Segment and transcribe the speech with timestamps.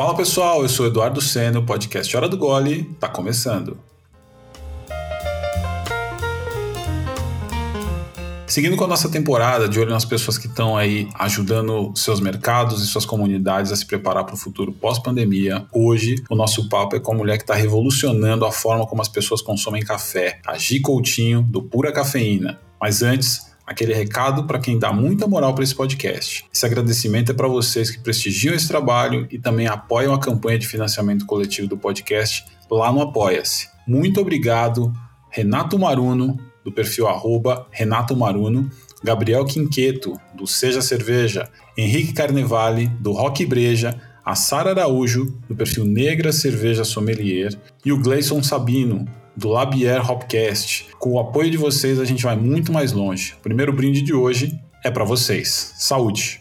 [0.00, 3.76] Fala pessoal, eu sou Eduardo Senna, o podcast Hora do Gole está começando.
[8.46, 12.82] Seguindo com a nossa temporada, de olho nas pessoas que estão aí ajudando seus mercados
[12.82, 16.98] e suas comunidades a se preparar para o futuro pós-pandemia, hoje o nosso papo é
[16.98, 20.80] com a mulher que está revolucionando a forma como as pessoas consomem café, a Gi
[20.80, 22.58] Coutinho, do Pura Cafeína.
[22.80, 26.44] Mas antes, aquele recado para quem dá muita moral para esse podcast.
[26.52, 30.66] Esse agradecimento é para vocês que prestigiam esse trabalho e também apoiam a campanha de
[30.66, 33.68] financiamento coletivo do podcast lá no Apoia-se.
[33.86, 34.92] Muito obrigado,
[35.30, 38.68] Renato Maruno, do perfil arroba Renato Maruno,
[39.04, 45.84] Gabriel Quinqueto, do Seja Cerveja, Henrique Carnevale, do Rock Breja, a Sara Araújo, do perfil
[45.84, 50.88] Negra Cerveja Sommelier, e o Gleison Sabino, do Labier Hopcast.
[50.98, 53.34] Com o apoio de vocês, a gente vai muito mais longe.
[53.38, 55.74] O primeiro brinde de hoje é para vocês.
[55.78, 56.40] Saúde!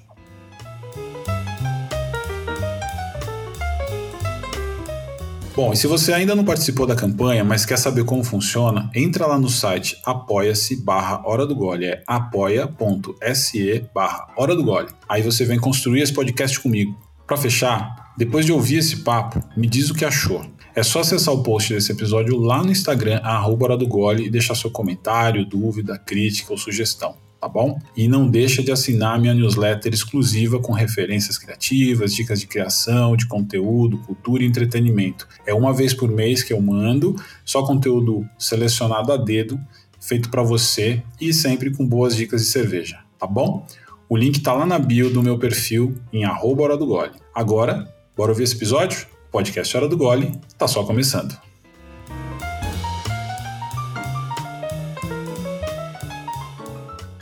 [5.59, 9.26] Bom, e se você ainda não participou da campanha, mas quer saber como funciona, entra
[9.26, 14.88] lá no site apoia-se barra Hora do Gole, é apoia.se barra Hora do Gole.
[15.09, 16.98] Aí você vem construir esse podcast comigo.
[17.28, 20.46] Para fechar, depois de ouvir esse papo, me diz o que achou.
[20.80, 24.55] É só acessar o post desse episódio lá no Instagram, arroba do Gole, e deixar
[24.55, 27.77] seu comentário, dúvida, crítica ou sugestão, tá bom?
[27.97, 33.27] E não deixa de assinar minha newsletter exclusiva com referências criativas, dicas de criação, de
[33.27, 35.27] conteúdo, cultura e entretenimento.
[35.45, 37.13] É uma vez por mês que eu mando,
[37.44, 39.59] só conteúdo selecionado a dedo,
[40.00, 43.67] feito para você e sempre com boas dicas de cerveja, tá bom?
[44.07, 47.11] O link tá lá na bio do meu perfil em arroba do Gole.
[47.35, 47.85] Agora,
[48.16, 49.19] bora ouvir esse episódio?
[49.31, 51.38] Podcast Hora do Gole está só começando.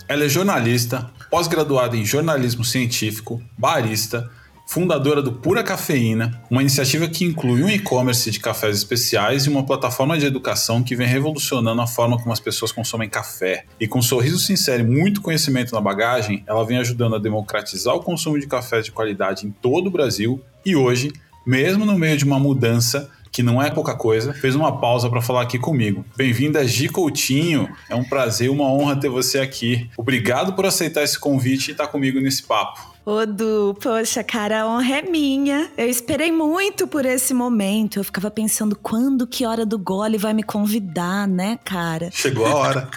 [0.08, 4.32] Ela é jornalista, pós-graduada em jornalismo científico, barista,
[4.66, 9.66] fundadora do Pura Cafeína, uma iniciativa que inclui um e-commerce de cafés especiais e uma
[9.66, 13.66] plataforma de educação que vem revolucionando a forma como as pessoas consomem café.
[13.80, 17.96] E com um sorriso sincero e muito conhecimento na bagagem, ela vem ajudando a democratizar
[17.96, 21.12] o consumo de cafés de qualidade em todo o Brasil e hoje
[21.48, 25.22] mesmo no meio de uma mudança que não é pouca coisa, fez uma pausa para
[25.22, 26.04] falar aqui comigo.
[26.18, 27.70] Bem-vinda, Gi Coutinho.
[27.90, 29.90] É um prazer, uma honra ter você aqui.
[29.96, 32.97] Obrigado por aceitar esse convite e estar comigo nesse papo.
[33.10, 35.72] Ô, Du, poxa, cara, a honra é minha.
[35.78, 38.00] Eu esperei muito por esse momento.
[38.00, 42.10] Eu ficava pensando quando, que hora do gole vai me convidar, né, cara?
[42.12, 42.90] Chegou a hora.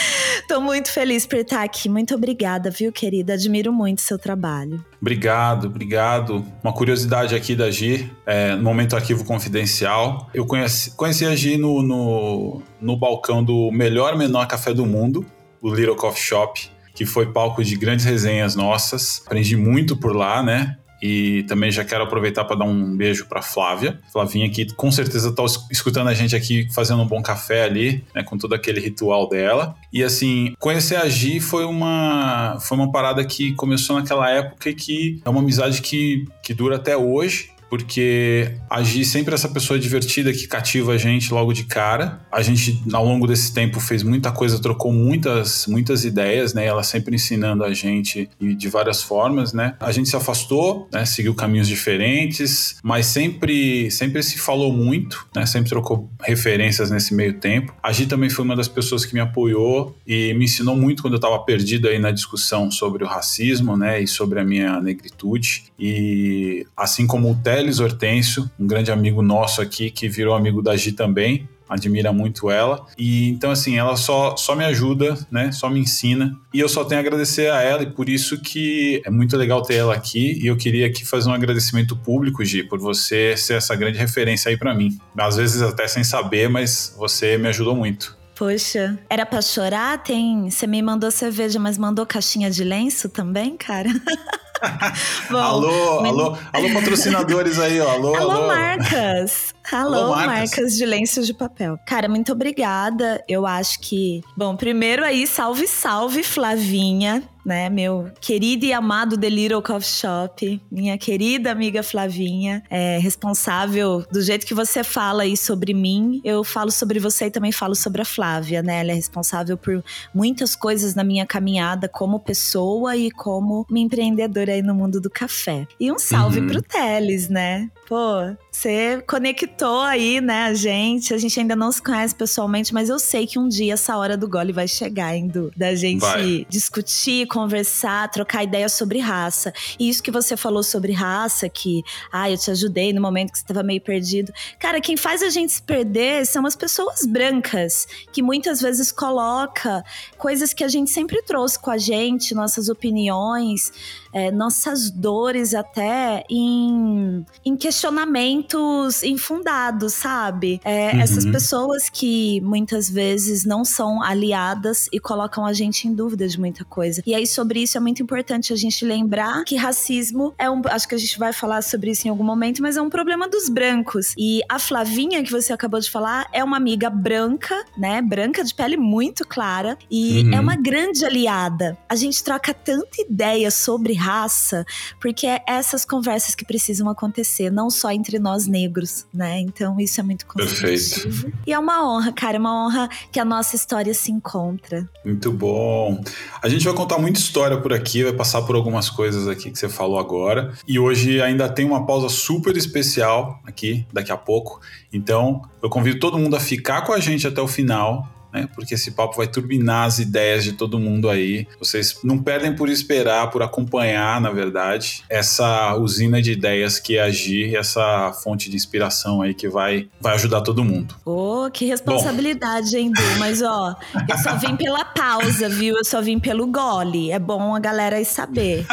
[0.48, 1.86] Tô muito feliz por estar aqui.
[1.86, 3.34] Muito obrigada, viu, querida?
[3.34, 4.82] Admiro muito seu trabalho.
[5.02, 6.42] Obrigado, obrigado.
[6.64, 10.30] Uma curiosidade aqui da Gi, é, no momento arquivo confidencial.
[10.32, 15.26] Eu conheci, conheci a Gi no, no, no balcão do melhor menor café do mundo,
[15.60, 19.22] o Little Coffee Shop que foi palco de grandes resenhas nossas.
[19.24, 20.76] Aprendi muito por lá, né?
[21.00, 24.00] E também já quero aproveitar para dar um beijo para Flávia.
[24.12, 28.24] Flavinha que com certeza está escutando a gente aqui fazendo um bom café ali, né,
[28.24, 29.76] com todo aquele ritual dela.
[29.92, 34.74] E assim, conhecer a Gi foi uma foi uma parada que começou naquela época e
[34.74, 39.48] que é uma amizade que, que dura até hoje porque a Gi sempre é essa
[39.48, 42.20] pessoa divertida que cativa a gente logo de cara.
[42.32, 46.64] A gente, ao longo desse tempo, fez muita coisa, trocou muitas, muitas ideias, né?
[46.64, 49.74] Ela sempre ensinando a gente de várias formas, né?
[49.80, 51.04] A gente se afastou, né?
[51.04, 55.44] Seguiu caminhos diferentes, mas sempre, sempre se falou muito, né?
[55.44, 57.74] Sempre trocou referências nesse meio tempo.
[57.82, 61.14] A Gi também foi uma das pessoas que me apoiou e me ensinou muito quando
[61.14, 64.00] eu estava perdido aí na discussão sobre o racismo, né?
[64.00, 65.64] E sobre a minha negritude.
[65.78, 70.62] E assim como o Ted Teles Hortêncio, um grande amigo nosso aqui, que virou amigo
[70.62, 72.86] da Gi também, admira muito ela.
[72.96, 75.50] E então, assim, ela só, só me ajuda, né?
[75.50, 76.38] Só me ensina.
[76.54, 79.60] E eu só tenho a agradecer a ela, e por isso que é muito legal
[79.62, 80.38] ter ela aqui.
[80.40, 84.50] E eu queria aqui fazer um agradecimento público, Gi, por você ser essa grande referência
[84.50, 84.96] aí para mim.
[85.18, 88.16] Às vezes até sem saber, mas você me ajudou muito.
[88.36, 90.00] Poxa, era pra chorar?
[90.04, 90.48] Tem.
[90.48, 93.90] Você me mandou cerveja, mas mandou caixinha de lenço também, cara?
[95.30, 96.10] Bom, alô, men...
[96.10, 97.90] alô, alô, patrocinadores aí, ó.
[97.90, 98.46] Alô, alô, alô.
[98.46, 99.54] marcas.
[99.70, 100.50] Alô, alô marcas.
[100.50, 101.78] marcas de lenços de papel.
[101.86, 103.22] Cara, muito obrigada.
[103.28, 104.22] Eu acho que.
[104.36, 107.70] Bom, primeiro aí, salve, salve, Flavinha né?
[107.70, 114.20] Meu querido e amado The Little Coffee Shop, minha querida amiga Flavinha, é responsável do
[114.20, 118.02] jeito que você fala aí sobre mim, eu falo sobre você e também falo sobre
[118.02, 118.80] a Flávia, né?
[118.80, 119.82] Ela é responsável por
[120.14, 125.08] muitas coisas na minha caminhada como pessoa e como uma empreendedora aí no mundo do
[125.08, 125.66] café.
[125.80, 126.48] E um salve uhum.
[126.48, 127.70] pro Teles, né?
[127.88, 131.14] Pô, você conectou aí, né, a gente.
[131.14, 134.16] A gente ainda não se conhece pessoalmente, mas eu sei que um dia essa hora
[134.16, 136.44] do gole vai chegar, indo da gente vai.
[136.48, 139.52] discutir, conversar, trocar ideias sobre raça.
[139.78, 143.38] E isso que você falou sobre raça, que, ah, eu te ajudei no momento que
[143.38, 144.32] você estava meio perdido.
[144.58, 149.84] Cara, quem faz a gente se perder são as pessoas brancas, que muitas vezes coloca
[150.16, 153.70] coisas que a gente sempre trouxe com a gente, nossas opiniões
[154.12, 160.60] é, nossas dores até em, em questionamentos infundados, sabe?
[160.64, 161.00] É, uhum.
[161.00, 166.38] Essas pessoas que muitas vezes não são aliadas e colocam a gente em dúvida de
[166.38, 167.02] muita coisa.
[167.06, 170.62] E aí, sobre isso, é muito importante a gente lembrar que racismo é um.
[170.66, 173.28] Acho que a gente vai falar sobre isso em algum momento, mas é um problema
[173.28, 174.14] dos brancos.
[174.16, 178.00] E a Flavinha, que você acabou de falar, é uma amiga branca, né?
[178.02, 180.34] Branca de pele muito clara e uhum.
[180.34, 181.76] é uma grande aliada.
[181.88, 184.64] A gente troca tanta ideia sobre raça,
[185.00, 189.40] porque é essas conversas que precisam acontecer, não só entre nós negros, né?
[189.40, 190.26] Então isso é muito.
[190.26, 191.32] Perfeito.
[191.46, 194.88] E é uma honra, cara, é uma honra que a nossa história se encontra.
[195.04, 196.02] Muito bom.
[196.42, 199.58] A gente vai contar muita história por aqui, vai passar por algumas coisas aqui que
[199.58, 200.52] você falou agora.
[200.66, 204.60] E hoje ainda tem uma pausa super especial aqui, daqui a pouco.
[204.92, 208.48] Então, eu convido todo mundo a ficar com a gente até o final né?
[208.54, 211.46] Porque esse papo vai turbinar as ideias de todo mundo aí.
[211.58, 217.02] Vocês não perdem por esperar, por acompanhar, na verdade, essa usina de ideias que é
[217.02, 220.94] agir, essa fonte de inspiração aí que vai, vai ajudar todo mundo.
[221.04, 222.78] Oh, que responsabilidade, Bom.
[222.78, 223.18] hein, Du?
[223.18, 223.74] Mas ó,
[224.08, 225.76] eu só vim pela pausa, viu?
[225.76, 227.10] Eu só vim pelo gole.
[227.10, 228.66] É bom a galera aí saber.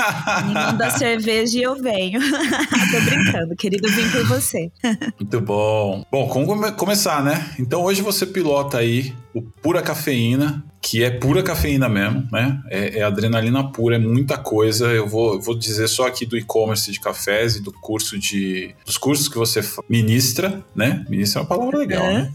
[0.46, 2.19] Ninguém dá cerveja e eu venho.
[2.92, 4.72] Tô brincando, querido, vim por você.
[5.19, 6.04] Muito bom.
[6.12, 7.51] Bom, como começar, né?
[7.60, 12.62] Então hoje você pilota aí o Pura Cafeína, que é pura cafeína mesmo, né?
[12.70, 14.86] É, é adrenalina pura, é muita coisa.
[14.94, 18.76] Eu vou, vou dizer só aqui do e-commerce de cafés e do curso de.
[18.86, 21.04] dos cursos que você ministra, né?
[21.10, 22.34] Ministra é uma palavra legal, é, né?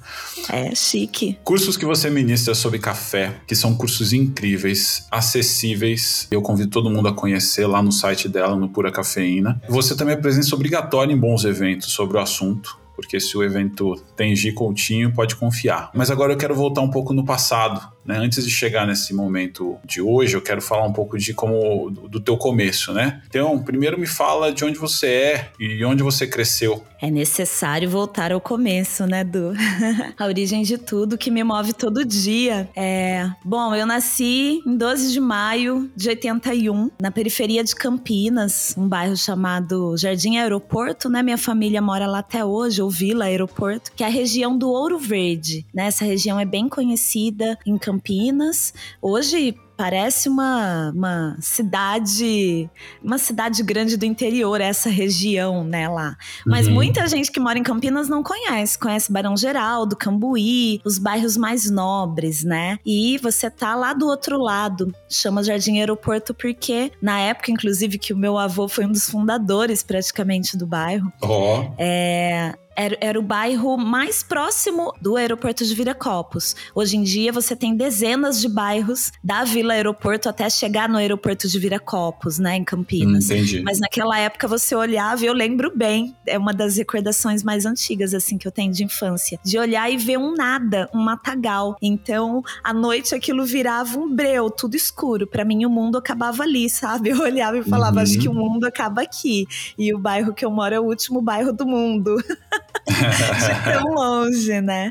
[0.48, 1.38] É, chique.
[1.44, 6.26] Cursos que você ministra sobre café, que são cursos incríveis, acessíveis.
[6.28, 9.62] Eu convido todo mundo a conhecer lá no site dela, no Pura Cafeína.
[9.68, 13.96] Você também é presença obrigatória em bons eventos sobre o assunto porque se o evento
[14.14, 15.90] tem G Coutinho, pode confiar.
[15.94, 18.18] Mas agora eu quero voltar um pouco no passado, né?
[18.18, 22.08] Antes de chegar nesse momento de hoje, eu quero falar um pouco de como do,
[22.08, 23.22] do teu começo, né?
[23.28, 26.82] Então, primeiro me fala de onde você é e onde você cresceu.
[27.00, 29.52] É necessário voltar ao começo, né, Du?
[30.18, 32.68] a origem de tudo que me move todo dia.
[32.76, 38.86] É, bom, eu nasci em 12 de maio de 81, na periferia de Campinas, um
[38.86, 41.22] bairro chamado Jardim Aeroporto, né?
[41.22, 44.98] Minha família mora lá até hoje, ou Vila Aeroporto, que é a região do Ouro
[44.98, 45.86] Verde, né?
[45.86, 48.72] Essa região é bem conhecida em Campinas Campinas.
[49.02, 52.68] Hoje parece uma, uma cidade,
[53.02, 56.16] uma cidade grande do interior, essa região, né, lá.
[56.46, 56.74] Mas uhum.
[56.74, 61.70] muita gente que mora em Campinas não conhece, conhece Barão Geraldo, Cambuí, os bairros mais
[61.70, 62.78] nobres, né?
[62.84, 68.12] E você tá lá do outro lado, chama Jardim Aeroporto porque na época, inclusive, que
[68.12, 71.10] o meu avô foi um dos fundadores praticamente do bairro.
[71.22, 71.72] Oh.
[71.78, 76.56] É, era, era, o bairro mais próximo do aeroporto de Viracopos.
[76.74, 81.46] Hoje em dia você tem dezenas de bairros da Vila Aeroporto até chegar no aeroporto
[81.46, 83.28] de Viracopos, né, em Campinas.
[83.28, 83.62] Hum, entendi.
[83.62, 88.14] Mas naquela época você olhava, e eu lembro bem, é uma das recordações mais antigas
[88.14, 91.76] assim que eu tenho de infância, de olhar e ver um nada, um matagal.
[91.82, 95.26] Então, à noite aquilo virava um breu, tudo escuro.
[95.26, 97.10] Para mim o mundo acabava ali, sabe?
[97.10, 98.02] Eu olhava e falava, uhum.
[98.02, 99.46] acho que o mundo acaba aqui.
[99.76, 102.16] E o bairro que eu moro é o último bairro do mundo.
[103.64, 104.90] de tão longe, né?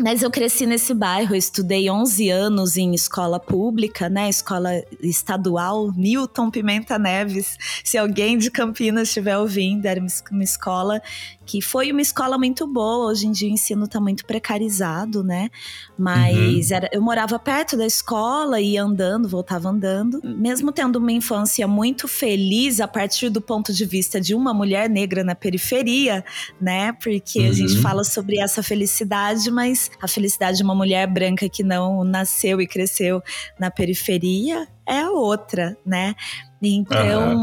[0.00, 4.30] Mas eu cresci nesse bairro, estudei 11 anos em escola pública, né?
[4.30, 7.58] Escola estadual, Newton Pimenta Neves.
[7.84, 11.02] Se alguém de Campinas estiver ouvindo, era uma escola
[11.50, 13.10] que foi uma escola muito boa.
[13.10, 15.50] Hoje em dia o ensino está muito precarizado, né?
[15.98, 16.76] Mas uhum.
[16.76, 20.20] era, eu morava perto da escola, ia andando, voltava andando.
[20.22, 24.88] Mesmo tendo uma infância muito feliz a partir do ponto de vista de uma mulher
[24.88, 26.24] negra na periferia,
[26.60, 26.92] né?
[27.02, 27.48] Porque uhum.
[27.48, 27.82] a gente uhum.
[27.82, 32.66] fala sobre essa felicidade, mas a felicidade de uma mulher branca que não nasceu e
[32.66, 33.22] cresceu
[33.58, 36.14] na periferia é a outra, né?
[36.62, 37.36] Então,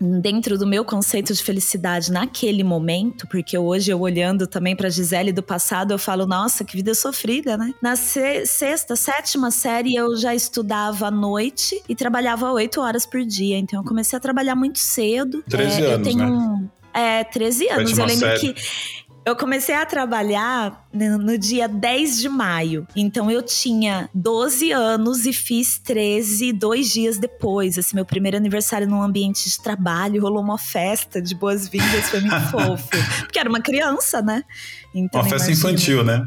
[0.00, 0.20] uhum.
[0.20, 5.32] dentro do meu conceito de felicidade naquele momento, porque hoje eu olhando também para Gisele
[5.32, 7.72] do passado, eu falo, nossa, que vida sofrida, né?
[7.82, 13.58] Na sexta, sétima série eu já estudava à noite e trabalhava oito horas por dia.
[13.58, 15.42] Então eu comecei a trabalhar muito cedo.
[15.48, 16.68] 13 é, anos, eu tenho né?
[16.94, 17.90] É, 13 anos.
[17.90, 18.54] Sétima eu lembro série.
[18.54, 18.62] que
[19.24, 22.86] Eu comecei a trabalhar no dia 10 de maio.
[22.96, 27.78] Então eu tinha 12 anos e fiz 13 dois dias depois.
[27.78, 32.40] Assim, meu primeiro aniversário num ambiente de trabalho, rolou uma festa de boas-vindas, foi muito
[32.50, 32.88] fofo.
[33.20, 34.42] Porque era uma criança, né?
[34.94, 35.70] Então, uma festa imagina.
[35.70, 36.26] infantil, né?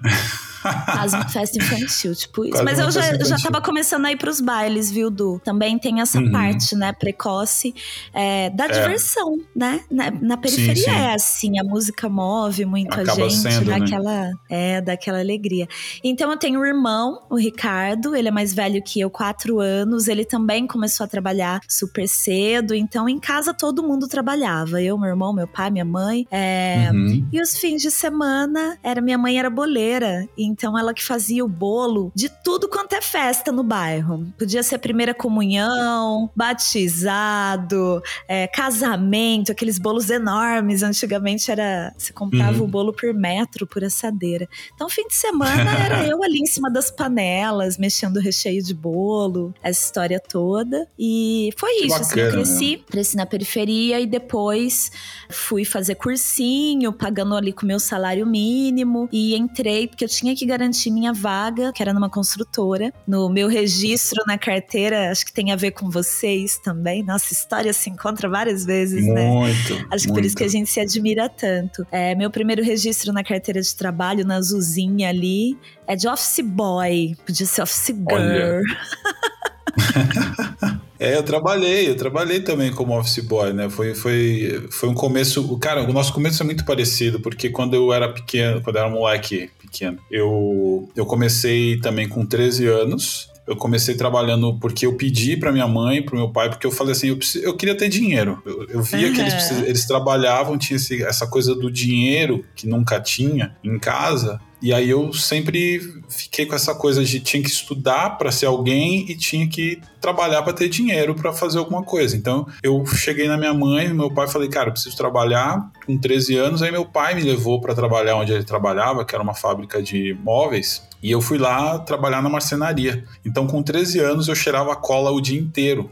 [0.64, 2.54] Faz uma festa infantil, tipo isso.
[2.54, 5.40] Quase Mas eu já, já tava começando a ir pros bailes, viu, Du?
[5.44, 6.32] Também tem essa uhum.
[6.32, 7.74] parte, né, precoce
[8.14, 8.68] é, da é.
[8.70, 9.82] diversão, né?
[9.92, 10.90] Na, na periferia sim, sim.
[10.90, 14.34] é assim, a música move muito Acaba a gente, sendo, daquela, né?
[14.50, 15.68] é, daquela alegria.
[16.04, 20.08] Então eu tenho um irmão, o Ricardo, ele é mais velho que eu, quatro anos.
[20.08, 22.74] Ele também começou a trabalhar super cedo.
[22.74, 24.82] Então em casa todo mundo trabalhava.
[24.82, 26.28] Eu, meu irmão, meu pai, minha mãe.
[26.32, 27.28] É, uhum.
[27.32, 30.28] E os fins de semana, era minha mãe era boleira.
[30.38, 34.28] Então ela que fazia o bolo de tudo quanto é festa no bairro.
[34.38, 40.84] Podia ser primeira comunhão, batizado, é, casamento, aqueles bolos enormes.
[40.84, 41.94] Antigamente era.
[41.98, 42.66] Você comprava uhum.
[42.66, 44.48] o bolo por metro, por assadeira.
[44.74, 48.74] Então, fim de semana era eu ali em cima das panelas, mexendo o recheio de
[48.74, 50.88] bolo, essa história toda.
[50.98, 52.00] E foi que isso.
[52.00, 52.84] Bacana, assim, eu cresci, né?
[52.90, 54.92] cresci na periferia e depois
[55.30, 59.08] fui fazer cursinho, pagando ali com meu salário mínimo.
[59.12, 62.94] E entrei, porque eu tinha que que garantir minha vaga, que era numa construtora.
[63.08, 67.04] No meu registro na carteira, acho que tem a ver com vocês também.
[67.04, 69.28] Nossa, história se encontra várias vezes, muito, né?
[69.28, 69.88] Muito.
[69.90, 71.86] Acho que por isso que a gente se admira tanto.
[71.92, 75.58] É, meu primeiro registro na carteira de trabalho, na azulzinha ali,
[75.88, 77.16] é de office boy.
[77.26, 78.62] Podia ser office girl.
[81.00, 83.70] É, eu trabalhei, eu trabalhei também como office boy, né?
[83.70, 85.58] Foi, foi, foi um começo.
[85.58, 88.90] Cara, o nosso começo é muito parecido, porque quando eu era pequeno, quando eu era
[88.90, 93.33] moleque pequeno, eu, eu comecei também com 13 anos.
[93.46, 96.94] Eu comecei trabalhando porque eu pedi para minha mãe, para meu pai, porque eu falei
[96.94, 98.42] assim, eu, preciso, eu queria ter dinheiro.
[98.46, 99.14] Eu, eu via uhum.
[99.14, 104.40] que eles, eles trabalhavam, tinha esse, essa coisa do dinheiro que nunca tinha em casa.
[104.64, 109.12] E aí eu sempre fiquei com essa coisa de tinha que estudar para ser alguém
[109.12, 112.16] e tinha que trabalhar para ter dinheiro para fazer alguma coisa.
[112.16, 116.38] Então eu cheguei na minha mãe, meu pai falei, cara, eu preciso trabalhar com 13
[116.38, 116.62] anos.
[116.62, 120.18] Aí meu pai me levou para trabalhar onde ele trabalhava, que era uma fábrica de
[120.24, 120.82] móveis.
[121.04, 123.04] E eu fui lá trabalhar na marcenaria.
[123.26, 125.92] Então, com 13 anos, eu cheirava cola o dia inteiro.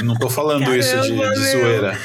[0.00, 1.98] E não tô falando Caramba, isso de, de zoeira.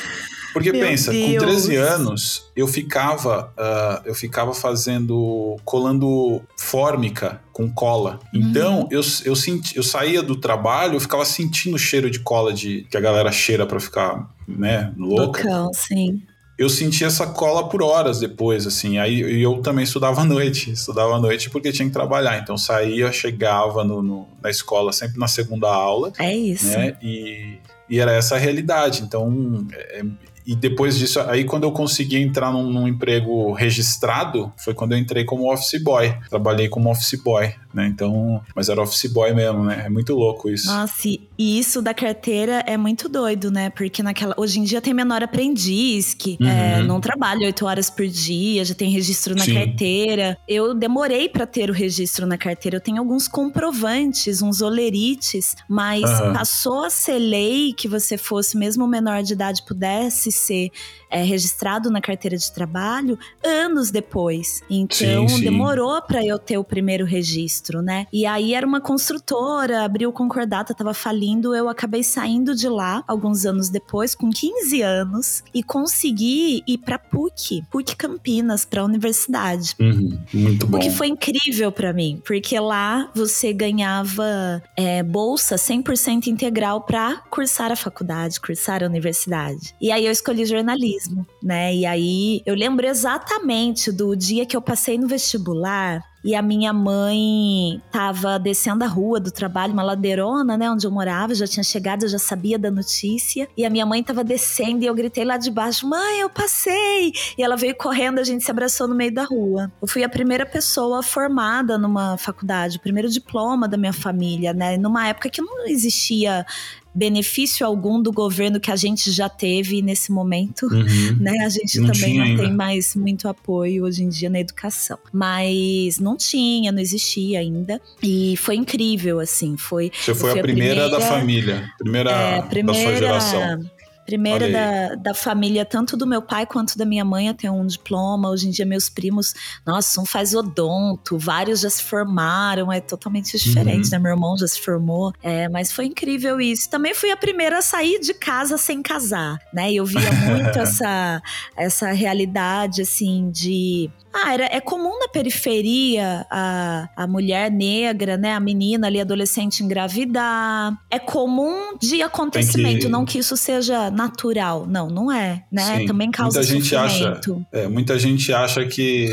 [0.51, 1.31] Porque Meu pensa, Deus.
[1.31, 8.19] com 13 anos, eu ficava, uh, eu ficava fazendo, colando fórmica com cola.
[8.33, 8.41] Uhum.
[8.41, 12.53] Então, eu, eu, senti, eu saía do trabalho, eu ficava sentindo o cheiro de cola
[12.53, 15.47] de, que a galera cheira para ficar, né, louca.
[15.47, 16.21] Loucão, sim
[16.57, 18.97] eu senti essa cola por horas depois, assim.
[18.99, 22.37] Aí eu também estudava à noite, estudava à noite porque tinha que trabalhar.
[22.37, 26.13] Então saía, chegava no, no, na escola sempre na segunda aula.
[26.19, 26.67] É isso.
[26.67, 26.95] Né?
[27.01, 27.57] E,
[27.89, 29.01] e era essa a realidade.
[29.01, 30.03] Então, é,
[30.45, 34.97] e depois disso, aí quando eu consegui entrar num, num, emprego registrado, foi quando eu
[34.97, 36.13] entrei como office boy.
[36.29, 37.87] Trabalhei como office boy, né?
[37.87, 39.83] Então, mas era office boy mesmo, né?
[39.85, 40.67] É muito louco isso.
[40.67, 43.69] Nossa, e isso da carteira é muito doido, né?
[43.69, 44.35] Porque naquela.
[44.37, 46.49] Hoje em dia tem menor aprendiz que é, uhum.
[46.49, 49.53] é, não trabalha oito horas por dia, já tem registro na Sim.
[49.53, 50.37] carteira.
[50.47, 52.77] Eu demorei para ter o registro na carteira.
[52.77, 56.33] Eu tenho alguns comprovantes, uns olerites, mas uhum.
[56.33, 60.71] passou a ser lei que você fosse, mesmo menor de idade, pudesse ser
[61.13, 64.61] é, registrado na carteira de trabalho anos depois.
[64.69, 65.43] Então sim, sim.
[65.43, 68.07] demorou para eu ter o primeiro registro, né?
[68.11, 73.45] E aí era uma construtora, abriu concordata, tava falindo, eu acabei saindo de lá alguns
[73.45, 79.75] anos depois, com 15 anos, e consegui ir para PUC, PUC Campinas, para a universidade.
[79.79, 80.77] Uhum, muito bom.
[80.77, 87.17] O que foi incrível para mim, porque lá você ganhava é, bolsa 100% integral para
[87.29, 89.75] cursar a faculdade, cursar a universidade.
[89.79, 91.02] E aí eu escolhi jornalismo,
[91.41, 91.75] né?
[91.75, 96.71] E aí eu lembro exatamente do dia que eu passei no vestibular e a minha
[96.71, 101.63] mãe tava descendo a rua do trabalho, uma ladeirona, né, onde eu morava, já tinha
[101.63, 103.47] chegado, eu já sabia da notícia.
[103.57, 107.11] E a minha mãe tava descendo e eu gritei lá de baixo: "Mãe, eu passei!".
[107.37, 109.69] E ela veio correndo, a gente se abraçou no meio da rua.
[109.81, 114.77] Eu fui a primeira pessoa formada numa faculdade, o primeiro diploma da minha família, né,
[114.77, 116.45] numa época que não existia
[116.93, 121.17] benefício algum do governo que a gente já teve nesse momento, uhum.
[121.19, 121.33] né?
[121.45, 122.43] A gente não também não ainda.
[122.43, 124.97] tem mais muito apoio hoje em dia na educação.
[125.11, 127.81] Mas não tinha, não existia ainda.
[128.01, 129.57] E foi incrível, assim.
[129.57, 133.59] Foi, Você foi a primeira, primeira, da família, primeira, é, primeira da sua geração.
[134.05, 138.29] Primeira da, da família, tanto do meu pai quanto da minha mãe, tem um diploma.
[138.29, 139.33] Hoje em dia, meus primos,
[139.65, 143.91] nossa, um faz odonto, vários já se formaram, é totalmente diferente, uhum.
[143.91, 143.99] né?
[143.99, 145.13] Meu irmão já se formou.
[145.21, 146.69] É, mas foi incrível isso.
[146.69, 149.71] Também fui a primeira a sair de casa sem casar, né?
[149.71, 151.21] E eu via muito essa,
[151.55, 158.33] essa realidade, assim, de Ah, era, é comum na periferia a, a mulher negra, né?
[158.33, 160.77] A menina ali, adolescente, engravidar.
[160.89, 162.87] É comum de acontecimento, que...
[162.87, 164.67] não que isso seja natural.
[164.67, 165.79] Não, não é, né?
[165.79, 165.85] Sim.
[165.87, 167.45] Também causa muita gente sofrimento.
[167.51, 169.09] Acha, é, muita gente acha que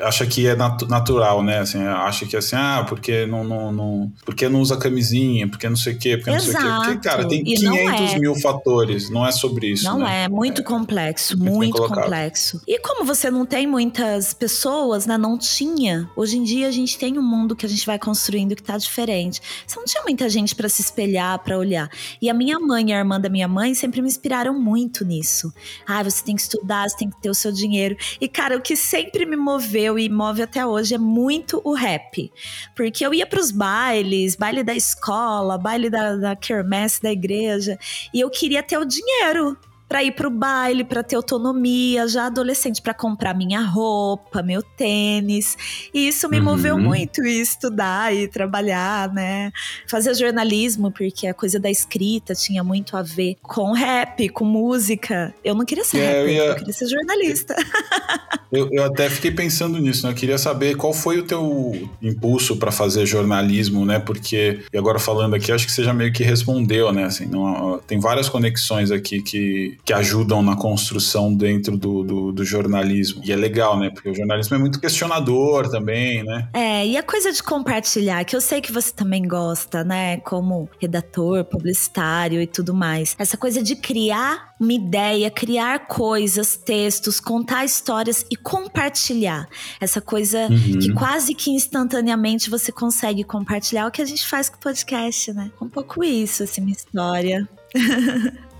[0.00, 1.58] acha que é nat natural, né?
[1.58, 5.76] Assim, acha que assim, ah, porque não, não, não, porque não usa camisinha, porque não
[5.76, 6.64] sei o quê, porque Exato.
[6.64, 6.86] não sei o quê.
[6.92, 8.18] Porque, cara, tem e 500 é.
[8.18, 9.84] mil fatores, não é sobre isso.
[9.84, 10.24] Não né?
[10.24, 12.60] é, muito é, complexo, muito complexo.
[12.68, 15.16] E como você não tem muitas pessoas, né?
[15.16, 16.10] Não tinha.
[16.14, 18.76] Hoje em dia a gente tem um mundo que a gente vai construindo que tá
[18.76, 19.40] diferente.
[19.66, 21.88] Você não tinha muita gente para se espelhar, para olhar.
[22.20, 25.50] E a minha mãe e a irmã da minha mãe sempre me inspiraram muito nisso.
[25.86, 27.96] Ah, você tem que estudar, você tem que ter o seu dinheiro.
[28.20, 32.30] E, cara, o que sempre me moveu e move até hoje é muito o rap.
[32.76, 37.78] Porque eu ia pros bailes, baile da escola, baile da, da quermesse da igreja,
[38.12, 39.56] e eu queria ter o dinheiro
[39.94, 45.56] para ir pro baile, para ter autonomia, já adolescente, para comprar minha roupa, meu tênis.
[45.94, 46.44] E isso me uhum.
[46.46, 49.52] moveu muito, e estudar e trabalhar, né?
[49.86, 55.32] Fazer jornalismo, porque a coisa da escrita tinha muito a ver com rap, com música.
[55.44, 56.44] Eu não queria ser é, rapper, eu, ia...
[56.44, 57.54] eu, queria ser jornalista.
[58.54, 60.12] Eu, eu, até fiquei pensando nisso, né?
[60.12, 63.98] Eu queria saber qual foi o teu impulso para fazer jornalismo, né?
[63.98, 67.02] Porque, e agora falando aqui, acho que você já meio que respondeu, né?
[67.02, 72.44] Assim, não, tem várias conexões aqui que, que ajudam na construção dentro do, do, do,
[72.44, 73.20] jornalismo.
[73.22, 73.90] E é legal, né?
[73.90, 76.48] Porque o jornalismo é muito questionador também, né?
[76.54, 80.16] É, e a coisa de compartilhar, que eu sei que você também gosta, né?
[80.18, 83.14] Como redator, publicitário e tudo mais.
[83.18, 89.46] Essa coisa de criar uma ideia, criar coisas, textos, contar histórias e compartilhar.
[89.78, 90.78] Essa coisa uhum.
[90.78, 95.30] que quase que instantaneamente você consegue compartilhar o que a gente faz com o podcast,
[95.34, 95.50] né?
[95.60, 97.46] Um pouco isso, assim, minha história.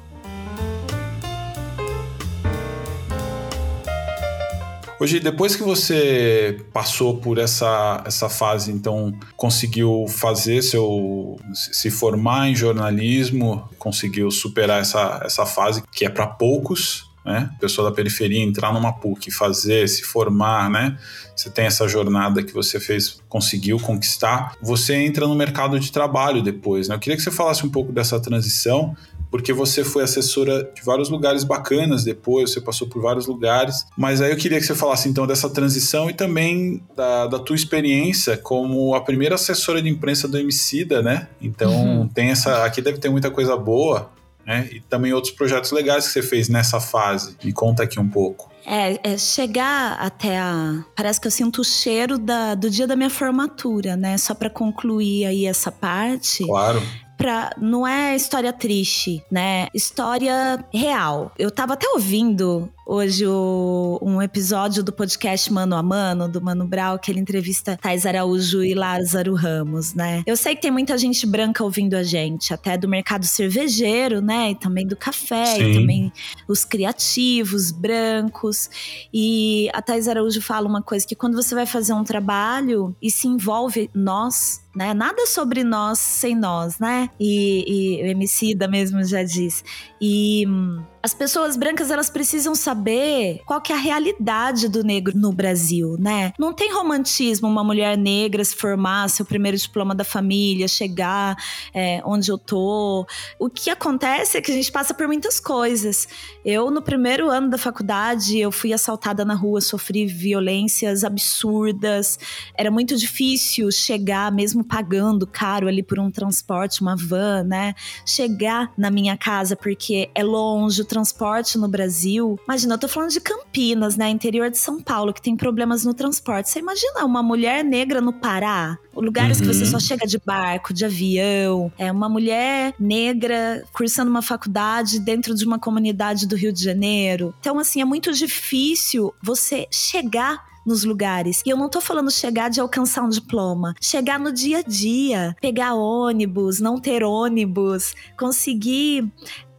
[5.00, 12.48] Hoje, depois que você passou por essa, essa fase, então conseguiu fazer seu se formar
[12.48, 17.50] em jornalismo, conseguiu superar essa, essa fase que é para poucos, né?
[17.58, 20.96] Pessoa da periferia entrar numa PUC, fazer, se formar, né?
[21.34, 24.54] Você tem essa jornada que você fez, conseguiu conquistar.
[24.62, 26.94] Você entra no mercado de trabalho depois, né?
[26.94, 28.94] Eu queria que você falasse um pouco dessa transição
[29.34, 33.84] porque você foi assessora de vários lugares bacanas depois, você passou por vários lugares.
[33.98, 37.56] Mas aí eu queria que você falasse então dessa transição e também da, da tua
[37.56, 41.26] experiência como a primeira assessora de imprensa do Emicida, né?
[41.42, 42.06] Então uhum.
[42.06, 42.64] tem essa.
[42.64, 44.08] Aqui deve ter muita coisa boa.
[44.46, 44.68] Né?
[44.70, 47.36] E também outros projetos legais que você fez nessa fase.
[47.42, 48.52] Me conta aqui um pouco.
[48.64, 50.84] É, é, chegar até a.
[50.94, 54.16] Parece que eu sinto o cheiro da, do dia da minha formatura, né?
[54.16, 56.46] Só para concluir aí essa parte.
[56.46, 56.80] Claro
[57.16, 57.50] pra.
[57.58, 59.68] Não é história triste, né?
[59.74, 61.32] História real.
[61.38, 66.66] Eu tava até ouvindo hoje o, um episódio do podcast Mano a Mano, do Mano
[66.66, 70.22] Brau, que ele entrevista Thais Araújo e Lázaro Ramos, né?
[70.26, 74.50] Eu sei que tem muita gente branca ouvindo a gente, até do mercado cervejeiro, né?
[74.50, 75.70] E também do café, Sim.
[75.70, 76.12] e também
[76.46, 78.68] os criativos brancos.
[79.12, 83.10] E a Thais Araújo fala uma coisa: que quando você vai fazer um trabalho e
[83.10, 84.92] se envolve nós, né?
[84.92, 87.08] Nada sobre nós sem nós, né?
[87.18, 89.64] E, e o MC da mesmo já diz.
[90.00, 95.14] E hum, as pessoas brancas elas precisam saber qual que é a realidade do negro
[95.14, 96.32] no Brasil, né?
[96.38, 101.36] Não tem romantismo uma mulher negra se formar, seu primeiro diploma da família, chegar
[101.74, 103.06] é, onde eu tô.
[103.38, 106.08] O que acontece é que a gente passa por muitas coisas.
[106.42, 112.18] Eu no primeiro ano da faculdade eu fui assaltada na rua, sofri violências absurdas.
[112.56, 117.74] Era muito difícil chegar, mesmo pagando caro ali por um transporte, uma van, né?
[118.06, 122.38] Chegar na minha casa porque é longe transporte no Brasil.
[122.44, 124.08] Imagina, eu tô falando de Campinas, né?
[124.08, 126.48] Interior de São Paulo, que tem problemas no transporte.
[126.48, 128.78] Você imagina uma mulher negra no Pará?
[128.94, 129.46] Lugares uhum.
[129.46, 129.80] que você só uhum.
[129.80, 131.72] chega de barco, de avião.
[131.76, 137.34] É uma mulher negra cursando uma faculdade dentro de uma comunidade do Rio de Janeiro.
[137.40, 141.42] Então, assim, é muito difícil você chegar nos lugares.
[141.44, 145.36] E eu não tô falando chegar de alcançar um diploma, chegar no dia a dia,
[145.40, 149.06] pegar ônibus, não ter ônibus, conseguir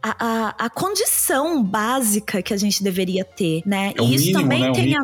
[0.06, 3.92] a, a, a, condição básica que a gente deveria ter, né?
[3.98, 4.72] É e isso mínimo, também né?
[4.72, 5.02] tem a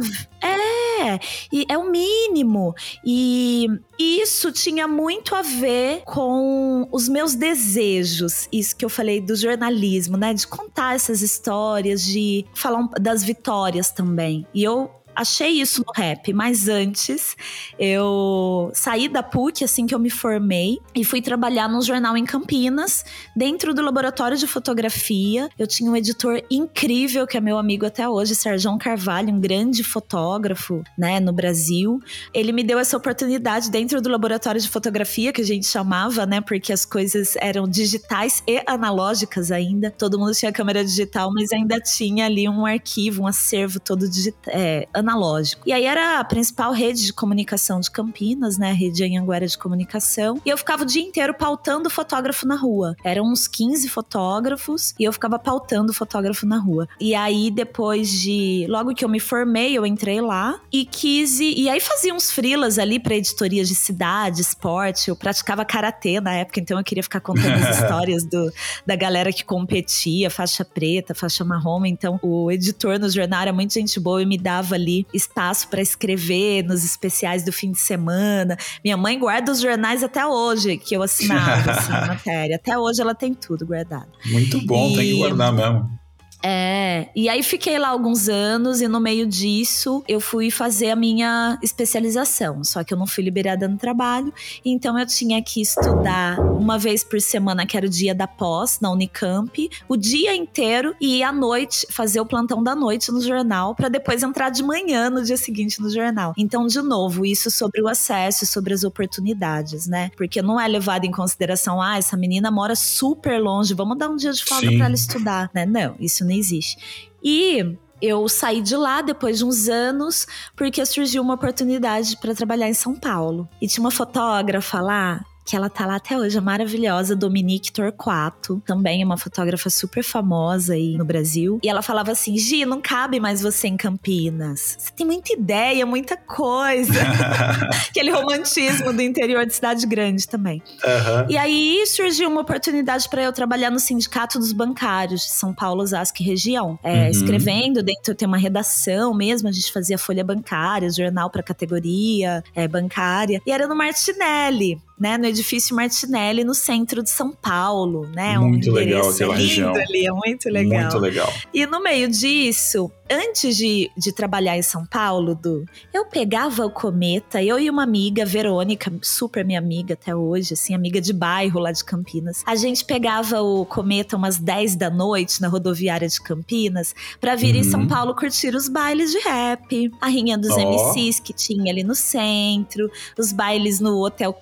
[1.02, 1.18] é,
[1.52, 2.74] e é o mínimo.
[3.04, 3.66] E
[3.98, 10.16] isso tinha muito a ver com os meus desejos, isso que eu falei do jornalismo,
[10.16, 10.34] né?
[10.34, 14.46] De contar essas histórias, de falar das vitórias também.
[14.54, 17.36] E eu achei isso no rap, mas antes
[17.78, 22.24] eu saí da PUC assim que eu me formei e fui trabalhar num jornal em
[22.24, 23.04] Campinas,
[23.36, 25.48] dentro do laboratório de fotografia.
[25.58, 29.84] Eu tinha um editor incrível que é meu amigo até hoje, Sérgio Carvalho, um grande
[29.84, 32.00] fotógrafo, né, no Brasil.
[32.32, 36.40] Ele me deu essa oportunidade dentro do laboratório de fotografia que a gente chamava, né,
[36.40, 39.90] porque as coisas eram digitais e analógicas ainda.
[39.90, 44.52] Todo mundo tinha câmera digital, mas ainda tinha ali um arquivo, um acervo todo digital,
[44.54, 45.62] é, analógico.
[45.66, 48.70] E aí era a principal rede de comunicação de Campinas, né?
[48.70, 50.40] A rede Anhanguera de comunicação.
[50.44, 52.96] E eu ficava o dia inteiro pautando fotógrafo na rua.
[53.04, 56.88] Eram uns 15 fotógrafos e eu ficava pautando fotógrafo na rua.
[57.00, 58.66] E aí, depois de.
[58.68, 61.40] Logo que eu me formei, eu entrei lá e quis.
[61.40, 65.08] E aí fazia uns frilas ali para editorias de cidade, esporte.
[65.08, 68.52] Eu praticava karatê na época, então eu queria ficar contando as histórias do,
[68.86, 71.86] da galera que competia, faixa preta, faixa marrom.
[71.86, 75.68] Então o editor no jornal era muito gente boa e me dava ali ali espaço
[75.68, 78.56] para escrever nos especiais do fim de semana.
[78.84, 82.56] Minha mãe guarda os jornais até hoje, que eu assinava, assim, a matéria.
[82.56, 84.08] Até hoje ela tem tudo guardado.
[84.26, 84.96] Muito bom, e...
[84.96, 86.01] tem que guardar mesmo.
[86.42, 90.96] É, e aí fiquei lá alguns anos e no meio disso eu fui fazer a
[90.96, 92.64] minha especialização.
[92.64, 94.32] Só que eu não fui liberada no trabalho,
[94.64, 98.80] então eu tinha que estudar uma vez por semana, que era o dia da pós,
[98.80, 103.74] na Unicamp, o dia inteiro e à noite fazer o plantão da noite no jornal,
[103.74, 106.32] para depois entrar de manhã no dia seguinte no jornal.
[106.36, 110.10] Então, de novo, isso sobre o acesso, sobre as oportunidades, né?
[110.16, 114.16] Porque não é levado em consideração, ah, essa menina mora super longe, vamos dar um
[114.16, 115.66] dia de folga para ela estudar, né?
[115.66, 116.76] Não, isso não existe.
[117.22, 122.68] E eu saí de lá depois de uns anos porque surgiu uma oportunidade para trabalhar
[122.68, 123.48] em São Paulo.
[123.60, 128.62] E tinha uma fotógrafa lá que ela tá lá até hoje, a maravilhosa Dominique Torquato,
[128.66, 131.58] também é uma fotógrafa super famosa aí no Brasil.
[131.62, 134.76] E ela falava assim: Gi, não cabe mais você em Campinas.
[134.78, 136.92] Você tem muita ideia, muita coisa.
[137.90, 140.62] Aquele romantismo do interior de cidade grande também.
[140.84, 141.30] Uhum.
[141.30, 145.82] E aí surgiu uma oportunidade para eu trabalhar no Sindicato dos Bancários de São Paulo,
[145.82, 146.78] Osasco e região.
[146.82, 147.08] É, uhum.
[147.08, 152.68] Escrevendo, dentro tem uma redação mesmo, a gente fazia folha bancária, jornal para categoria é,
[152.68, 153.40] bancária.
[153.46, 158.38] E era no Martinelli né, no edifício Martinelli, no centro de São Paulo, né?
[158.38, 159.74] Muito um legal aquela região.
[159.74, 160.82] Ali, é muito legal.
[160.82, 161.32] Muito legal.
[161.52, 166.70] E no meio disso, antes de, de trabalhar em São Paulo, Du, eu pegava o
[166.70, 171.58] cometa, eu e uma amiga, Verônica, super minha amiga até hoje, assim, amiga de bairro
[171.58, 172.44] lá de Campinas.
[172.46, 177.56] A gente pegava o cometa umas 10 da noite na rodoviária de Campinas para vir
[177.56, 177.60] uhum.
[177.60, 177.88] em São uhum.
[177.88, 180.60] Paulo curtir os bailes de rap, a rinha dos oh.
[180.60, 182.88] MCs que tinha ali no centro,
[183.18, 184.32] os bailes no Hotel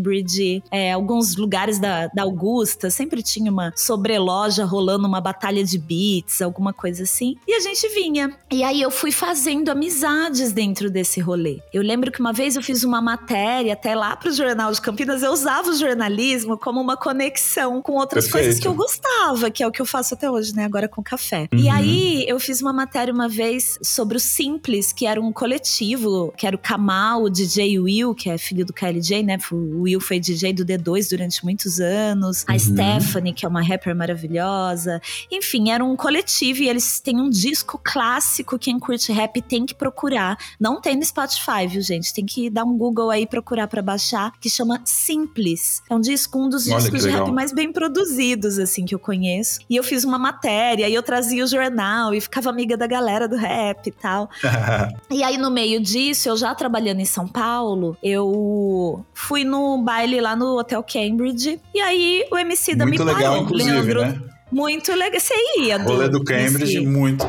[0.00, 5.78] Cambridge, é, alguns lugares da, da Augusta, sempre tinha uma sobreloja rolando uma batalha de
[5.78, 7.36] beats, alguma coisa assim.
[7.46, 11.60] E a gente vinha e aí eu fui fazendo amizades dentro desse rolê.
[11.72, 15.22] Eu lembro que uma vez eu fiz uma matéria até lá pro Jornal de Campinas,
[15.22, 18.44] eu usava o jornalismo como uma conexão com outras Perfeito.
[18.44, 20.64] coisas que eu gostava, que é o que eu faço até hoje, né?
[20.64, 21.48] Agora com café.
[21.52, 21.58] Uhum.
[21.58, 26.32] E aí eu fiz uma matéria uma vez sobre o Simples, que era um coletivo,
[26.36, 29.38] que era o Kamal, o DJ Will, que é filho do KLJ, né?
[29.52, 32.44] O Will foi DJ do D2 durante muitos anos.
[32.46, 32.58] A uhum.
[32.58, 35.00] Stephanie, que é uma rapper maravilhosa.
[35.30, 39.74] Enfim, era um coletivo e eles têm um disco clássico, quem curte rap tem que
[39.74, 40.38] procurar.
[40.58, 42.12] Não tem no Spotify, viu, gente?
[42.12, 45.82] Tem que dar um Google aí procurar para baixar, que chama Simples.
[45.88, 49.60] É um disco, um dos discos de rap mais bem produzidos, assim, que eu conheço.
[49.68, 53.28] E eu fiz uma matéria, e eu trazia o jornal e ficava amiga da galera
[53.28, 54.28] do rap e tal.
[55.10, 60.20] e aí, no meio disso, eu já trabalhando em São Paulo, eu fui no baile
[60.20, 61.60] lá no Hotel Cambridge.
[61.74, 63.44] E aí, o MC da Muito me legal, parou.
[63.44, 64.20] inclusive, Leandro, né?
[64.50, 65.20] Muito legal.
[65.20, 67.26] Você ia, do Rolê do Cambridge, muito.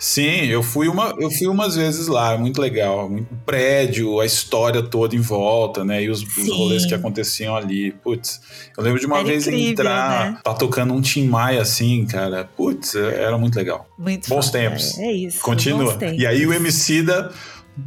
[0.00, 3.06] Sim, eu fui, uma, eu fui umas vezes lá, muito legal.
[3.06, 6.02] Muito prédio, a história toda em volta, né?
[6.02, 7.92] E os, os rolês que aconteciam ali.
[7.92, 8.40] Putz,
[8.78, 10.38] eu lembro de uma era vez incrível, entrar, né?
[10.42, 12.48] tá tocando um Tim Maia assim, cara.
[12.56, 13.86] Putz, era muito legal.
[13.98, 14.98] Muito Bons tempos.
[14.98, 15.42] É, é isso.
[15.42, 15.98] Continua.
[16.16, 17.30] E aí o MC da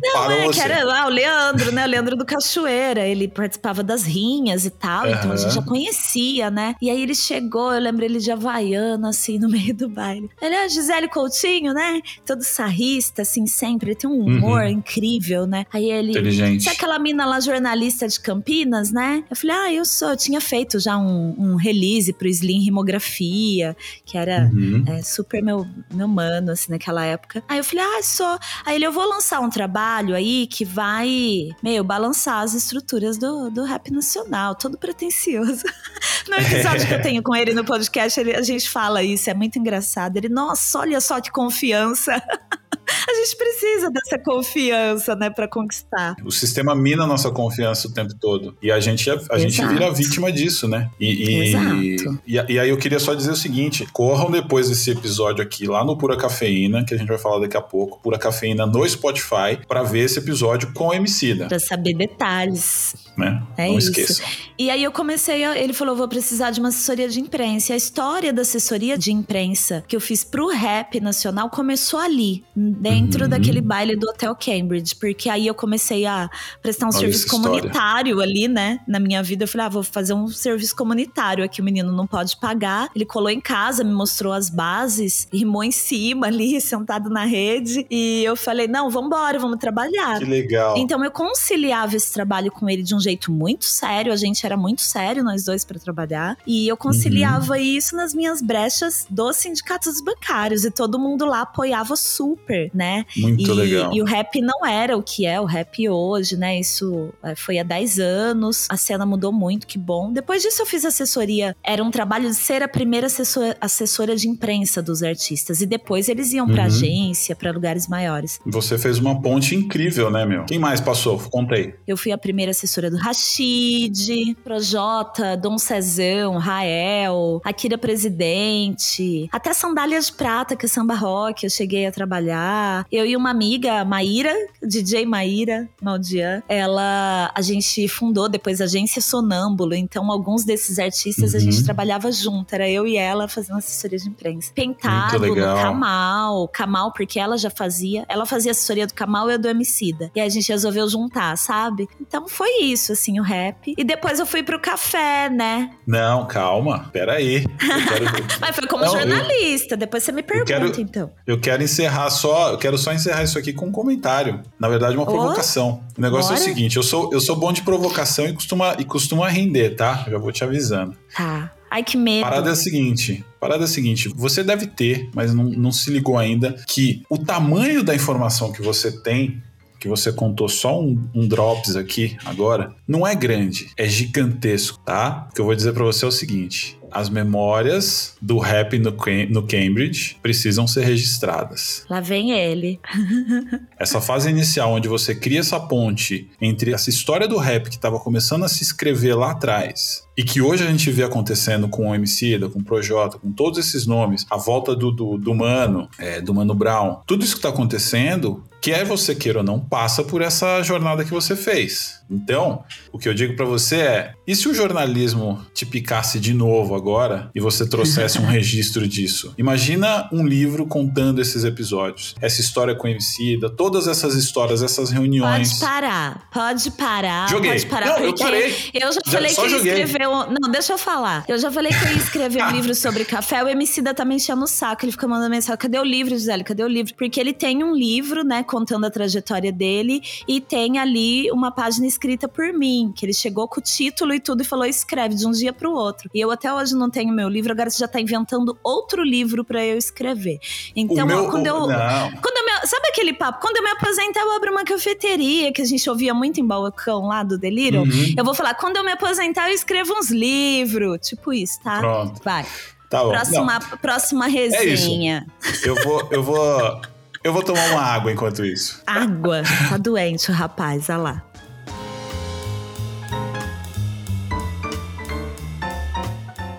[0.01, 1.85] não, Parou é, que era lá o Leandro, né?
[1.85, 3.07] O Leandro do Cachoeira.
[3.07, 5.11] Ele participava das rinhas e tal, uhum.
[5.11, 6.75] então a gente já conhecia, né?
[6.81, 10.29] E aí ele chegou, eu lembro ele de Havaiana, assim, no meio do baile.
[10.41, 12.01] Ele é Gisele Coutinho, né?
[12.25, 13.91] Todo sarrista, assim, sempre.
[13.91, 14.69] Ele tem um humor uhum.
[14.69, 15.65] incrível, né?
[15.71, 16.11] Aí ele.
[16.11, 16.63] Inteligente.
[16.63, 19.23] Você é aquela mina lá, jornalista de Campinas, né?
[19.29, 20.09] Eu falei, ah, eu sou.
[20.09, 23.75] Eu tinha feito já um, um release pro Slim Rimografia,
[24.05, 24.83] que era uhum.
[24.87, 27.43] é, super meu, meu mano, assim, naquela época.
[27.47, 28.39] Aí eu falei, ah, sou.
[28.65, 33.17] Aí ele, eu vou lançar um trabalho trabalho aí que vai, meio, balançar as estruturas
[33.17, 35.63] do, do rap nacional, todo pretencioso.
[36.29, 39.33] no episódio que eu tenho com ele no podcast, ele, a gente fala isso, é
[39.33, 40.15] muito engraçado.
[40.15, 42.21] Ele, nossa, olha só que confiança.
[42.87, 46.15] A gente precisa dessa confiança, né, para conquistar.
[46.23, 48.55] O sistema mina a nossa confiança o tempo todo.
[48.61, 50.89] E a gente, a, a gente vira vítima disso, né?
[50.99, 52.19] E, e, Exato.
[52.25, 55.83] E, e, aí eu queria só dizer o seguinte: corram depois desse episódio aqui lá
[55.83, 59.59] no Pura Cafeína, que a gente vai falar daqui a pouco, Pura Cafeína no Spotify,
[59.67, 61.47] para ver esse episódio com o Emicida.
[61.47, 62.95] Pra saber detalhes.
[63.15, 63.43] Né?
[63.57, 63.89] É Não isso.
[63.89, 64.25] esqueçam.
[64.57, 67.71] E aí eu comecei, a, ele falou: vou precisar de uma assessoria de imprensa.
[67.71, 72.43] E a história da assessoria de imprensa que eu fiz pro rap nacional começou ali,
[72.55, 73.29] dentro uhum.
[73.29, 74.95] daquele baile do Hotel Cambridge.
[74.95, 76.29] Porque aí eu comecei a
[76.61, 78.79] prestar um Olha serviço comunitário ali, né?
[78.87, 79.43] Na minha vida.
[79.43, 82.89] Eu falei: ah, vou fazer um serviço comunitário aqui, o menino não pode pagar.
[82.95, 87.85] Ele colou em casa, me mostrou as bases, rimou em cima ali, sentado na rede.
[87.91, 90.17] E eu falei: não, vambora, vamos trabalhar.
[90.17, 90.75] Que legal.
[90.77, 94.11] Então eu conciliava esse trabalho com ele de um jeito muito sério.
[94.11, 96.37] A gente era muito sério, nós dois, para trabalhar.
[96.47, 97.59] E eu conciliava uhum.
[97.59, 100.63] isso nas minhas brechas dos sindicatos bancários.
[100.63, 103.05] E todo mundo lá apoiava super, né?
[103.17, 103.93] Muito e, legal.
[103.93, 106.59] E o rap não era o que é o rap hoje, né?
[106.59, 108.67] Isso é, foi há 10 anos.
[108.69, 110.11] A cena mudou muito, que bom.
[110.11, 111.55] Depois disso eu fiz assessoria.
[111.63, 115.61] Era um trabalho de ser a primeira assessora, assessora de imprensa dos artistas.
[115.61, 116.67] E depois eles iam pra uhum.
[116.67, 118.39] agência, para lugares maiores.
[118.45, 120.45] Você fez uma ponte incrível, né, meu?
[120.45, 121.17] Quem mais passou?
[121.19, 121.75] Contei.
[121.87, 130.07] Eu fui a primeira assessora do Rashid, Projota, Dom Cezão, Rael, Akira Presidente, até Sandálias
[130.07, 132.85] de Prata, que é samba rock, eu cheguei a trabalhar.
[132.91, 139.01] Eu e uma amiga, Maíra, DJ Maíra Maldian, ela, a gente fundou depois a agência
[139.01, 141.37] Sonâmbulo, então alguns desses artistas uhum.
[141.37, 141.63] a gente uhum.
[141.63, 144.51] trabalhava junto, era eu e ela fazendo assessoria de imprensa.
[144.53, 149.47] Pentado, Kamal, Kamal, porque ela já fazia, ela fazia assessoria do Kamal e a do
[149.47, 150.11] Emicida.
[150.15, 151.87] E a gente resolveu juntar, sabe?
[151.99, 153.73] Então foi isso, assim, o rap.
[153.77, 155.71] E depois eu fui pro café, né?
[155.87, 157.45] Não, calma, peraí.
[157.57, 158.05] Quero...
[158.41, 159.77] Mas foi como Não, jornalista, eu...
[159.77, 160.81] depois você me pergunta, eu quero...
[160.81, 161.11] então.
[161.25, 164.41] Eu quero encerrar só, eu quero só encerrar isso aqui com um comentário.
[164.59, 165.83] Na verdade, uma oh, provocação.
[165.97, 166.39] O negócio bora?
[166.39, 169.75] é o seguinte, eu sou, eu sou bom de provocação e costuma, e costuma render,
[169.75, 170.05] tá?
[170.09, 170.97] Já vou te avisando.
[171.15, 171.51] Tá.
[171.73, 172.21] Ai, que medo.
[172.21, 175.89] Parada é a seguinte: parada é a seguinte, você deve ter, mas não, não se
[175.89, 179.41] ligou ainda, que o tamanho da informação que você tem
[179.83, 185.27] que você contou só um, um, drops aqui agora, não é grande, é gigantesco, tá?
[185.29, 188.95] O que eu vou dizer para você é o seguinte: as memórias do rap no,
[189.29, 191.85] no Cambridge precisam ser registradas.
[191.89, 192.79] Lá vem ele.
[193.77, 197.99] essa fase inicial, onde você cria essa ponte entre essa história do rap que estava
[197.99, 201.95] começando a se escrever lá atrás e que hoje a gente vê acontecendo com o
[201.95, 206.21] MC, com o Projota, com todos esses nomes, a volta do, do, do Mano, é,
[206.21, 210.21] do Mano Brown, tudo isso que está acontecendo, quer você queira ou não, passa por
[210.21, 212.01] essa jornada que você fez.
[212.09, 216.33] Então, o que eu digo para você é: e se o jornalismo te picasse de
[216.33, 219.33] novo agora e você trouxesse um registro disso?
[219.37, 225.53] Imagina um livro contando esses episódios, essa história conhecida, todas essas histórias, essas reuniões.
[225.53, 227.29] Pode parar, pode parar.
[227.29, 227.51] Joguei.
[227.51, 228.55] Pode parar, não, eu parei.
[228.73, 229.73] Eu já, já falei que joguei.
[229.73, 230.27] escrever um...
[230.29, 231.25] Não, deixa eu falar.
[231.27, 233.43] Eu já falei que eu ia escrever um livro sobre café.
[233.43, 234.85] O MC da tá me enchendo o saco.
[234.85, 236.43] Ele fica mandando mensagem: cadê o livro, Gisele?
[236.43, 236.93] Cadê o livro?
[236.95, 241.87] Porque ele tem um livro, né, contando a trajetória dele e tem ali uma página
[241.87, 245.25] escrita por mim, que ele chegou com o título e tudo e falou: escreve de
[245.27, 246.09] um dia para o outro.
[246.13, 249.43] E eu até hoje não tenho meu livro, agora você já está inventando outro livro
[249.43, 250.39] para eu escrever.
[250.75, 251.67] Então, meu, quando eu.
[251.67, 252.11] Não.
[252.21, 253.39] Quando eu sabe aquele papo?
[253.41, 257.07] Quando eu me aposentar, eu abro uma cafeteria que a gente ouvia muito em balcão
[257.07, 257.81] lá do Delírio.
[257.81, 258.13] Uhum.
[258.17, 260.99] Eu vou falar: quando eu me aposentar, eu escrevo uns livros.
[261.07, 261.79] Tipo isso, tá?
[261.79, 262.21] Pronto.
[262.23, 262.45] Vai.
[262.89, 263.09] Tá bom.
[263.09, 265.25] Próxima, próxima resenha.
[265.63, 265.67] É.
[265.67, 266.07] Eu vou.
[266.11, 266.81] Eu vou
[267.23, 268.81] eu vou tomar uma água enquanto isso.
[268.85, 269.43] Água?
[269.69, 271.23] Tá doente o rapaz, olha lá.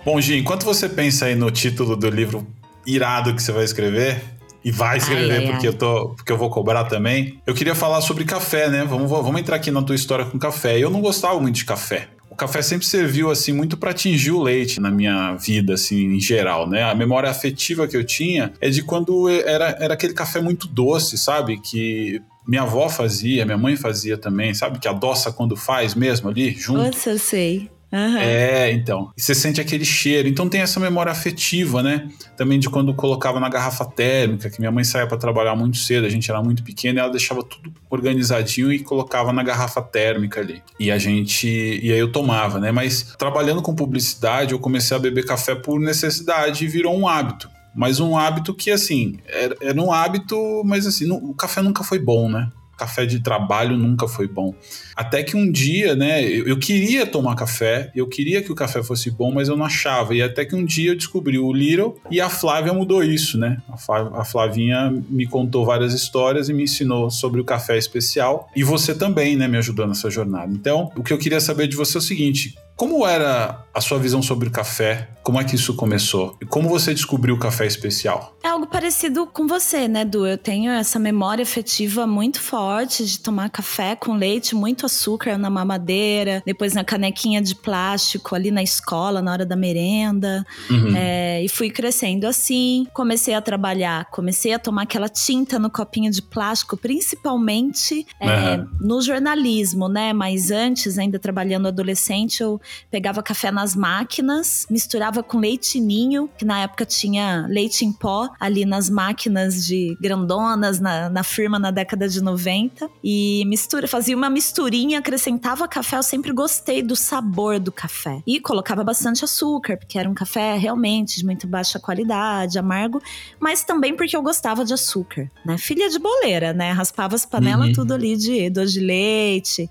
[0.03, 2.47] Bom, Gi, enquanto você pensa aí no título do livro
[2.87, 4.23] irado que você vai escrever,
[4.65, 5.73] e vai escrever ai, porque, ai.
[5.73, 8.85] Eu tô, porque eu vou cobrar também, eu queria falar sobre café, né?
[8.85, 10.79] Vamos, vamos entrar aqui na tua história com café.
[10.79, 12.09] Eu não gostava muito de café.
[12.31, 16.21] O café sempre serviu assim muito para atingir o leite na minha vida assim em
[16.21, 16.83] geral, né?
[16.83, 21.17] A memória afetiva que eu tinha é de quando era, era aquele café muito doce,
[21.17, 21.61] sabe?
[21.61, 24.81] Que minha avó fazia, minha mãe fazia também, sabe?
[24.81, 26.83] Que adoça quando faz mesmo ali, junto.
[26.83, 27.71] Nossa, eu sei.
[27.95, 28.19] Uhum.
[28.19, 29.13] É, então.
[29.17, 30.27] E você sente aquele cheiro.
[30.27, 32.09] Então tem essa memória afetiva, né?
[32.37, 36.05] Também de quando colocava na garrafa térmica, que minha mãe saía para trabalhar muito cedo,
[36.05, 40.41] a gente era muito pequeno, e ela deixava tudo organizadinho e colocava na garrafa térmica
[40.41, 40.61] ali.
[40.81, 41.47] E a gente.
[41.47, 42.73] E aí eu tomava, né?
[42.73, 47.49] Mas trabalhando com publicidade, eu comecei a beber café por necessidade e virou um hábito.
[47.77, 51.99] Mas um hábito que, assim, era, era um hábito, mas assim, o café nunca foi
[51.99, 52.51] bom, né?
[52.77, 54.55] Café de trabalho nunca foi bom.
[54.95, 58.83] Até que um dia, né, eu, eu, queria tomar café, eu queria que o café
[58.83, 60.15] fosse bom, mas eu não achava.
[60.15, 63.59] E até que um dia eu descobri o Little e a Flávia mudou isso, né?
[63.69, 68.49] A Flavinha me contou várias histórias e me ensinou sobre o café especial.
[68.55, 70.53] E você também, né, me ajudou nessa jornada.
[70.53, 73.99] Então, o que eu queria saber de você é o seguinte: como era a sua
[73.99, 75.11] visão sobre o café?
[75.23, 76.37] Como é que isso começou?
[76.41, 78.37] E como você descobriu o café especial?
[78.43, 80.27] É algo parecido com você, né, Du?
[80.27, 85.49] Eu tenho essa memória afetiva muito forte de tomar café com leite, muito açúcar na
[85.49, 90.45] mamadeira, depois na canequinha de plástico ali na escola, na hora da merenda.
[90.69, 90.95] Uhum.
[90.95, 92.87] É, e fui crescendo assim.
[92.93, 98.29] Comecei a trabalhar, comecei a tomar aquela tinta no copinho de plástico, principalmente uhum.
[98.29, 100.13] é, no jornalismo, né?
[100.13, 102.61] Mas antes, ainda trabalhando adolescente, eu
[102.91, 108.29] pegava café nas máquinas, misturava com leite ninho, que na época tinha leite em pó
[108.39, 112.89] ali nas máquinas de grandonas, na, na firma na década de 90.
[113.03, 115.97] E mistura, fazia uma misturinha, acrescentava café.
[115.97, 118.23] Eu sempre gostei do sabor do café.
[118.27, 123.03] E colocava bastante açúcar, porque era um café realmente de muito baixa qualidade, amargo,
[123.39, 125.59] mas também porque eu gostava de açúcar, né?
[125.59, 126.73] Filha de boleira, né?
[126.73, 127.73] Raspava as panelas uhum.
[127.73, 129.71] tudo ali de doce de leite,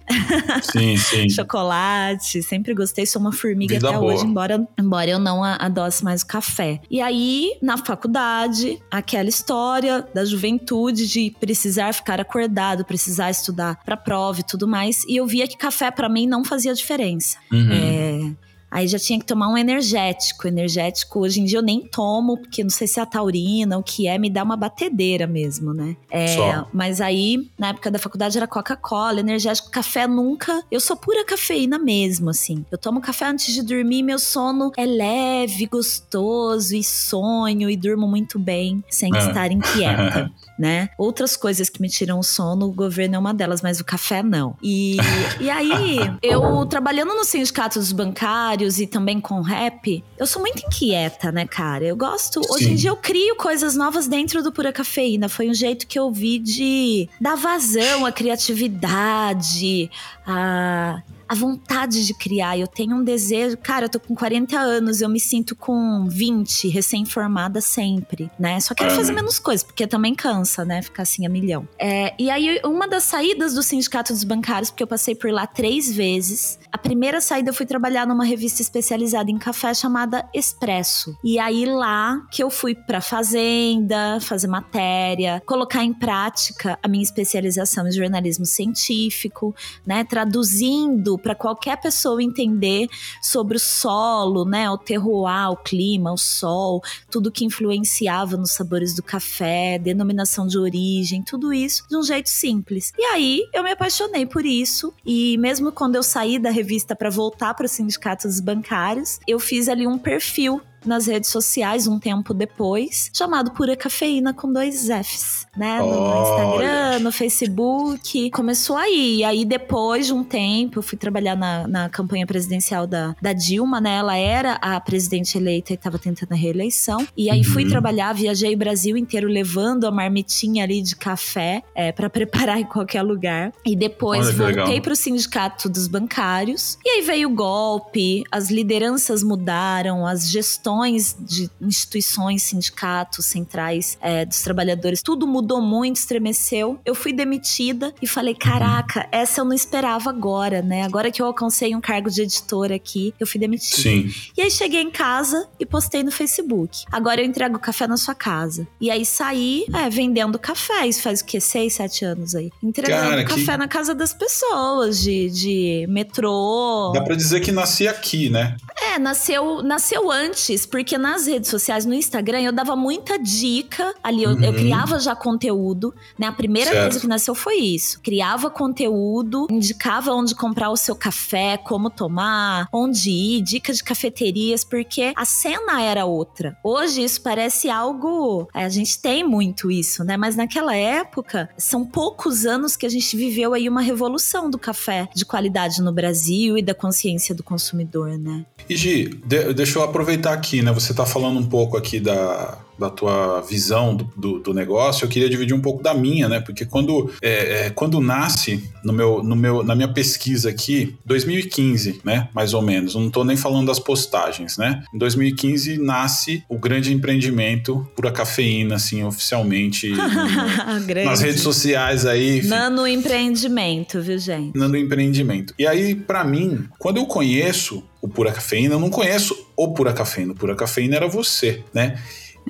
[0.71, 1.29] sim, sim.
[1.31, 4.13] chocolate, sempre gostei gostei, sou uma formiga Vida até boa.
[4.13, 6.81] hoje, embora, embora eu não adoce mais o café.
[6.89, 13.97] E aí, na faculdade, aquela história da juventude de precisar ficar acordado, precisar estudar para
[13.97, 15.03] prova e tudo mais.
[15.07, 17.37] E eu via que café para mim não fazia diferença.
[17.51, 17.69] Uhum.
[17.71, 18.31] É,
[18.73, 20.47] Aí já tinha que tomar um energético.
[20.47, 23.83] Energético, hoje em dia eu nem tomo, porque não sei se é a taurina, o
[23.83, 25.95] que é, me dá uma batedeira mesmo, né?
[26.09, 26.35] É,
[26.73, 30.63] mas aí, na época da faculdade, era Coca-Cola, energético, café nunca.
[30.71, 32.65] Eu sou pura cafeína mesmo, assim.
[32.71, 38.07] Eu tomo café antes de dormir, meu sono é leve, gostoso e sonho e durmo
[38.07, 39.19] muito bem, sem é.
[39.19, 40.31] estar inquieta.
[40.57, 40.89] né?
[40.97, 44.21] Outras coisas que me tiram o sono, o governo é uma delas, mas o café
[44.21, 44.55] não.
[44.61, 44.97] E,
[45.39, 50.65] e aí, eu trabalhando no sindicato dos bancários e também com rap, eu sou muito
[50.65, 51.85] inquieta, né, cara?
[51.85, 52.43] Eu gosto.
[52.43, 52.53] Sim.
[52.53, 55.27] Hoje em dia eu crio coisas novas dentro do Pura Cafeína.
[55.29, 59.89] Foi um jeito que eu vi de dar vazão à criatividade,
[60.25, 62.57] a a vontade de criar.
[62.57, 63.57] Eu tenho um desejo.
[63.57, 68.59] Cara, eu tô com 40 anos, eu me sinto com 20, recém-formada sempre, né?
[68.59, 70.81] Só quero fazer menos coisas, porque também cansa, né?
[70.81, 71.67] Ficar assim a milhão.
[71.79, 75.47] É, e aí, uma das saídas do Sindicato dos Bancários, porque eu passei por lá
[75.47, 76.59] três vezes.
[76.71, 81.17] A primeira saída eu fui trabalhar numa revista especializada em café chamada Expresso.
[81.23, 87.03] E aí lá que eu fui pra fazenda, fazer matéria, colocar em prática a minha
[87.03, 89.55] especialização em jornalismo científico,
[89.85, 90.03] né?
[90.03, 92.87] Traduzindo para qualquer pessoa entender
[93.21, 98.93] sobre o solo, né, o terroir, o clima, o sol, tudo que influenciava nos sabores
[98.95, 102.91] do café, denominação de origem, tudo isso de um jeito simples.
[102.97, 107.09] E aí eu me apaixonei por isso e mesmo quando eu saí da revista para
[107.09, 111.99] voltar para o sindicato dos bancários, eu fiz ali um perfil nas redes sociais um
[111.99, 115.79] tempo depois, chamado Pura Cafeína com dois Fs, né?
[115.79, 118.29] No, Instagram, no Facebook.
[118.31, 119.17] Começou aí.
[119.17, 123.33] E aí, depois de um tempo, eu fui trabalhar na, na campanha presidencial da, da
[123.33, 123.97] Dilma, né?
[123.97, 127.07] Ela era a presidente eleita e estava tentando a reeleição.
[127.15, 127.45] E aí uhum.
[127.45, 132.59] fui trabalhar, viajei o Brasil inteiro levando a marmitinha ali de café é, para preparar
[132.59, 133.51] em qualquer lugar.
[133.65, 136.77] E depois Olha, voltei para o sindicato dos bancários.
[136.83, 140.72] E aí veio o golpe, as lideranças mudaram, as gestões
[141.19, 146.79] de instituições, sindicatos, centrais é, dos trabalhadores, tudo mudou muito, estremeceu.
[146.85, 150.83] Eu fui demitida e falei: caraca, essa eu não esperava agora, né?
[150.83, 153.81] Agora que eu alcancei um cargo de editora aqui, eu fui demitida.
[153.81, 154.11] Sim.
[154.37, 156.85] E aí cheguei em casa e postei no Facebook.
[156.91, 158.67] Agora eu entrego café na sua casa.
[158.79, 160.87] E aí saí é, vendendo café.
[160.87, 161.39] Isso faz o quê?
[161.39, 162.51] Seis, sete anos aí.
[162.61, 163.57] Entregando Cara, café que...
[163.57, 166.91] na casa das pessoas, de, de metrô.
[166.93, 168.55] Dá pra dizer que nasci aqui, né?
[168.81, 174.23] É, nasceu, nasceu antes porque nas redes sociais, no Instagram, eu dava muita dica ali.
[174.23, 174.43] Eu, uhum.
[174.43, 176.27] eu criava já conteúdo, né?
[176.27, 176.83] A primeira certo.
[176.83, 177.99] coisa que nasceu foi isso.
[178.01, 184.63] Criava conteúdo, indicava onde comprar o seu café, como tomar, onde ir, dicas de cafeterias,
[184.63, 186.57] porque a cena era outra.
[186.63, 188.47] Hoje isso parece algo.
[188.53, 190.17] É, a gente tem muito isso, né?
[190.17, 195.07] Mas naquela época, são poucos anos que a gente viveu aí uma revolução do café
[195.13, 198.45] de qualidade no Brasil e da consciência do consumidor, né?
[198.69, 200.71] E Gi, de, deixa eu aproveitar aqui, né?
[200.71, 205.09] Você está falando um pouco aqui da, da tua visão do, do, do, negócio, eu
[205.09, 206.39] queria dividir um pouco da minha, né?
[206.39, 212.01] Porque quando, é, é, quando nasce no meu, no meu, na minha pesquisa aqui, 2015,
[212.03, 212.29] né?
[212.33, 212.95] Mais ou menos.
[212.95, 214.83] Não estou nem falando das postagens, né?
[214.93, 219.89] Em 2015 nasce o grande empreendimento pura cafeína, assim, oficialmente.
[219.93, 222.41] no, nas redes sociais aí.
[222.43, 224.57] Nano empreendimento, viu, gente?
[224.57, 225.53] Nano empreendimento.
[225.57, 229.93] E aí, para mim, quando eu conheço o Pura Cafeína, eu não conheço o Pura
[229.93, 230.33] Cafeína.
[230.33, 231.97] O Pura Cafeína era você, né?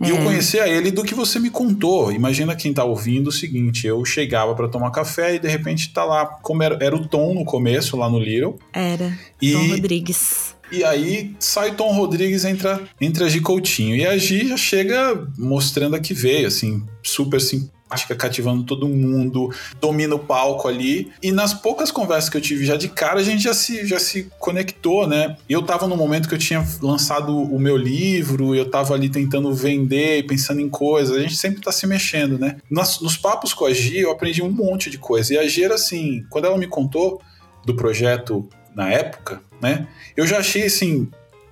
[0.01, 0.09] E é.
[0.09, 2.11] eu conheci a ele do que você me contou.
[2.11, 6.03] Imagina quem tá ouvindo o seguinte: eu chegava para tomar café e de repente tá
[6.03, 8.57] lá, como era, era, o Tom no começo, lá no Little.
[8.73, 9.15] Era.
[9.39, 10.55] E, Tom Rodrigues.
[10.71, 13.95] E aí sai Tom Rodrigues entra, entre a Gi Coutinho.
[13.95, 19.53] E a Gi já chega mostrando a que veio, assim, super simpática cativando todo mundo,
[19.79, 21.11] domina o palco ali.
[21.21, 23.99] E nas poucas conversas que eu tive já de cara, a gente já se, já
[23.99, 25.37] se conectou, né?
[25.47, 29.53] Eu tava no momento que eu tinha lançado o meu livro, eu tava ali tentando
[29.53, 32.57] vender, pensando em coisas, a gente sempre tá se mexendo, né?
[32.69, 35.33] Nos, nos papos com a Gi, eu aprendi um monte de coisa.
[35.33, 37.21] E a Gi era assim, quando ela me contou
[37.65, 39.87] do projeto na época, né?
[40.15, 41.09] Eu já achei assim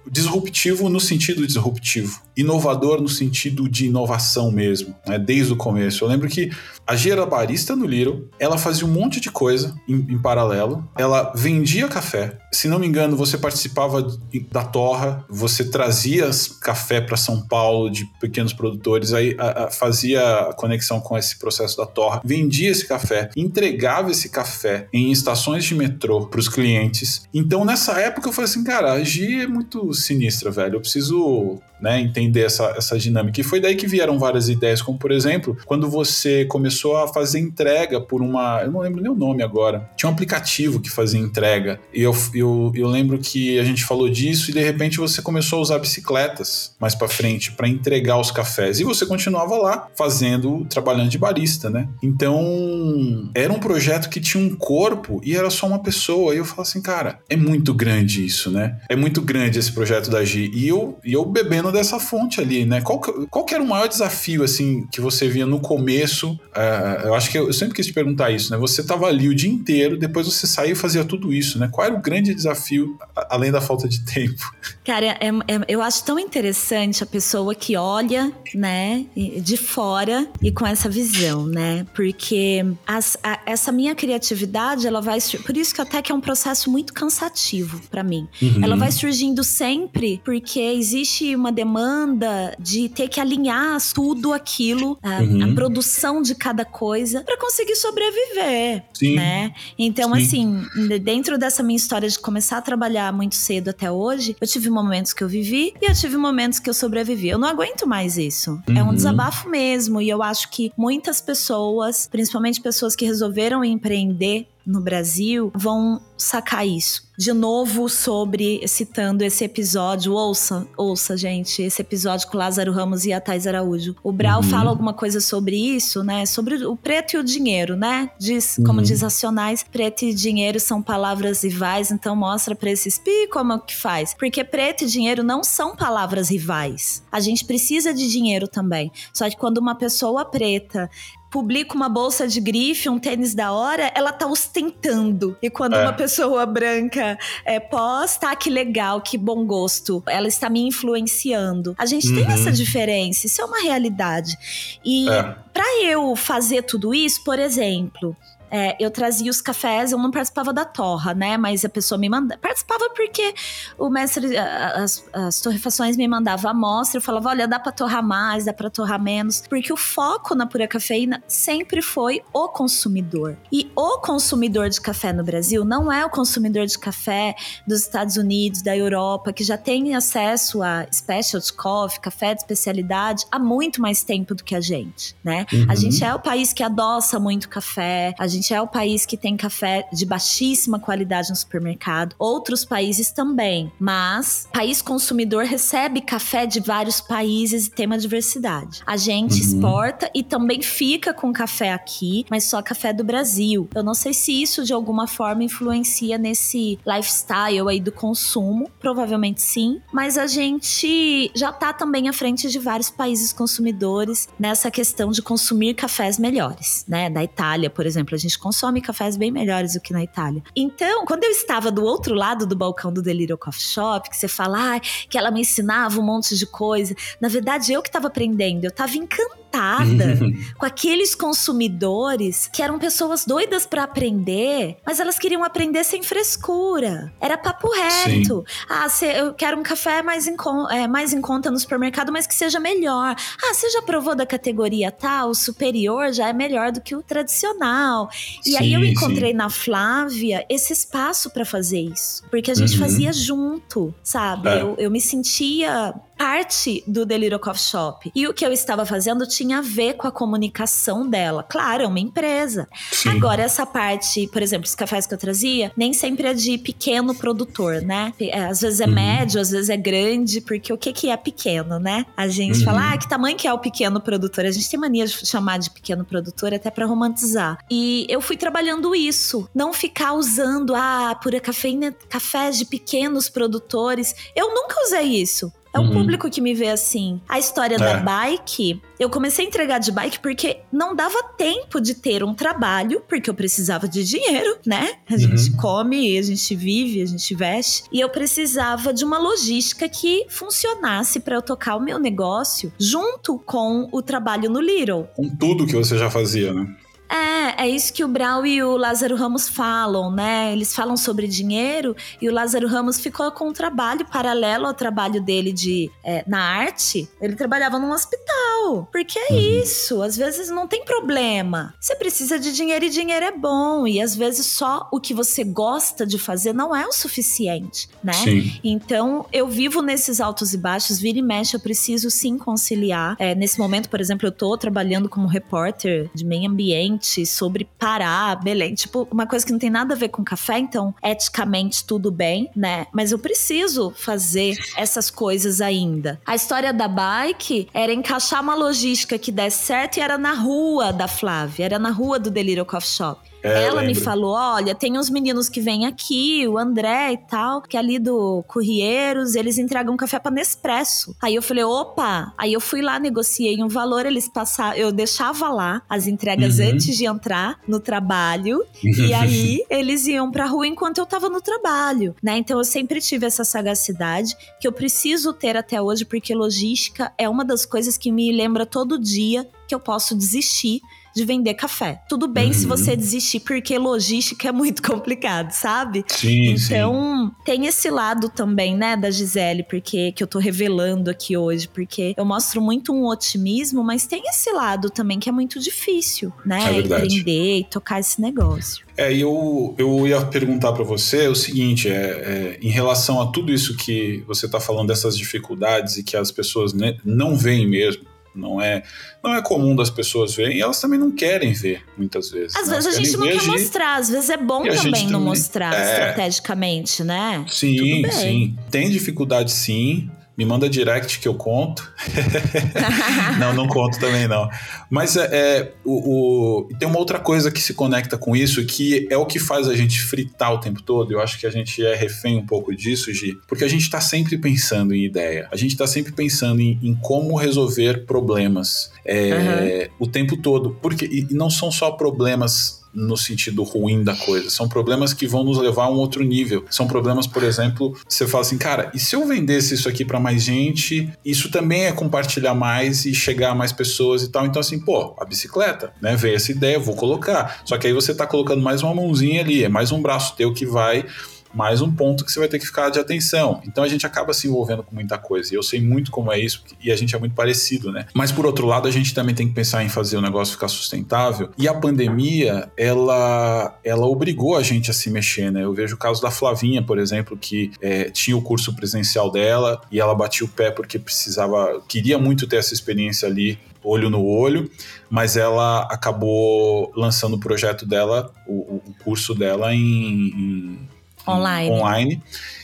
[0.09, 5.17] disruptivo no sentido disruptivo, inovador no sentido de inovação mesmo, né?
[5.17, 6.03] desde o começo.
[6.03, 6.51] Eu lembro que
[6.85, 10.87] a Gia era barista no Little, ela fazia um monte de coisa em, em, paralelo,
[10.97, 12.37] ela vendia café.
[12.51, 14.05] Se não me engano, você participava
[14.51, 16.29] da torra, você trazia
[16.59, 21.39] café para São Paulo de pequenos produtores, aí a, a, fazia a conexão com esse
[21.39, 26.49] processo da torra, vendia esse café, entregava esse café em estações de metrô para os
[26.49, 27.23] clientes.
[27.33, 30.75] Então nessa época eu falei assim, cara, a Gia é muito sinistra, velho.
[30.75, 33.41] Eu preciso né, entender essa, essa dinâmica.
[33.41, 37.39] E foi daí que vieram várias ideias, como por exemplo, quando você começou a fazer
[37.39, 38.61] entrega por uma.
[38.61, 39.89] Eu não lembro nem o nome agora.
[39.95, 41.79] Tinha um aplicativo que fazia entrega.
[41.93, 45.59] E eu, eu, eu lembro que a gente falou disso e de repente você começou
[45.59, 48.79] a usar bicicletas mais para frente para entregar os cafés.
[48.79, 51.87] E você continuava lá fazendo, trabalhando de barista, né?
[52.01, 56.33] Então era um projeto que tinha um corpo e era só uma pessoa.
[56.33, 58.77] E eu falo assim, cara, é muito grande isso, né?
[58.89, 60.51] É muito grande esse projeto da Gi.
[60.53, 62.81] E eu, e eu bebendo dessa fonte ali, né?
[62.81, 66.31] Qual, qual que era o maior desafio, assim, que você via no começo?
[66.31, 68.57] Uh, eu acho que eu, eu, sempre quis te perguntar isso, né?
[68.57, 71.69] Você estava ali o dia inteiro, depois você saiu e fazia tudo isso, né?
[71.71, 72.97] Qual era o grande desafio,
[73.29, 74.51] além da falta de tempo?
[74.83, 80.51] Cara, é, é, eu acho tão interessante a pessoa que olha, né, de fora e
[80.51, 81.85] com essa visão, né?
[81.95, 85.19] Porque as, a, essa minha criatividade, ela vai...
[85.45, 88.27] Por isso que até que é um processo muito cansativo para mim.
[88.41, 88.63] Uhum.
[88.63, 95.21] Ela vai surgindo sempre porque existe uma demanda de ter que alinhar tudo aquilo, a,
[95.21, 95.51] uhum.
[95.51, 99.15] a produção de cada coisa, para conseguir sobreviver, Sim.
[99.15, 99.53] né?
[99.77, 100.21] Então, Sim.
[100.21, 104.69] assim, dentro dessa minha história de começar a trabalhar muito cedo até hoje, eu tive
[104.69, 107.29] momentos que eu vivi e eu tive momentos que eu sobrevivi.
[107.29, 108.51] Eu não aguento mais isso.
[108.67, 108.77] Uhum.
[108.77, 108.95] É um uhum.
[108.95, 110.01] desabafo mesmo.
[110.01, 116.67] E eu acho que muitas pessoas, principalmente pessoas que resolveram empreender no Brasil vão sacar
[116.67, 117.09] isso.
[117.17, 123.13] De novo, sobre, citando esse episódio, ouça, ouça, gente, esse episódio com Lázaro Ramos e
[123.13, 123.95] a Thais Araújo.
[124.03, 124.49] O Brau uhum.
[124.49, 126.25] fala alguma coisa sobre isso, né?
[126.25, 128.09] Sobre o preto e o dinheiro, né?
[128.19, 128.63] Diz, uhum.
[128.63, 133.53] como diz Racionais, preto e dinheiro são palavras rivais, então mostra pra esses pi como
[133.53, 134.15] é que faz.
[134.15, 137.03] Porque preto e dinheiro não são palavras rivais.
[137.11, 138.91] A gente precisa de dinheiro também.
[139.13, 140.89] Só que quando uma pessoa preta
[141.31, 145.37] publica uma bolsa de grife, um tênis da hora, ela tá ostentando.
[145.41, 145.81] E quando é.
[145.81, 146.10] uma pessoa
[146.45, 151.75] branca é, posta, ah, que legal, que bom gosto, ela está me influenciando.
[151.77, 152.15] A gente uhum.
[152.15, 154.37] tem essa diferença, isso é uma realidade.
[154.83, 155.35] E é.
[155.53, 158.15] para eu fazer tudo isso, por exemplo,
[158.51, 161.37] é, eu trazia os cafés, eu não participava da torra, né?
[161.37, 162.39] Mas a pessoa me mandava.
[162.41, 163.33] Participava porque
[163.77, 168.45] o mestre, as, as torrefações me mandava amostra, eu falava: olha, dá pra torrar mais,
[168.45, 169.41] dá pra torrar menos.
[169.47, 173.37] Porque o foco na pura cafeína sempre foi o consumidor.
[173.51, 177.35] E o consumidor de café no Brasil não é o consumidor de café
[177.65, 183.25] dos Estados Unidos, da Europa, que já tem acesso a specialty coffee, café de especialidade,
[183.31, 185.45] há muito mais tempo do que a gente, né?
[185.53, 185.65] Uhum.
[185.69, 189.05] A gente é o país que adoça muito café, a gente gente é o país
[189.05, 192.15] que tem café de baixíssima qualidade no supermercado.
[192.17, 193.71] Outros países também.
[193.79, 198.81] Mas o país consumidor recebe café de vários países e tem uma diversidade.
[198.85, 199.39] A gente uhum.
[199.39, 203.69] exporta e também fica com café aqui, mas só café do Brasil.
[203.75, 208.71] Eu não sei se isso de alguma forma influencia nesse lifestyle aí do consumo.
[208.79, 209.79] Provavelmente sim.
[209.93, 215.21] Mas a gente já tá também à frente de vários países consumidores nessa questão de
[215.21, 217.09] consumir cafés melhores, né?
[217.09, 220.41] Da Itália, por exemplo, a gente gente consome cafés bem melhores do que na Itália.
[220.55, 224.27] Então, quando eu estava do outro lado do balcão do Delírio Coffee Shop, que você
[224.27, 228.07] fala ah, que ela me ensinava um monte de coisa, na verdade eu que estava
[228.07, 229.40] aprendendo, eu estava encantada
[230.57, 237.11] com aqueles consumidores que eram pessoas doidas para aprender, mas elas queriam aprender sem frescura.
[237.19, 238.43] Era papo reto.
[238.47, 238.65] Sim.
[238.69, 240.35] Ah, cê, eu quero um café mais em,
[240.71, 243.15] é, mais em conta no supermercado, mas que seja melhor.
[243.43, 245.29] Ah, você já provou da categoria tal?
[245.29, 248.09] O superior já é melhor do que o tradicional.
[248.45, 249.37] E sim, aí eu encontrei sim.
[249.37, 252.23] na Flávia esse espaço para fazer isso.
[252.29, 252.79] Porque a gente uhum.
[252.79, 254.49] fazia junto, sabe?
[254.49, 254.61] É.
[254.61, 258.11] Eu, eu me sentia parte do Deliro Coffee Shop.
[258.13, 261.41] E o que eu estava fazendo tinha a ver com a comunicação dela.
[261.41, 262.69] Claro, é uma empresa.
[262.91, 263.09] Sim.
[263.09, 267.15] Agora, essa parte, por exemplo, os cafés que eu trazia, nem sempre é de pequeno
[267.15, 268.13] produtor, né?
[268.19, 268.93] É, às vezes é uhum.
[268.93, 272.05] médio, às vezes é grande, porque o que, que é pequeno, né?
[272.15, 272.65] A gente uhum.
[272.65, 274.45] fala, ah, que tamanho que é o pequeno produtor?
[274.45, 277.57] A gente tem mania de chamar de pequeno produtor até para romantizar.
[277.67, 279.49] E eu fui trabalhando isso.
[279.55, 284.13] Não ficar usando, ah, pura cafeína, cafés de pequenos produtores.
[284.35, 285.51] Eu nunca usei isso.
[285.73, 285.91] É o uhum.
[285.91, 287.21] público que me vê assim.
[287.27, 287.77] A história é.
[287.77, 292.33] da bike, eu comecei a entregar de bike porque não dava tempo de ter um
[292.33, 294.95] trabalho, porque eu precisava de dinheiro, né?
[295.09, 295.19] A uhum.
[295.19, 297.83] gente come, a gente vive, a gente veste.
[297.91, 303.39] E eu precisava de uma logística que funcionasse para eu tocar o meu negócio junto
[303.39, 305.07] com o trabalho no Little.
[305.15, 306.67] Com tudo que você já fazia, né?
[307.11, 310.53] É, é isso que o Brau e o Lázaro Ramos falam, né?
[310.53, 315.21] Eles falam sobre dinheiro e o Lázaro Ramos ficou com um trabalho paralelo ao trabalho
[315.21, 317.09] dele de é, na arte.
[317.19, 318.87] Ele trabalhava num hospital.
[318.91, 319.39] Porque é uhum.
[319.63, 321.73] isso, às vezes não tem problema.
[321.79, 323.85] Você precisa de dinheiro e dinheiro é bom.
[323.85, 328.13] E às vezes só o que você gosta de fazer não é o suficiente, né?
[328.13, 328.59] Sim.
[328.63, 333.17] Então eu vivo nesses altos e baixos, vira e mexe, eu preciso sim conciliar.
[333.19, 338.35] É, nesse momento, por exemplo, eu tô trabalhando como repórter de meio ambiente sobre parar,
[338.41, 338.73] Belém.
[338.73, 342.49] Tipo, uma coisa que não tem nada a ver com café, então eticamente tudo bem,
[342.55, 342.87] né?
[342.93, 346.19] Mas eu preciso fazer essas coisas ainda.
[346.25, 350.91] A história da bike era encaixar uma logística que desse certo e era na rua
[350.91, 353.30] da Flávia, era na rua do Delírio Coffee Shop.
[353.43, 357.61] É, ela me falou: olha, tem uns meninos que vêm aqui, o André e tal,
[357.61, 361.15] que é ali do Corrieiros, eles entregam café para Nespresso.
[361.21, 362.33] Aí eu falei: opa!
[362.37, 366.69] Aí eu fui lá, negociei um valor, eles passaram, eu deixava lá as entregas uhum.
[366.69, 371.41] antes de entrar no trabalho, e aí eles iam pra rua enquanto eu tava no
[371.41, 372.37] trabalho, né?
[372.37, 377.27] Então eu sempre tive essa sagacidade que eu preciso ter até hoje, porque logística é
[377.27, 380.81] uma das coisas que me lembra todo dia que eu posso desistir
[381.15, 382.01] de vender café.
[382.07, 382.53] Tudo bem uhum.
[382.53, 386.03] se você desistir, porque logística é muito complicado, sabe?
[386.07, 387.43] Sim, então, sim.
[387.45, 392.13] tem esse lado também, né, da Gisele, porque que eu tô revelando aqui hoje, porque
[392.17, 396.75] eu mostro muito um otimismo, mas tem esse lado também que é muito difícil, né?
[396.75, 398.85] É Empreender e tocar esse negócio.
[398.97, 403.51] É, eu, eu ia perguntar para você o seguinte: é, é, em relação a tudo
[403.51, 408.03] isso que você está falando, dessas dificuldades e que as pessoas né, não veem mesmo,
[408.35, 408.83] não é,
[409.23, 412.55] não é comum das pessoas verem e elas também não querem ver, muitas vezes.
[412.55, 415.91] Às vezes a gente não quer mostrar, às vezes é bom também não mostrar é,
[415.91, 417.45] estrategicamente, né?
[417.49, 418.55] Sim, sim.
[418.69, 420.09] Tem dificuldade sim.
[420.41, 421.87] Me manda direct que eu conto.
[423.39, 424.49] não, não conto também não.
[424.89, 429.07] Mas é, é o, o, tem uma outra coisa que se conecta com isso, que
[429.11, 431.13] é o que faz a gente fritar o tempo todo.
[431.13, 434.01] Eu acho que a gente é refém um pouco disso, Gi, porque a gente está
[434.01, 435.47] sempre pensando em ideia.
[435.51, 440.05] A gente está sempre pensando em, em, como resolver problemas é, uhum.
[440.05, 440.75] o tempo todo.
[440.81, 444.49] Porque e não são só problemas no sentido ruim da coisa.
[444.49, 446.65] São problemas que vão nos levar a um outro nível.
[446.69, 450.19] São problemas, por exemplo, você fala assim, cara, e se eu vendesse isso aqui para
[450.19, 451.11] mais gente?
[451.23, 454.45] Isso também é compartilhar mais e chegar a mais pessoas e tal.
[454.45, 456.15] Então, assim, pô, a bicicleta, né?
[456.15, 457.61] Veio essa ideia, vou colocar.
[457.65, 460.53] Só que aí você tá colocando mais uma mãozinha ali, é mais um braço teu
[460.53, 461.05] que vai
[461.53, 463.61] mais um ponto que você vai ter que ficar de atenção.
[463.65, 465.53] Então a gente acaba se envolvendo com muita coisa.
[465.53, 468.05] E eu sei muito como é isso e a gente é muito parecido, né?
[468.13, 470.67] Mas por outro lado, a gente também tem que pensar em fazer o negócio ficar
[470.67, 471.49] sustentável.
[471.57, 475.63] E a pandemia, ela, ela obrigou a gente a se mexer, né?
[475.63, 479.81] Eu vejo o caso da Flavinha, por exemplo, que é, tinha o curso presencial dela
[479.91, 484.23] e ela batia o pé porque precisava, queria muito ter essa experiência ali olho no
[484.23, 484.69] olho,
[485.09, 490.79] mas ela acabou lançando o projeto dela, o, o curso dela em, em
[491.27, 491.69] online.
[491.69, 492.23] online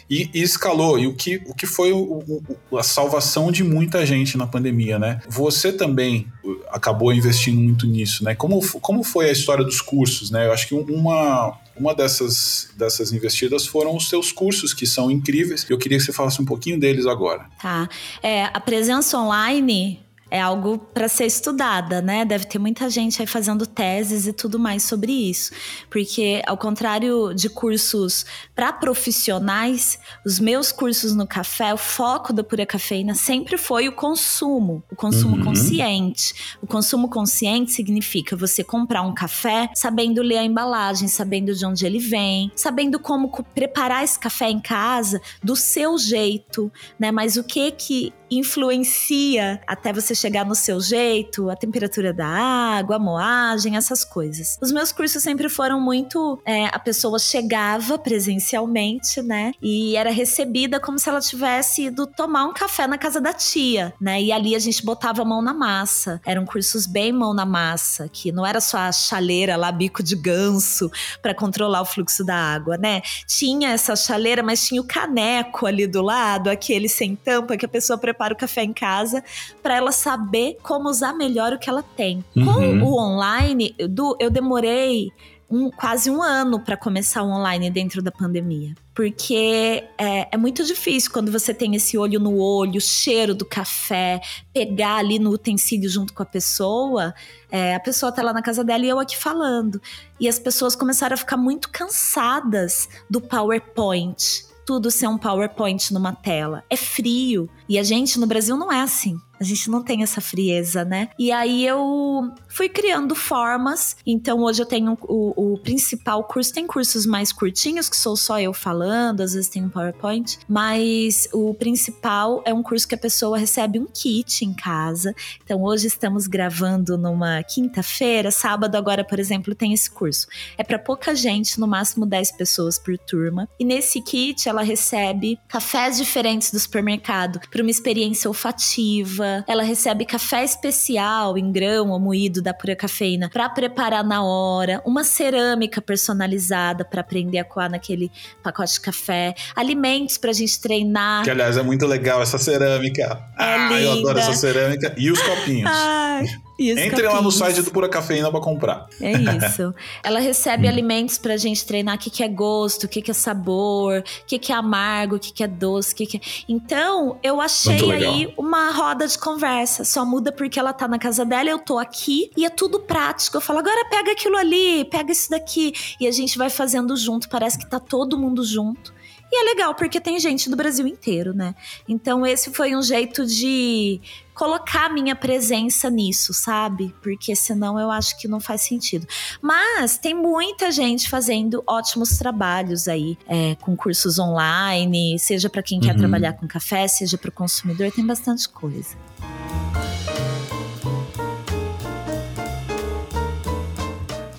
[0.10, 0.98] e, e, escalou.
[0.98, 2.24] E o que, o que foi o,
[2.72, 5.22] o, a salvação de muita gente na pandemia, né?
[5.28, 6.28] Você também
[6.70, 8.34] acabou investindo muito nisso, né?
[8.34, 10.48] Como, como foi a história dos cursos, né?
[10.48, 15.66] Eu acho que uma, uma dessas, dessas investidas foram os seus cursos, que são incríveis.
[15.70, 17.46] Eu queria que você falasse um pouquinho deles agora.
[17.62, 17.90] Tá.
[18.24, 22.26] É, a presença online é algo para ser estudada, né?
[22.26, 25.52] Deve ter muita gente aí fazendo teses e tudo mais sobre isso.
[25.90, 28.26] Porque, ao contrário de cursos
[28.56, 33.92] para profissionais, os meus cursos no café, o foco da pura cafeína sempre foi o
[33.92, 35.44] consumo, o consumo uhum.
[35.46, 36.58] consciente.
[36.62, 41.86] O consumo consciente significa você comprar um café sabendo ler a embalagem, sabendo de onde
[41.86, 47.12] ele vem, sabendo como preparar esse café em casa do seu jeito, né?
[47.12, 52.96] Mas o que que influencia até você chegar no seu jeito, a temperatura da água,
[52.96, 54.58] a moagem, essas coisas.
[54.62, 56.40] Os meus cursos sempre foram muito.
[56.46, 59.52] É, a pessoa chegava presencialmente, né?
[59.62, 63.94] E era recebida como se ela tivesse ido tomar um café na casa da tia,
[64.00, 64.22] né?
[64.22, 66.22] E ali a gente botava a mão na massa.
[66.26, 70.16] Eram cursos bem mão na massa, que não era só a chaleira lá, bico de
[70.16, 70.92] ganso,
[71.22, 73.02] para controlar o fluxo da água, né?
[73.28, 77.70] Tinha essa chaleira, mas tinha o caneco ali do lado, aquele sem tampa que a
[77.70, 79.24] pessoa prepara o café em casa
[79.62, 82.24] para ela saber como usar melhor o que ela tem.
[82.34, 82.46] Uhum.
[82.46, 85.12] Com o online, do, eu demorei
[85.50, 88.74] um, quase um ano para começar o online dentro da pandemia.
[88.96, 94.22] Porque é, é, muito difícil quando você tem esse olho no olho, cheiro do café,
[94.54, 97.14] pegar ali no utensílio junto com a pessoa.
[97.52, 99.82] É, a pessoa tá lá na casa dela e eu aqui falando.
[100.18, 106.14] E as pessoas começaram a ficar muito cansadas do PowerPoint tudo ser um PowerPoint numa
[106.14, 106.62] tela.
[106.70, 107.50] É frio.
[107.70, 109.18] E a gente no Brasil não é assim.
[109.40, 111.10] A gente não tem essa frieza, né?
[111.18, 113.98] E aí eu fui criando formas.
[114.06, 116.54] Então hoje eu tenho o, o, principal curso.
[116.54, 120.40] Tem cursos mais curtinhos, que sou só eu falando, às vezes tem um PowerPoint.
[120.48, 125.14] Mas o principal é um curso que a pessoa recebe um kit em casa.
[125.44, 128.32] Então hoje estamos gravando numa quinta-feira.
[128.32, 130.28] Sábado, agora, por exemplo, tem esse curso.
[130.58, 133.48] É para pouca gente, no máximo 10 pessoas por turma.
[133.60, 140.06] E nesse kit ela recebe cafés diferentes do supermercado para uma experiência olfativa ela recebe
[140.06, 145.82] café especial em grão ou moído da pura cafeína para preparar na hora, uma cerâmica
[145.82, 148.12] personalizada para aprender a coar naquele
[148.44, 151.24] pacote de café, alimentos pra gente treinar.
[151.24, 153.04] Que aliás é muito legal essa cerâmica.
[153.40, 153.82] É ah, linda.
[153.82, 155.72] eu adoro essa cerâmica e os copinhos.
[155.72, 156.26] Ai.
[156.60, 158.88] Entre lá no site do Pura Cafeína para comprar.
[159.00, 159.74] É isso.
[160.04, 160.70] Ela recebe hum.
[160.70, 164.26] alimentos pra gente treinar o que, que é gosto, o que, que é sabor, o
[164.26, 166.22] que, que é amargo, o que, que é doce, o que, que é...
[166.50, 169.84] Então, eu achei aí uma roda de conversa.
[169.84, 173.38] Só muda porque ela tá na casa dela, eu tô aqui e é tudo prático.
[173.38, 175.74] Eu falo, agora pega aquilo ali, pega isso daqui.
[176.00, 177.30] E a gente vai fazendo junto.
[177.30, 178.98] Parece que tá todo mundo junto.
[179.32, 181.54] E é legal porque tem gente do Brasil inteiro, né?
[181.88, 184.00] Então esse foi um jeito de
[184.38, 186.94] colocar minha presença nisso, sabe?
[187.02, 189.08] Porque senão eu acho que não faz sentido.
[189.42, 195.80] Mas tem muita gente fazendo ótimos trabalhos aí, é, com cursos online, seja para quem
[195.80, 195.86] uhum.
[195.86, 198.96] quer trabalhar com café, seja para o consumidor, tem bastante coisa.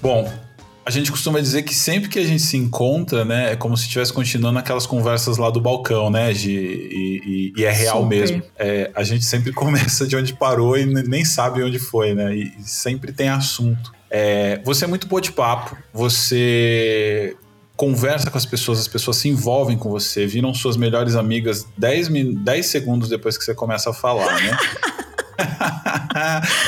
[0.00, 0.47] Bom,
[0.88, 3.82] a gente costuma dizer que sempre que a gente se encontra, né, é como se
[3.82, 6.50] estivesse continuando aquelas conversas lá do balcão, né, Gi?
[6.50, 8.18] E, e, e é real Super.
[8.18, 8.42] mesmo.
[8.56, 12.34] É, a gente sempre começa de onde parou e nem sabe onde foi, né?
[12.34, 13.92] E, e sempre tem assunto.
[14.10, 17.36] É, você é muito boa de papo, você
[17.76, 22.08] conversa com as pessoas, as pessoas se envolvem com você, viram suas melhores amigas 10,
[22.42, 24.56] 10 segundos depois que você começa a falar, né?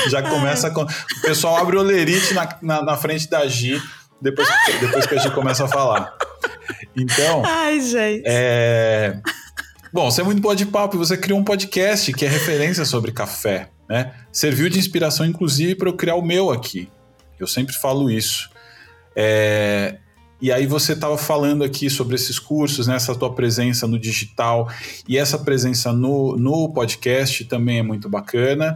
[0.09, 0.83] Já começa com.
[0.83, 3.81] O pessoal abre o lerite na, na, na frente da Gi
[4.21, 4.47] depois,
[4.79, 6.15] depois que a gente começa a falar.
[6.95, 7.43] Então.
[7.45, 8.23] Ai, gente.
[8.25, 9.19] É...
[9.91, 12.85] Bom, você é muito boa de papo e você criou um podcast que é referência
[12.85, 14.13] sobre café, né?
[14.31, 16.89] Serviu de inspiração, inclusive, para eu criar o meu aqui.
[17.39, 18.49] Eu sempre falo isso.
[19.15, 19.97] É...
[20.41, 22.95] E aí você estava falando aqui sobre esses cursos, né?
[22.95, 24.67] essa tua presença no digital
[25.07, 28.75] e essa presença no, no podcast também é muito bacana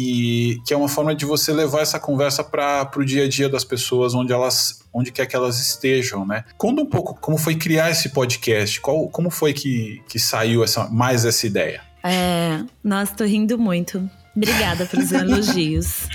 [0.00, 3.48] e que é uma forma de você levar essa conversa para o dia a dia
[3.48, 6.44] das pessoas, onde elas, onde quer que elas estejam, né?
[6.56, 10.88] Conta um pouco como foi criar esse podcast, qual, como foi que, que saiu essa,
[10.88, 11.82] mais essa ideia?
[12.04, 14.08] É, nossa, tô rindo muito.
[14.36, 16.06] Obrigada pelos elogios.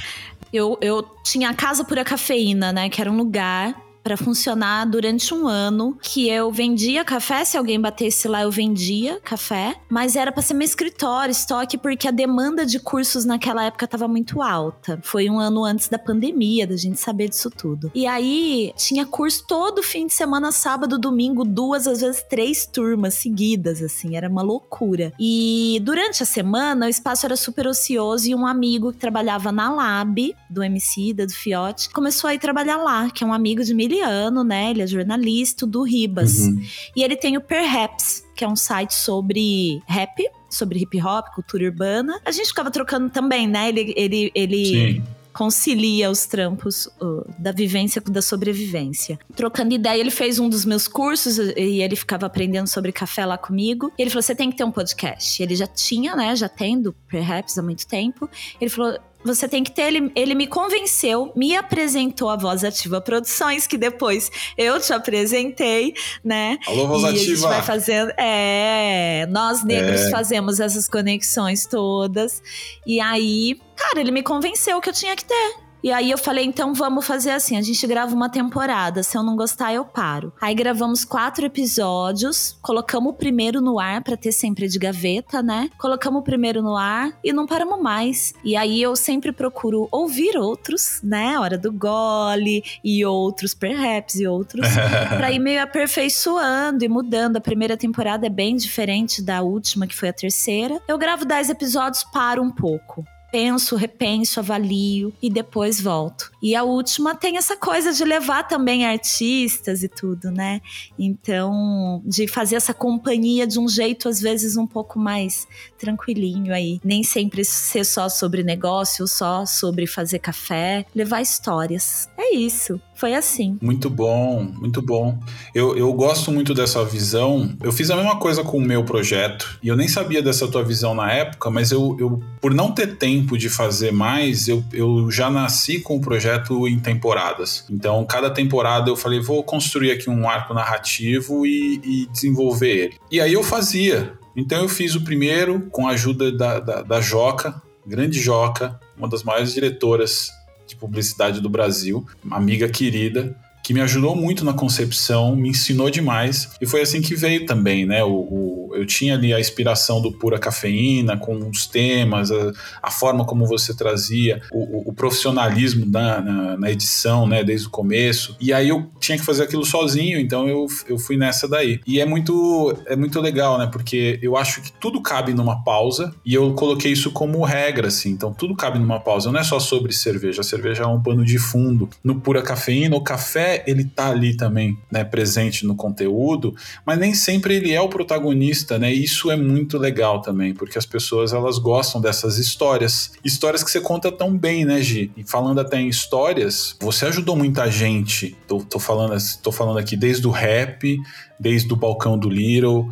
[0.54, 2.88] Eu, eu tinha a Casa Pura Cafeína, né?
[2.88, 7.80] Que era um lugar para funcionar durante um ano que eu vendia café, se alguém
[7.80, 12.66] batesse lá eu vendia café, mas era para ser meu escritório, estoque, porque a demanda
[12.66, 15.00] de cursos naquela época estava muito alta.
[15.04, 17.92] Foi um ano antes da pandemia, da gente saber disso tudo.
[17.96, 23.14] E aí tinha curso todo fim de semana, sábado, domingo, duas, às vezes três turmas
[23.14, 25.14] seguidas, assim, era uma loucura.
[25.18, 29.74] E durante a semana o espaço era super ocioso e um amigo que trabalhava na
[29.74, 33.64] Lab do MC, da do Fiote, começou a ir trabalhar lá, que é um amigo
[33.64, 34.72] de mil Emiliano, né?
[34.72, 36.40] Ele é jornalista do Ribas.
[36.40, 36.62] Uhum.
[36.96, 41.64] E ele tem o Perhaps, que é um site sobre rap, Sobre hip hop, cultura
[41.66, 42.22] urbana.
[42.24, 43.70] A gente ficava trocando também, né?
[43.70, 49.20] Ele, ele, ele Sim concilia os trampos uh, da vivência com da sobrevivência.
[49.36, 53.38] Trocando ideia, ele fez um dos meus cursos e ele ficava aprendendo sobre café lá
[53.38, 53.92] comigo.
[53.98, 55.42] E ele falou: você tem que ter um podcast.
[55.42, 56.36] Ele já tinha, né?
[56.36, 58.30] Já tendo, perhaps, há muito tempo.
[58.62, 59.84] Ele falou: você tem que ter.
[59.84, 65.94] Ele, ele me convenceu, me apresentou a Voz Ativa Produções, que depois eu te apresentei,
[66.24, 66.58] né?
[66.68, 67.22] Alô, Voz e Ativa!
[67.22, 68.12] A gente vai fazendo.
[68.18, 70.10] É, nós negros é.
[70.10, 72.42] fazemos essas conexões todas.
[72.86, 75.63] E aí, cara, ele me convenceu que eu tinha que ter.
[75.84, 79.04] E aí eu falei, então vamos fazer assim: a gente grava uma temporada.
[79.04, 80.32] Se eu não gostar, eu paro.
[80.40, 85.70] Aí gravamos quatro episódios, colocamos o primeiro no ar para ter sempre de gaveta, né?
[85.78, 88.34] Colocamos o primeiro no ar e não paramos mais.
[88.46, 91.38] E aí eu sempre procuro ouvir outros, né?
[91.38, 94.66] Hora do gole e outros, perhaps, e outros,
[95.18, 97.36] pra ir meio aperfeiçoando e mudando.
[97.36, 100.82] A primeira temporada é bem diferente da última, que foi a terceira.
[100.88, 103.04] Eu gravo dez episódios, paro um pouco
[103.34, 106.32] penso, repenso, avalio e depois volto.
[106.40, 110.62] E a última tem essa coisa de levar também artistas e tudo, né?
[111.00, 115.48] Então, de fazer essa companhia de um jeito às vezes um pouco mais
[115.80, 116.80] tranquilinho aí.
[116.84, 122.08] Nem sempre ser só sobre negócio, só sobre fazer café, levar histórias.
[122.16, 122.80] É isso.
[122.96, 123.58] Foi assim.
[123.62, 125.18] Muito bom, muito bom.
[125.54, 127.56] Eu, eu gosto muito dessa visão.
[127.62, 130.64] Eu fiz a mesma coisa com o meu projeto e eu nem sabia dessa tua
[130.64, 135.10] visão na época, mas eu, eu por não ter tempo de fazer mais, eu, eu
[135.10, 137.66] já nasci com o projeto em temporadas.
[137.70, 142.96] Então, cada temporada eu falei, vou construir aqui um arco narrativo e, e desenvolver ele.
[143.12, 144.14] E aí eu fazia.
[144.36, 149.08] Então, eu fiz o primeiro com a ajuda da, da, da Joca, grande Joca, uma
[149.08, 150.32] das maiores diretoras
[150.74, 155.90] de publicidade do Brasil, uma amiga querida, que me ajudou muito na concepção, me ensinou
[155.90, 158.04] demais e foi assim que veio também, né?
[158.04, 162.52] O, o eu tinha ali a inspiração do pura cafeína com os temas, a,
[162.82, 167.44] a forma como você trazia o, o profissionalismo na, na, na, edição, né?
[167.44, 171.16] Desde o começo e aí eu tinha que fazer aquilo sozinho, então eu, eu fui
[171.16, 173.70] nessa daí e é muito é muito legal, né?
[173.72, 178.10] Porque eu acho que tudo cabe numa pausa e eu coloquei isso como regra, assim.
[178.10, 179.32] Então tudo cabe numa pausa.
[179.32, 180.42] Não é só sobre cerveja.
[180.42, 181.90] A cerveja é um pano de fundo.
[182.04, 187.14] No pura cafeína, o café ele tá ali também, né, presente no conteúdo, mas nem
[187.14, 188.92] sempre ele é o protagonista, né?
[188.92, 193.82] Isso é muito legal também, porque as pessoas elas gostam dessas histórias, histórias que você
[193.82, 195.12] conta tão bem, né, Gi?
[195.18, 198.36] E falando até em histórias, você ajudou muita gente.
[198.48, 200.98] Tô, tô falando, tô falando aqui desde o rap,
[201.40, 202.90] desde o balcão do Little,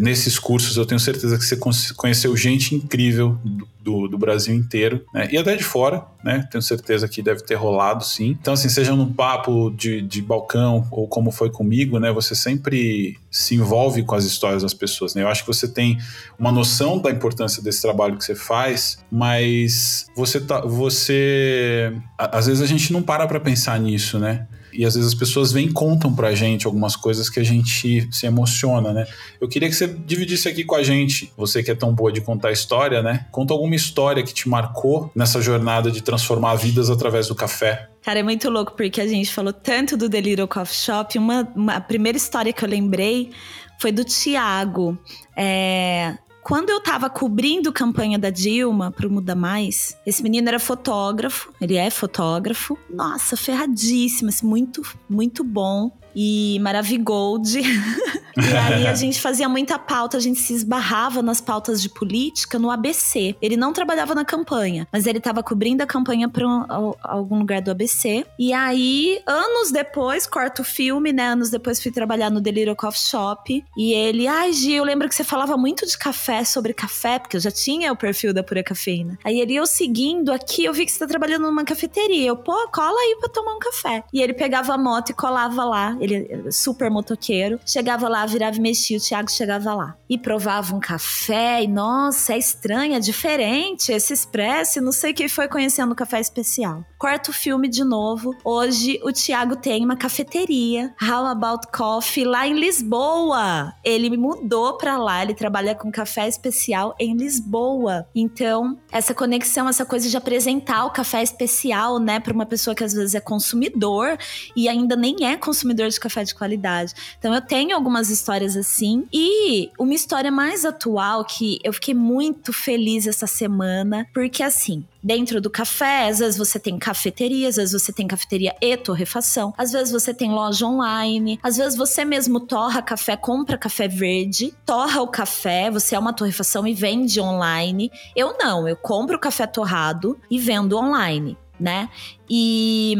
[0.00, 1.56] nesses cursos eu tenho certeza que você
[1.94, 3.38] conheceu gente incrível
[3.80, 5.28] do, do Brasil inteiro, né?
[5.30, 6.48] E até de fora, né?
[6.50, 8.36] Tenho certeza que deve ter rolado, sim.
[8.40, 12.10] Então, assim, seja num papo de, de balcão ou como foi comigo, né?
[12.12, 15.22] Você sempre se envolve com as histórias das pessoas, né?
[15.22, 15.98] Eu acho que você tem
[16.38, 22.62] uma noção da importância desse trabalho que você faz, mas você tá, você às vezes
[22.62, 24.46] a gente não para para pensar nisso, né?
[24.74, 28.08] E às vezes as pessoas vêm e contam pra gente algumas coisas que a gente
[28.10, 29.06] se emociona, né?
[29.40, 32.20] Eu queria que você dividisse aqui com a gente, você que é tão boa de
[32.20, 33.26] contar história, né?
[33.30, 37.88] Conta alguma história que te marcou nessa jornada de transformar vidas através do café.
[38.02, 41.18] Cara, é muito louco porque a gente falou tanto do Little Coffee Shop.
[41.18, 43.30] Uma, uma a primeira história que eu lembrei
[43.78, 44.98] foi do Tiago.
[45.36, 51.50] É, quando eu tava cobrindo campanha da Dilma pro Muda Mais, esse menino era fotógrafo,
[51.58, 52.78] ele é fotógrafo.
[52.90, 57.58] Nossa, ferradíssimo, assim, muito, muito bom e Maravigold.
[58.36, 62.58] e aí a gente fazia muita pauta, a gente se esbarrava nas pautas de política
[62.58, 63.36] no ABC.
[63.40, 67.60] Ele não trabalhava na campanha, mas ele estava cobrindo a campanha para um, algum lugar
[67.60, 68.24] do ABC.
[68.38, 71.28] E aí, anos depois, corta o filme, né?
[71.28, 73.64] Anos depois fui trabalhar no Delirium Coffee Shop.
[73.76, 77.36] E ele, ai, Gi, eu lembro que você falava muito de café, sobre café, porque
[77.36, 79.18] eu já tinha o perfil da Pura Cafeína.
[79.24, 82.28] Aí ele, eu seguindo aqui, eu vi que você tá trabalhando numa cafeteria.
[82.28, 84.04] Eu, pô, cola aí pra tomar um café.
[84.12, 87.58] E ele pegava a moto e colava lá ele super motoqueiro.
[87.66, 89.96] Chegava lá, virava e mexia, o Thiago chegava lá.
[90.08, 95.28] E provava um café, e nossa, é estranho, é diferente, esse expresso, não sei quem
[95.28, 96.84] foi conhecendo o café especial.
[96.98, 98.34] Quarto filme de novo.
[98.44, 103.72] Hoje o Thiago tem uma cafeteria, How About Coffee, lá em Lisboa.
[103.84, 108.06] Ele me mudou pra lá, ele trabalha com café especial em Lisboa.
[108.14, 112.84] Então, essa conexão, essa coisa de apresentar o café especial, né, pra uma pessoa que
[112.84, 114.16] às vezes é consumidor
[114.56, 116.94] e ainda nem é consumidor de café de qualidade.
[117.18, 119.06] Então eu tenho algumas histórias assim.
[119.12, 125.40] E uma história mais atual que eu fiquei muito feliz essa semana, porque assim, dentro
[125.40, 129.70] do café, às vezes você tem cafeteria, às vezes você tem cafeteria e torrefação, às
[129.70, 135.02] vezes você tem loja online, às vezes você mesmo torra café, compra café verde, torra
[135.02, 137.90] o café, você é uma torrefação e vende online.
[138.16, 141.88] Eu não, eu compro o café torrado e vendo online, né?
[142.28, 142.96] E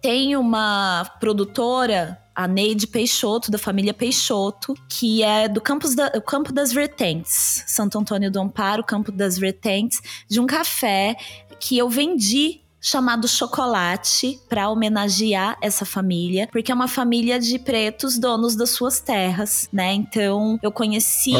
[0.00, 6.52] tem uma produtora a Neide Peixoto, da família Peixoto, que é do Campos da, Campo
[6.52, 11.16] das Vertentes, Santo Antônio do Amparo, Campo das Vertentes, de um café
[11.58, 18.18] que eu vendi chamado Chocolate para homenagear essa família, porque é uma família de pretos
[18.18, 19.92] donos das suas terras, né?
[19.92, 21.32] Então, eu conheci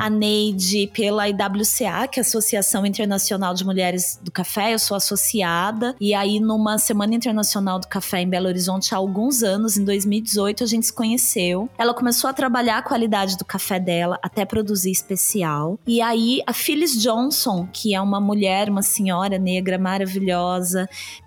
[0.00, 4.96] a Neide pela IWCA, que é a Associação Internacional de Mulheres do Café, eu sou
[4.96, 9.84] associada, e aí numa Semana Internacional do Café em Belo Horizonte há alguns anos, em
[9.84, 11.68] 2018, a gente se conheceu.
[11.78, 15.78] Ela começou a trabalhar a qualidade do café dela, até produzir especial.
[15.86, 20.77] E aí a Phyllis Johnson, que é uma mulher, uma senhora negra maravilhosa,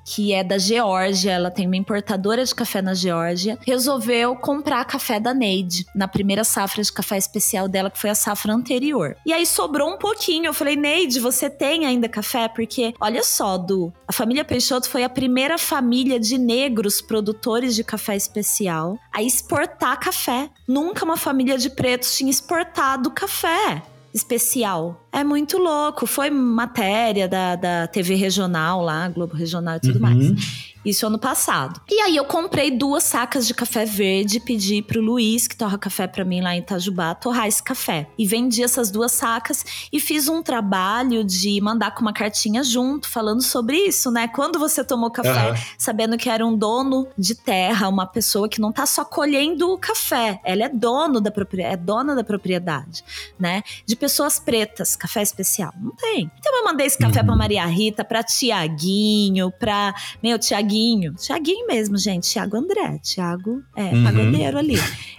[0.06, 5.20] que é da Geórgia, ela tem uma importadora de café na Geórgia, resolveu comprar café
[5.20, 9.16] da Neide, na primeira safra de café especial dela, que foi a safra anterior.
[9.26, 10.48] E aí sobrou um pouquinho.
[10.48, 12.48] Eu falei, Neide, você tem ainda café?
[12.48, 17.84] Porque, olha só, Du, a família Peixoto foi a primeira família de negros produtores de
[17.84, 20.50] café especial a exportar café.
[20.68, 23.82] Nunca uma família de pretos tinha exportado café
[24.14, 25.08] especial.
[25.12, 26.06] É muito louco.
[26.06, 30.02] Foi matéria da, da TV regional lá, Globo Regional e tudo uhum.
[30.02, 30.71] mais.
[30.84, 31.80] Isso ano passado.
[31.90, 36.08] E aí eu comprei duas sacas de café verde, pedi pro Luiz, que torra café
[36.08, 38.08] para mim lá em Itajubá, torrar esse café.
[38.18, 39.64] E vendi essas duas sacas
[39.94, 44.28] e fiz um trabalho de mandar com uma cartinha junto, falando sobre isso, né?
[44.28, 45.58] Quando você tomou café, uhum.
[45.78, 49.78] sabendo que era um dono de terra, uma pessoa que não tá só colhendo o
[49.78, 53.04] café, ela é dono da propriedade, é dona da propriedade,
[53.40, 53.62] né?
[53.86, 55.74] De pessoas pretas, café especial.
[55.80, 56.32] Não tem.
[56.40, 57.28] Então eu mandei esse café uhum.
[57.28, 61.14] pra Maria Rita, pra Tiaguinho, pra meu Tiaguinho Tiaguinho.
[61.16, 62.30] Tiaguinho mesmo, gente.
[62.30, 62.98] Tiago André.
[63.00, 64.04] Tiago, é, uhum.
[64.04, 64.76] pagodeiro ali.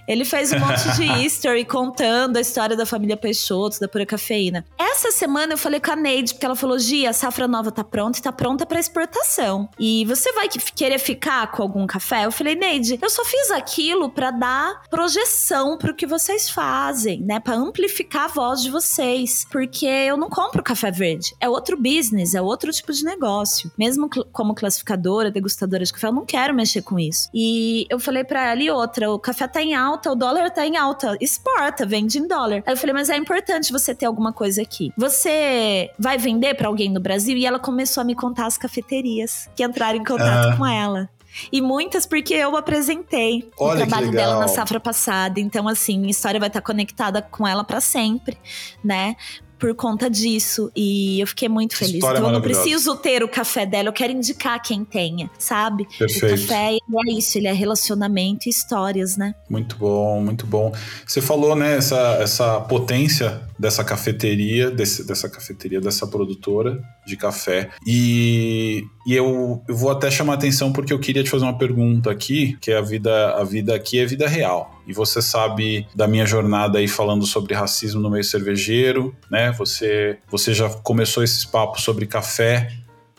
[0.08, 4.64] Ele fez um monte de history contando a história da família Peixoto, da pura cafeína.
[4.78, 7.84] Essa semana eu falei com a Neide, porque ela falou: Gia, a safra nova tá
[7.84, 9.68] pronta e tá pronta para exportação.
[9.78, 12.24] E você vai querer ficar com algum café?
[12.24, 17.40] Eu falei, Neide, eu só fiz aquilo para dar projeção pro que vocês fazem, né?
[17.40, 19.46] Para amplificar a voz de vocês.
[19.50, 21.34] Porque eu não compro café verde.
[21.40, 23.70] É outro business, é outro tipo de negócio.
[23.78, 27.28] Mesmo como classificadora, degustadora de café, eu não quero mexer com isso.
[27.34, 30.64] E eu falei para ela, e outra, o café tá em alta, o dólar tá
[30.64, 32.62] em alta, exporta, vende em dólar.
[32.64, 34.92] Aí eu falei, mas é importante você ter alguma coisa aqui.
[34.96, 37.36] Você vai vender para alguém no Brasil?
[37.36, 40.56] E ela começou a me contar as cafeterias que entraram em contato ah.
[40.56, 41.08] com ela.
[41.50, 45.40] E muitas porque eu apresentei Olha o trabalho dela na safra passada.
[45.40, 48.36] Então, assim, a história vai estar conectada com ela para sempre,
[48.84, 49.16] né?
[49.62, 50.72] Por conta disso.
[50.74, 51.94] E eu fiquei muito feliz.
[51.94, 55.86] História então eu não preciso ter o café dela, eu quero indicar quem tenha, sabe?
[55.96, 56.26] Perfeito.
[56.26, 59.36] O café é isso, ele é relacionamento e histórias, né?
[59.48, 60.72] Muito bom, muito bom.
[61.06, 67.70] Você falou, né, essa, essa potência dessa cafeteria, desse, dessa cafeteria, dessa produtora de café.
[67.86, 72.10] E, e eu, eu vou até chamar atenção porque eu queria te fazer uma pergunta
[72.10, 74.80] aqui, que é a vida, a vida aqui é vida real.
[74.86, 79.52] E você sabe da minha jornada aí falando sobre racismo no meio cervejeiro, né?
[79.52, 82.70] Você, você já começou esses papos sobre café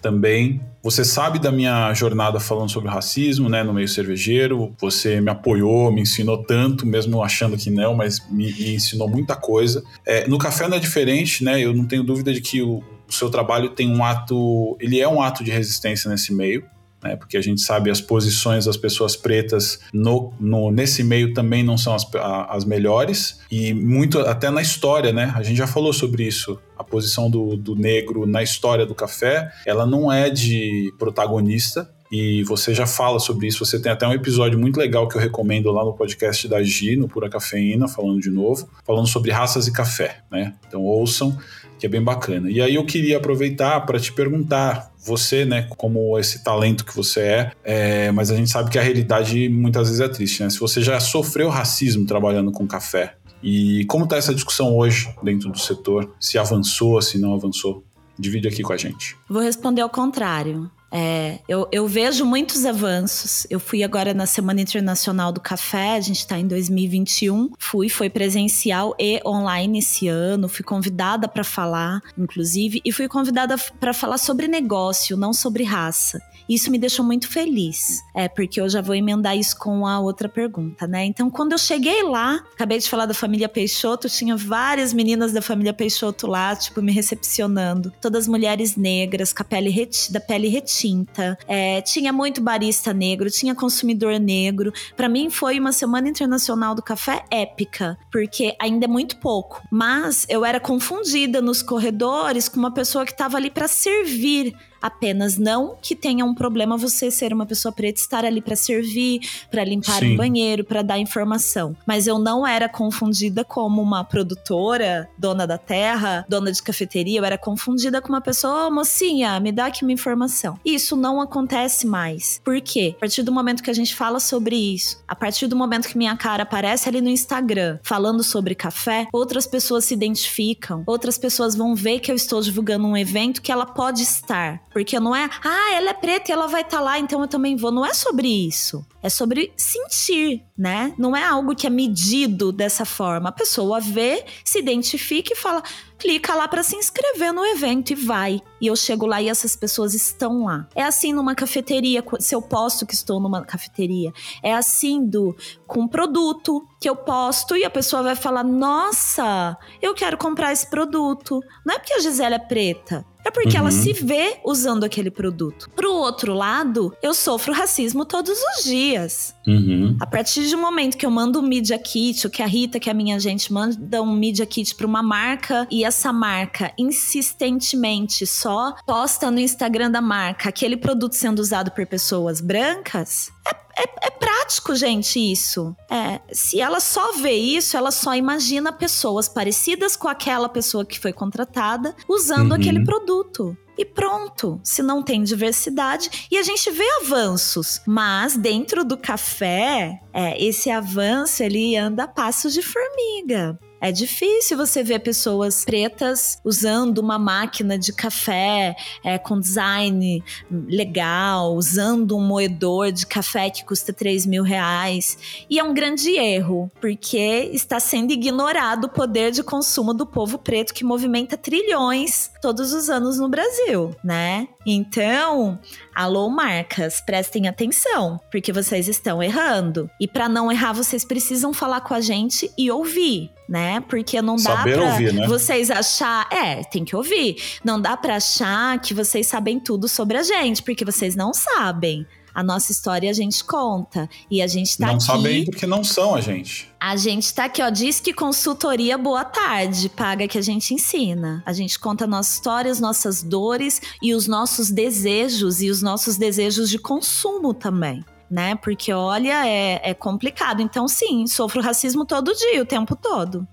[0.04, 0.62] também.
[0.84, 4.76] Você sabe da minha jornada falando sobre racismo, né, no meio cervejeiro.
[4.80, 9.34] Você me apoiou, me ensinou tanto, mesmo achando que não, mas me, me ensinou muita
[9.34, 9.82] coisa.
[10.06, 11.60] É, no café não é diferente, né?
[11.62, 15.08] Eu não tenho dúvida de que o, o seu trabalho tem um ato, ele é
[15.08, 16.64] um ato de resistência nesse meio
[17.04, 17.16] né?
[17.16, 21.78] Porque a gente sabe as posições das pessoas pretas no, no nesse meio também não
[21.78, 22.08] são as,
[22.50, 25.34] as melhores e muito até na história, né?
[25.36, 26.60] A gente já falou sobre isso.
[26.78, 32.44] A posição do, do negro na história do café, ela não é de protagonista, e
[32.44, 33.66] você já fala sobre isso.
[33.66, 36.96] Você tem até um episódio muito legal que eu recomendo lá no podcast da Gi,
[36.96, 40.54] no Pura Cafeína, falando de novo, falando sobre raças e café, né?
[40.68, 41.36] Então ouçam,
[41.80, 42.52] que é bem bacana.
[42.52, 47.20] E aí eu queria aproveitar para te perguntar, você, né, como esse talento que você
[47.20, 50.52] é, é, mas a gente sabe que a realidade muitas vezes é triste, né?
[50.52, 55.50] Se você já sofreu racismo trabalhando com café, e como está essa discussão hoje dentro
[55.50, 56.14] do setor?
[56.20, 57.84] Se avançou, se não avançou?
[58.20, 59.18] Divide aqui com a gente.
[59.28, 60.70] Vou responder ao contrário.
[60.96, 63.48] É, eu, eu vejo muitos avanços.
[63.50, 67.50] Eu fui agora na Semana Internacional do Café, a gente está em 2021.
[67.58, 70.48] Fui, foi presencial e online esse ano.
[70.48, 76.22] Fui convidada para falar, inclusive, e fui convidada para falar sobre negócio, não sobre raça.
[76.48, 80.28] Isso me deixou muito feliz, é porque eu já vou emendar isso com a outra
[80.28, 81.06] pergunta, né?
[81.06, 85.42] Então, quando eu cheguei lá, acabei de falar da família Peixoto, tinha várias meninas da
[85.42, 87.92] família Peixoto lá, tipo, me recepcionando.
[88.02, 89.74] Todas mulheres negras, com a pele
[90.12, 91.38] da pele retinta.
[91.48, 94.72] É, tinha muito barista negro, tinha consumidor negro.
[94.96, 99.62] Para mim foi uma semana internacional do café épica, porque ainda é muito pouco.
[99.72, 104.54] Mas eu era confundida nos corredores com uma pessoa que estava ali para servir
[104.84, 109.22] apenas não que tenha um problema você ser uma pessoa preta estar ali para servir,
[109.50, 110.14] para limpar Sim.
[110.14, 111.74] um banheiro, para dar informação.
[111.88, 117.26] Mas eu não era confundida como uma produtora, dona da terra, dona de cafeteria, eu
[117.26, 120.60] era confundida com uma pessoa, oh, mocinha, me dá aqui uma informação.
[120.66, 122.42] Isso não acontece mais.
[122.44, 122.94] Por quê?
[122.98, 125.98] A partir do momento que a gente fala sobre isso, a partir do momento que
[125.98, 131.56] minha cara aparece ali no Instagram falando sobre café, outras pessoas se identificam, outras pessoas
[131.56, 134.62] vão ver que eu estou divulgando um evento que ela pode estar.
[134.74, 137.28] Porque não é, ah, ela é preta e ela vai estar tá lá, então eu
[137.28, 137.72] também vou.
[137.72, 138.86] Não é sobre isso.
[139.02, 140.94] É sobre sentir, né?
[140.98, 143.30] Não é algo que é medido dessa forma.
[143.30, 145.62] A pessoa vê, se identifica e fala:
[145.98, 148.42] clica lá para se inscrever no evento e vai.
[148.60, 150.68] E eu chego lá e essas pessoas estão lá.
[150.76, 154.14] É assim numa cafeteria, se eu posto que estou numa cafeteria.
[154.42, 155.36] É assim do
[155.68, 160.70] com produto que eu posto e a pessoa vai falar: "Nossa, eu quero comprar esse
[160.70, 161.42] produto".
[161.66, 163.60] Não é porque a Gisele é preta, é porque uhum.
[163.60, 165.70] ela se vê usando aquele produto.
[165.76, 169.34] Pro outro lado, eu sofro racismo todos os dias.
[169.48, 169.96] Uhum.
[170.00, 172.80] A partir de um momento que eu mando um Media Kit, ou que a Rita,
[172.80, 176.74] que é a minha gente, manda um Media Kit pra uma marca e essa marca
[176.78, 183.64] insistentemente só posta no Instagram da marca aquele produto sendo usado por pessoas brancas, é
[183.76, 185.76] é, é, prático, gente, isso.
[185.90, 191.00] É, se ela só vê isso, ela só imagina pessoas parecidas com aquela pessoa que
[191.00, 192.58] foi contratada usando uhum.
[192.58, 193.58] aquele produto.
[193.76, 196.28] E pronto, se não tem diversidade.
[196.30, 202.08] E a gente vê avanços, mas dentro do café, é, esse avanço ele anda a
[202.08, 203.58] passos de formiga.
[203.84, 211.54] É difícil você ver pessoas pretas usando uma máquina de café é, com design legal,
[211.54, 215.46] usando um moedor de café que custa 3 mil reais.
[215.50, 220.38] E é um grande erro, porque está sendo ignorado o poder de consumo do povo
[220.38, 224.50] preto que movimenta trilhões todos os anos no Brasil, né?
[224.66, 225.58] Então,
[225.96, 229.90] alô marcas, prestem atenção, porque vocês estão errando.
[229.98, 233.82] E para não errar, vocês precisam falar com a gente e ouvir né?
[233.82, 235.28] Porque não dá Saber pra ouvir, né?
[235.28, 237.36] vocês achar, é, tem que ouvir.
[237.64, 242.08] Não dá para achar que vocês sabem tudo sobre a gente, porque vocês não sabem.
[242.34, 244.10] A nossa história a gente conta.
[244.30, 245.08] E a gente tá não aqui.
[245.08, 246.70] Não sabem porque não são a gente.
[246.80, 247.70] A gente tá aqui, ó.
[247.70, 249.90] Diz que consultoria boa tarde.
[249.90, 251.44] Paga que a gente ensina.
[251.46, 256.18] A gente conta nossa história, as nossas dores e os nossos desejos e os nossos
[256.18, 258.04] desejos de consumo também
[258.34, 258.56] né?
[258.56, 260.60] Porque olha, é, é complicado.
[260.60, 263.48] Então, sim, sofro racismo todo dia, o tempo todo.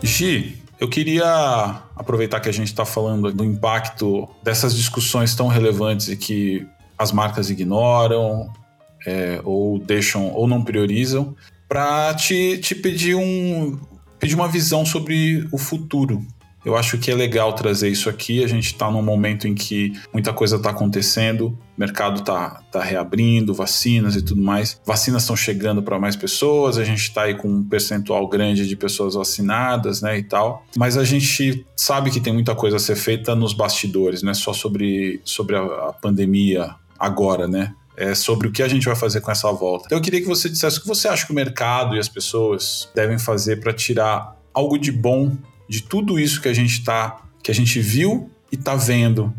[0.00, 6.08] Gi, eu queria aproveitar que a gente está falando do impacto dessas discussões tão relevantes
[6.08, 6.66] e que
[6.96, 8.52] as marcas ignoram
[9.06, 11.34] é, ou deixam ou não priorizam,
[11.68, 13.78] para te, te pedir um
[14.18, 16.26] pedir uma visão sobre o futuro
[16.68, 18.44] eu acho que é legal trazer isso aqui.
[18.44, 23.54] A gente está num momento em que muita coisa está acontecendo, mercado está tá reabrindo,
[23.54, 24.78] vacinas e tudo mais.
[24.84, 28.76] Vacinas estão chegando para mais pessoas, a gente está aí com um percentual grande de
[28.76, 30.62] pessoas vacinadas, né, e tal.
[30.76, 34.34] Mas a gente sabe que tem muita coisa a ser feita nos bastidores, não é
[34.34, 37.74] só sobre, sobre a, a pandemia agora, né?
[37.96, 39.86] É sobre o que a gente vai fazer com essa volta.
[39.86, 42.10] Então eu queria que você dissesse o que você acha que o mercado e as
[42.10, 45.34] pessoas devem fazer para tirar algo de bom
[45.68, 49.32] de tudo isso que a gente tá, que a gente viu e tá vendo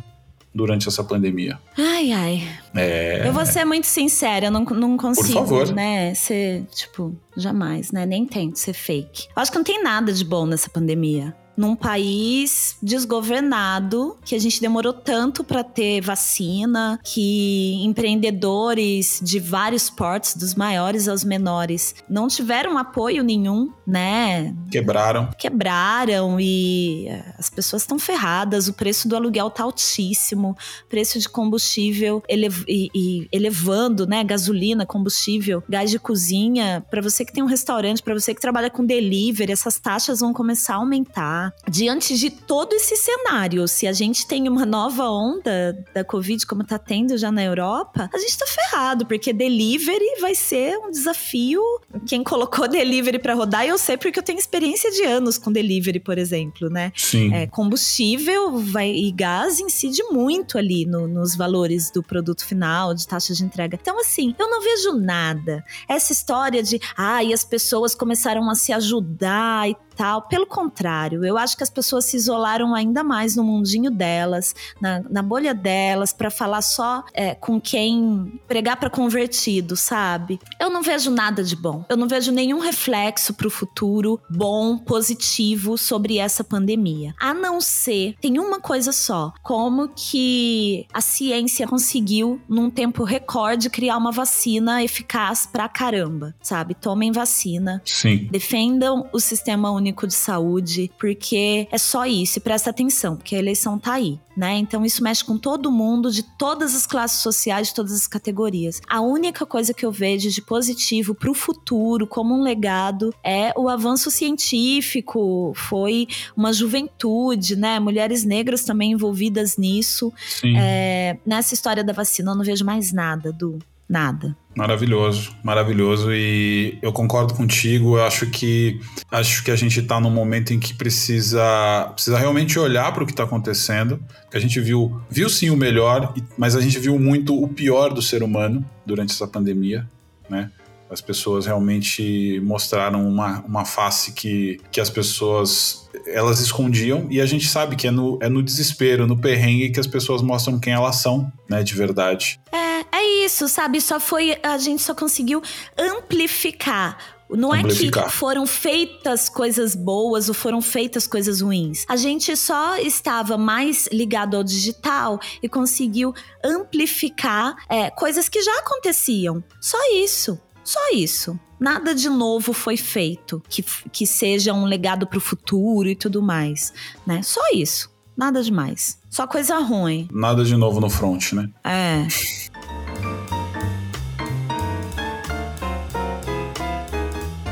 [0.53, 1.59] durante essa pandemia.
[1.77, 2.47] Ai, ai.
[2.75, 3.27] É...
[3.27, 8.25] Eu vou ser muito sincera, eu não, não consigo, né, ser, tipo, jamais, né, nem
[8.25, 9.27] tento ser fake.
[9.35, 14.39] Eu acho que não tem nada de bom nessa pandemia num país desgovernado, que a
[14.39, 21.95] gente demorou tanto para ter vacina, que empreendedores de vários portos, dos maiores aos menores,
[22.09, 24.55] não tiveram apoio nenhum, né?
[24.71, 25.29] Quebraram.
[25.37, 30.55] Quebraram e eh, as pessoas estão ferradas, o preço do aluguel tá altíssimo,
[30.87, 34.23] preço de combustível elev e, e elevando, né?
[34.23, 36.85] Gasolina, combustível, gás de cozinha.
[36.89, 40.31] Para você que tem um restaurante, para você que trabalha com delivery, essas taxas vão
[40.31, 41.48] começar a aumentar.
[41.49, 46.45] Pensar, diante de todo esse cenário, se a gente tem uma nova onda da Covid,
[46.45, 50.91] como tá tendo já na Europa, a gente tá ferrado, porque delivery vai ser um
[50.91, 51.61] desafio.
[52.05, 55.99] Quem colocou delivery para rodar, eu sei porque eu tenho experiência de anos com delivery,
[55.99, 56.91] por exemplo, né?
[56.95, 57.33] Sim.
[57.33, 63.07] É, combustível vai, e gás incide muito ali no, nos valores do produto final, de
[63.07, 63.77] taxa de entrega.
[63.79, 65.63] Então, assim, eu não vejo nada.
[65.87, 70.21] Essa história de, ah, e as pessoas começaram a se ajudar e tal.
[70.21, 75.01] Pelo contrário, eu acho que as pessoas se isolaram ainda mais no mundinho delas, na,
[75.09, 80.39] na bolha delas, para falar só é, com quem pregar para convertido, sabe?
[80.57, 81.83] Eu não vejo nada de bom.
[81.89, 87.13] Eu não vejo nenhum reflexo para o futuro bom, positivo sobre essa pandemia.
[87.19, 93.69] A não ser, tem uma coisa só: como que a ciência conseguiu, num tempo recorde,
[93.69, 96.73] criar uma vacina eficaz pra caramba, sabe?
[96.73, 97.81] Tomem vacina.
[97.83, 98.29] Sim.
[98.31, 102.39] Defendam o sistema único único de saúde, porque é só isso.
[102.39, 104.57] E presta atenção, porque a eleição tá aí, né?
[104.57, 108.81] Então isso mexe com todo mundo, de todas as classes sociais, de todas as categorias.
[108.87, 113.51] A única coisa que eu vejo de positivo para o futuro, como um legado, é
[113.57, 115.53] o avanço científico.
[115.55, 117.79] Foi uma juventude, né?
[117.79, 120.13] Mulheres negras também envolvidas nisso.
[120.43, 123.59] É, nessa história da vacina, eu não vejo mais nada do
[123.89, 124.37] nada.
[124.55, 127.97] Maravilhoso, maravilhoso e eu concordo contigo.
[127.97, 128.79] Eu acho que
[129.09, 133.05] acho que a gente está num momento em que precisa precisa realmente olhar para o
[133.05, 133.99] que está acontecendo.
[134.29, 137.93] Que a gente viu viu sim o melhor, mas a gente viu muito o pior
[137.93, 139.89] do ser humano durante essa pandemia,
[140.29, 140.51] né?
[140.89, 147.25] As pessoas realmente mostraram uma, uma face que, que as pessoas elas escondiam e a
[147.25, 150.73] gente sabe que é no, é no desespero, no perrengue que as pessoas mostram quem
[150.73, 152.39] elas são, né, de verdade.
[152.51, 153.79] É, é isso, sabe?
[153.81, 154.37] Só foi.
[154.41, 155.41] A gente só conseguiu
[155.77, 161.85] amplificar não é que foram feitas coisas boas ou foram feitas coisas ruins.
[161.87, 166.13] A gente só estava mais ligado ao digital e conseguiu
[166.43, 169.43] amplificar é, coisas que já aconteciam.
[169.61, 170.39] Só isso.
[170.63, 171.39] Só isso.
[171.59, 176.21] Nada de novo foi feito que, que seja um legado para o futuro e tudo
[176.21, 176.73] mais,
[177.05, 177.21] né?
[177.21, 177.91] Só isso.
[178.15, 178.99] Nada demais.
[179.09, 180.07] Só coisa ruim.
[180.11, 181.49] Nada de novo no front, né?
[181.63, 182.07] É.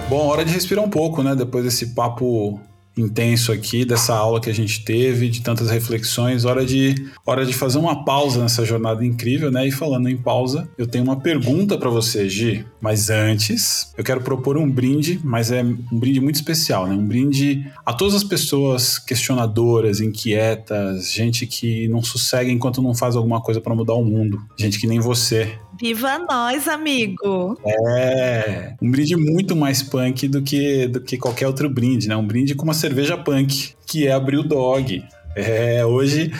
[0.09, 1.35] Bom, hora de respirar um pouco, né?
[1.35, 2.59] Depois desse papo
[2.97, 6.45] intenso aqui, dessa aula que a gente teve, de tantas reflexões.
[6.45, 6.95] Hora de,
[7.25, 9.67] hora de fazer uma pausa nessa jornada incrível, né?
[9.67, 12.65] E falando em pausa, eu tenho uma pergunta para você, Gi.
[12.81, 16.93] Mas antes, eu quero propor um brinde, mas é um brinde muito especial, né?
[16.93, 23.15] Um brinde a todas as pessoas questionadoras, inquietas, gente que não sossega enquanto não faz
[23.15, 24.39] alguma coisa para mudar o mundo.
[24.57, 27.57] Gente que nem você, Viva nós, amigo!
[27.65, 32.15] É, um brinde muito mais punk do que, do que qualquer outro brinde, né?
[32.15, 35.03] Um brinde com uma cerveja punk, que é a Brew Dog.
[35.35, 36.31] É, hoje,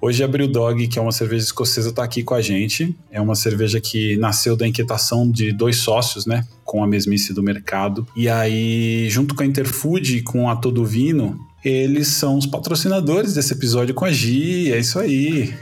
[0.00, 2.96] hoje a Brew Dog, que é uma cerveja escocesa, está aqui com a gente.
[3.10, 6.46] É uma cerveja que nasceu da inquietação de dois sócios, né?
[6.64, 8.06] Com a mesmice do mercado.
[8.16, 13.34] E aí, junto com a Interfood e com a Todo Vino, eles são os patrocinadores
[13.34, 14.72] desse episódio com a Gi.
[14.72, 15.52] É isso aí.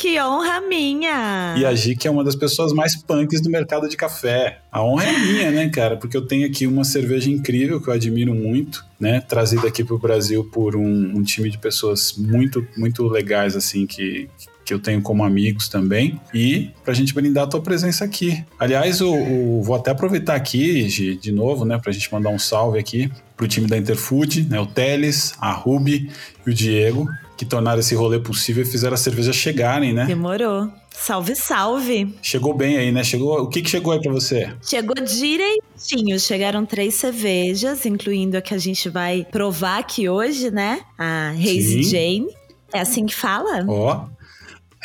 [0.00, 1.54] Que honra minha!
[1.58, 4.60] E a Gi, que é uma das pessoas mais punks do mercado de café.
[4.72, 5.94] A honra é minha, né, cara?
[5.94, 9.20] Porque eu tenho aqui uma cerveja incrível que eu admiro muito, né?
[9.20, 14.30] Trazida aqui pro Brasil por um, um time de pessoas muito, muito legais, assim, que,
[14.64, 18.42] que eu tenho como amigos também, e para a gente brindar a tua presença aqui.
[18.58, 22.30] Aliás, o, o, vou até aproveitar aqui, Gi, de novo, né, para a gente mandar
[22.30, 26.10] um salve aqui pro time da Interfood, né, o Teles, a Ruby
[26.46, 27.06] e o Diego,
[27.40, 30.04] que tornaram esse rolê possível e fizeram as cervejas chegarem, né?
[30.04, 30.70] Demorou.
[30.90, 32.14] Salve, salve!
[32.20, 33.02] Chegou bem aí, né?
[33.02, 33.40] Chegou.
[33.40, 34.52] O que, que chegou aí para você?
[34.62, 36.20] Chegou direitinho.
[36.20, 40.82] Chegaram três cervejas, incluindo a que a gente vai provar aqui hoje, né?
[40.98, 42.26] A Hazy Jane.
[42.74, 43.64] É assim que fala?
[43.66, 44.04] Ó.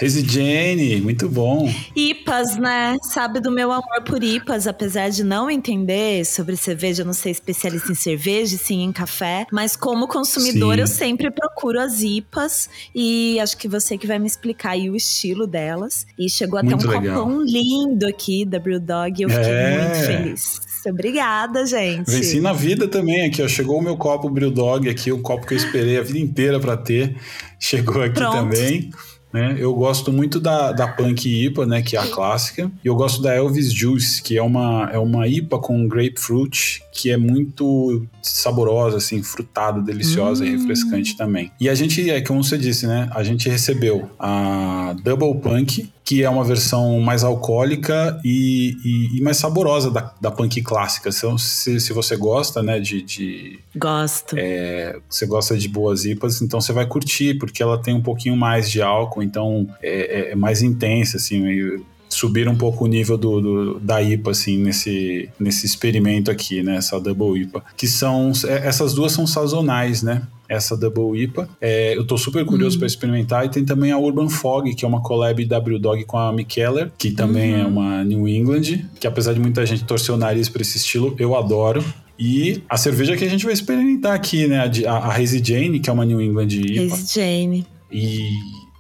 [0.04, 1.72] Jane, muito bom.
[1.96, 2.98] IPAs, né?
[3.02, 7.32] Sabe do meu amor por IPAs, apesar de não entender sobre cerveja, eu não sei
[7.32, 10.82] especialista em cerveja, sim em café, mas como consumidor sim.
[10.82, 14.98] eu sempre procuro as IPAs e acho que você que vai me explicar aí o
[14.98, 16.06] estilo delas.
[16.20, 17.24] E chegou até muito um legal.
[17.24, 19.82] copão lindo aqui da Brewdog, eu fiquei é.
[19.82, 20.62] muito feliz.
[20.88, 22.12] Obrigada, gente.
[22.12, 23.48] Venci na vida também aqui, ó.
[23.48, 26.78] Chegou o meu copo Brewdog aqui, o copo que eu esperei a vida inteira para
[26.78, 27.16] ter.
[27.60, 28.36] Chegou aqui Pronto.
[28.36, 28.91] também.
[29.36, 29.58] Né?
[29.60, 33.22] Eu gosto muito da, da Punk IPA, né, que é a clássica, e eu gosto
[33.22, 38.96] da Elvis Juice, que é uma, é uma IPA com grapefruit, que é muito saborosa,
[38.96, 40.48] assim, frutada, deliciosa hum.
[40.48, 41.52] e refrescante também.
[41.60, 46.24] E a gente, é como você disse, né, a gente recebeu a Double Punk, que
[46.24, 51.10] é uma versão mais alcoólica e, e, e mais saborosa da, da punk clássica.
[51.10, 53.01] Então, se, se você gosta, né, de...
[53.01, 54.36] de Gosto.
[54.38, 58.38] É, você gosta de boas IPAs, então você vai curtir, porque ela tem um pouquinho
[58.38, 62.88] mais de álcool, então é, é, é mais intensa, assim, meio subir um pouco o
[62.88, 66.78] nível do, do, da IPA, assim, nesse, nesse experimento aqui, né?
[66.78, 67.64] Essa Double IPA.
[67.76, 68.32] Que são.
[68.45, 70.24] É, essas duas são sazonais, né?
[70.47, 71.49] Essa Double IPA.
[71.60, 72.80] É, eu tô super curioso uhum.
[72.80, 73.45] para experimentar.
[73.45, 76.91] E tem também a Urban Fog, que é uma collab W Dog com a Mikeller,
[76.97, 77.62] que também é uhum.
[77.62, 81.16] é uma New England, que apesar de muita gente torcer o nariz para esse estilo,
[81.20, 81.84] eu adoro.
[82.18, 84.60] E a cerveja que a gente vai experimentar aqui, né?
[84.60, 86.93] A, a, a Hazy Jane, que é uma New England IPA.
[86.93, 87.67] Hazy Jane.
[87.92, 88.30] E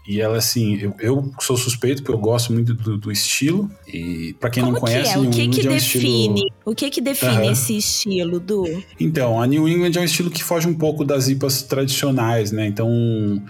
[0.07, 3.69] e ela, assim, eu, eu sou suspeito porque eu gosto muito do, do estilo.
[3.87, 5.19] E para quem Como não conhece, que é?
[5.19, 6.41] O que que é um define?
[6.41, 6.55] Estilo...
[6.65, 7.51] O que que define uhum.
[7.51, 8.65] esse estilo, Du?
[8.99, 12.67] Então, a New England é um estilo que foge um pouco das IPAs tradicionais, né?
[12.67, 12.89] Então,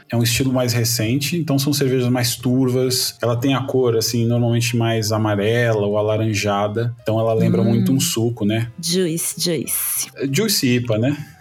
[0.09, 1.37] é um estilo mais recente.
[1.37, 3.17] Então, são cervejas mais turvas.
[3.21, 6.95] Ela tem a cor, assim, normalmente mais amarela ou alaranjada.
[7.01, 7.65] Então, ela lembra hum.
[7.65, 8.71] muito um suco, né?
[8.81, 10.09] Juice, juice.
[10.31, 11.34] Juice IPA, né?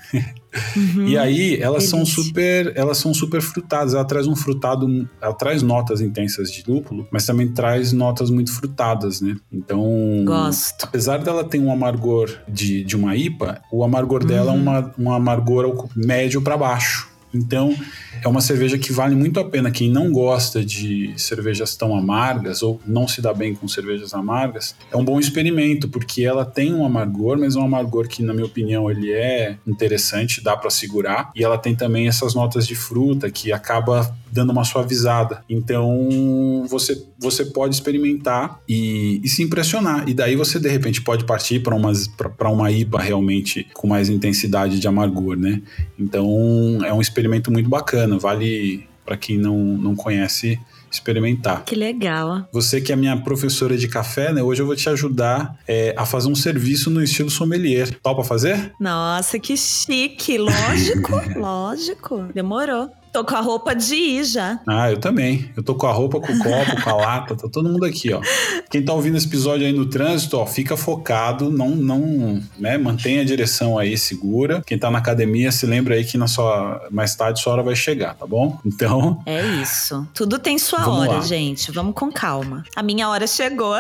[0.77, 3.95] Uhum, e aí elas são super, elas são super frutadas.
[3.95, 8.53] Ela traz um frutado, ela traz notas intensas de lúpulo, mas também traz notas muito
[8.53, 9.37] frutadas, né?
[9.53, 9.83] Então,
[10.25, 10.85] gosto.
[10.85, 14.29] Apesar dela ter um amargor de, de uma IPA, o amargor uhum.
[14.29, 17.14] dela é uma, um amargor médio para baixo.
[17.35, 17.75] Então,
[18.23, 19.71] é uma cerveja que vale muito a pena.
[19.71, 24.75] Quem não gosta de cervejas tão amargas ou não se dá bem com cervejas amargas,
[24.91, 28.33] é um bom experimento, porque ela tem um amargor, mas é um amargor que, na
[28.33, 31.31] minha opinião, ele é interessante, dá para segurar.
[31.35, 35.45] E ela tem também essas notas de fruta que acaba dando uma suavizada.
[35.49, 40.09] Então, você, você pode experimentar e, e se impressionar.
[40.09, 44.89] E daí você, de repente, pode partir para uma IPA realmente com mais intensidade de
[44.89, 45.63] amargor, né?
[45.99, 48.19] Então, é um experimento muito bacana.
[48.19, 50.59] Vale, para quem não, não conhece,
[50.91, 51.65] experimentar.
[51.65, 52.49] Que legal.
[52.53, 54.43] Você que é minha professora de café, né?
[54.43, 57.91] Hoje eu vou te ajudar é, a fazer um serviço no estilo sommelier.
[58.03, 58.73] Topa fazer?
[58.79, 60.39] Nossa, que chique.
[60.39, 62.29] Lógico, lógico.
[62.35, 62.91] Demorou.
[63.15, 64.59] Tô com a roupa de ir já.
[64.67, 65.49] Ah, eu também.
[65.57, 68.13] Eu tô com a roupa, com o copo, com a lata, tá todo mundo aqui,
[68.13, 68.21] ó.
[68.69, 73.23] Quem tá ouvindo esse episódio aí no trânsito, ó, fica focado, não, não, né, mantenha
[73.23, 74.65] a direção aí segura.
[74.67, 77.77] Quem tá na academia, se lembra aí que na sua, mais tarde sua hora vai
[77.77, 78.59] chegar, tá bom?
[78.67, 79.23] Então...
[79.25, 80.05] É isso.
[80.13, 81.21] Tudo tem sua hora, lá.
[81.21, 81.71] gente.
[81.71, 82.65] Vamos com calma.
[82.75, 83.77] A minha hora chegou.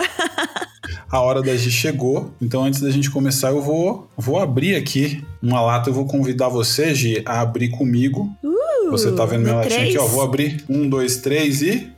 [1.10, 2.32] a hora da gente chegou.
[2.40, 5.90] Então, antes da gente começar, eu vou, vou abrir aqui uma lata.
[5.90, 8.32] Eu vou convidar você, Gi, a abrir comigo.
[8.44, 8.53] Uh!
[8.90, 10.06] Você tá vendo minha latinha aqui, ó.
[10.06, 10.64] Vou abrir.
[10.68, 11.92] Um, dois, três e.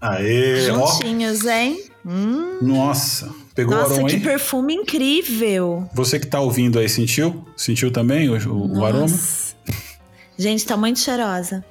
[0.00, 1.50] Aê, Juntinhos, ó.
[1.50, 1.84] hein?
[2.06, 2.58] Hum.
[2.62, 4.22] Nossa, pegou Nossa, o aroma que aí?
[4.22, 5.86] perfume incrível.
[5.92, 7.44] Você que tá ouvindo aí, sentiu?
[7.56, 9.14] Sentiu também o, o, o aroma?
[10.38, 11.62] Gente, tá muito cheirosa.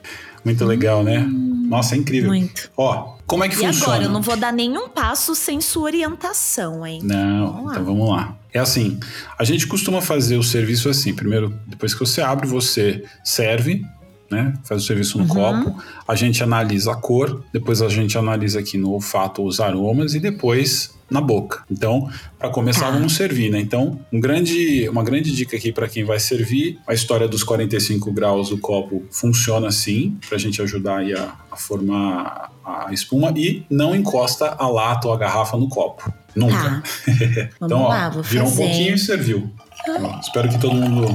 [0.45, 1.19] Muito legal, né?
[1.19, 2.30] Hum, Nossa, é incrível.
[2.30, 2.69] Muito.
[2.77, 3.84] Ó, como é que e funciona?
[3.84, 6.99] agora, eu não vou dar nenhum passo sem sua orientação, hein?
[7.03, 8.38] Não, vamos então vamos lá.
[8.53, 8.99] É assim,
[9.38, 11.13] a gente costuma fazer o serviço assim.
[11.13, 13.85] Primeiro, depois que você abre, você serve,
[14.30, 14.53] né?
[14.63, 15.30] Faz o serviço no uhum.
[15.30, 15.84] copo.
[16.07, 20.19] A gente analisa a cor, depois a gente analisa aqui no olfato os aromas e
[20.19, 21.63] depois na boca.
[21.69, 22.91] Então, para começar, tá.
[22.91, 23.59] vamos servir, né?
[23.59, 28.11] Então, um grande, uma grande dica aqui para quem vai servir: a história dos 45
[28.11, 33.63] graus do copo funciona assim, para a gente ajudar a, a, formar a espuma e
[33.69, 36.11] não encosta a lata ou a garrafa no copo.
[36.35, 36.56] Nunca.
[36.56, 36.84] Tá.
[37.61, 39.51] então, ó, lá, virou um pouquinho e serviu.
[39.88, 41.07] Ó, espero que todo mundo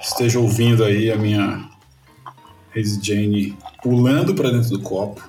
[0.00, 1.68] esteja ouvindo aí a minha
[2.76, 5.22] Hazy Jane pulando para dentro do copo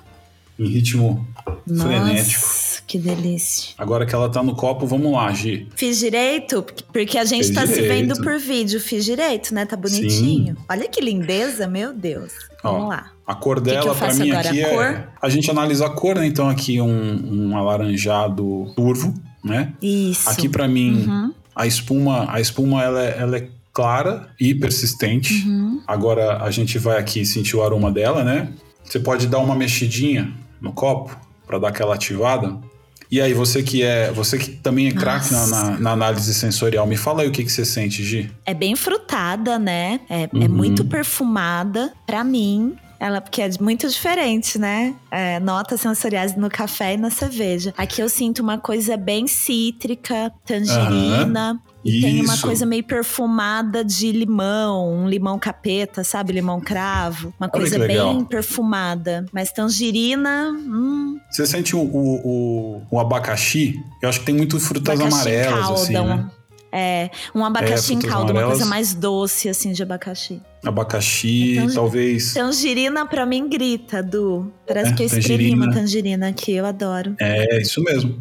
[0.58, 1.26] em ritmo
[1.66, 1.88] Nossa.
[1.88, 2.61] frenético.
[2.92, 3.72] Que delícia.
[3.78, 5.66] Agora que ela tá no copo, vamos lá, Gi.
[5.74, 6.62] Fiz direito?
[6.92, 7.82] Porque a gente Fez tá direito.
[7.82, 8.78] se vendo por vídeo.
[8.78, 9.64] Fiz direito, né?
[9.64, 10.54] Tá bonitinho.
[10.54, 10.62] Sim.
[10.68, 12.34] Olha que lindeza, meu Deus.
[12.62, 13.10] Vamos Ó, lá.
[13.26, 14.50] A cor dela, para mim, agora?
[14.50, 15.08] aqui a é.
[15.22, 16.26] A gente analisa a cor, né?
[16.26, 19.72] Então, aqui um, um alaranjado turvo, né?
[19.80, 20.28] Isso.
[20.28, 21.32] Aqui, para mim, uhum.
[21.56, 25.32] a espuma, a espuma ela, é, ela é clara e persistente.
[25.48, 25.80] Uhum.
[25.86, 28.52] Agora a gente vai aqui sentir o aroma dela, né?
[28.84, 32.70] Você pode dar uma mexidinha no copo para dar aquela ativada.
[33.12, 36.86] E aí, você que é, você que também é craque na, na, na, análise sensorial,
[36.86, 38.32] me fala aí o que, que você sente, Gi.
[38.46, 40.00] É bem frutada, né?
[40.08, 40.42] É, é uhum.
[40.42, 41.92] é muito perfumada.
[42.06, 44.94] Para mim, ela, porque é muito diferente, né?
[45.10, 47.74] É, notas sensoriais no café e na cerveja.
[47.76, 51.52] Aqui eu sinto uma coisa bem cítrica, tangerina.
[51.52, 51.71] Uhum.
[51.84, 52.06] E Isso.
[52.06, 56.32] tem uma coisa meio perfumada de limão, um limão capeta, sabe?
[56.32, 57.34] Limão cravo.
[57.38, 59.26] Uma coisa bem perfumada.
[59.32, 60.50] Mas tangerina.
[60.52, 61.18] Hum.
[61.30, 63.80] Você sente o, o, o, o, abacaxi?
[64.00, 66.30] Eu acho que tem muito frutas abacaxi amarelas, calda, assim, né?
[66.74, 70.40] É, um abacaxi é, em calda, uma coisa mais doce, assim, de abacaxi.
[70.64, 72.32] Abacaxi, então, talvez.
[72.32, 74.50] Tangerina pra mim grita, Du.
[74.66, 77.14] Parece é, que eu escrevi uma tangerina aqui, eu adoro.
[77.20, 78.12] É, isso mesmo.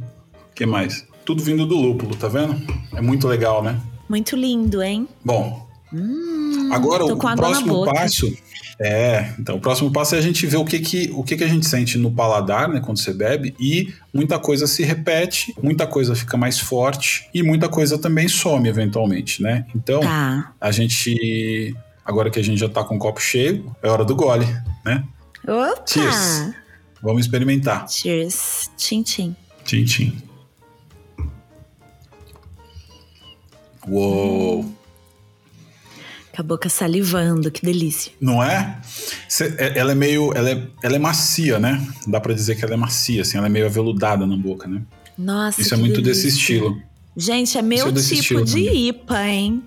[0.51, 1.07] O que mais?
[1.25, 2.55] Tudo vindo do lúpulo, tá vendo?
[2.93, 3.79] É muito legal, né?
[4.09, 5.07] Muito lindo, hein?
[5.23, 5.67] Bom.
[5.93, 8.31] Hum, agora o próximo passo
[8.83, 11.43] é, então o próximo passo é a gente ver o que que, o que que
[11.43, 15.85] a gente sente no paladar, né, quando você bebe, e muita coisa se repete, muita
[15.85, 19.67] coisa fica mais forte e muita coisa também some eventualmente, né?
[19.75, 20.51] Então, tá.
[20.59, 24.15] a gente agora que a gente já tá com o copo cheio, é hora do
[24.15, 24.47] gole,
[24.83, 25.03] né?
[25.47, 25.83] Opa!
[25.85, 26.51] Cheers.
[27.03, 27.87] Vamos experimentar.
[27.87, 28.71] Cheers.
[28.75, 29.35] Tchim, tchim.
[29.63, 30.30] Tchim, tchim.
[33.87, 34.63] Uou!
[36.33, 38.11] Com a boca salivando, que delícia.
[38.19, 38.79] Não é?
[39.57, 39.77] é?
[39.77, 40.31] Ela é meio.
[40.33, 41.85] Ela é, ela é macia, né?
[42.07, 44.81] Dá para dizer que ela é macia, assim, ela é meio aveludada na boca, né?
[45.17, 45.61] Nossa.
[45.61, 46.25] Isso é muito delícia.
[46.25, 46.81] desse estilo.
[47.15, 48.87] Gente, é meu é tipo de também.
[48.87, 49.63] IPA, hein?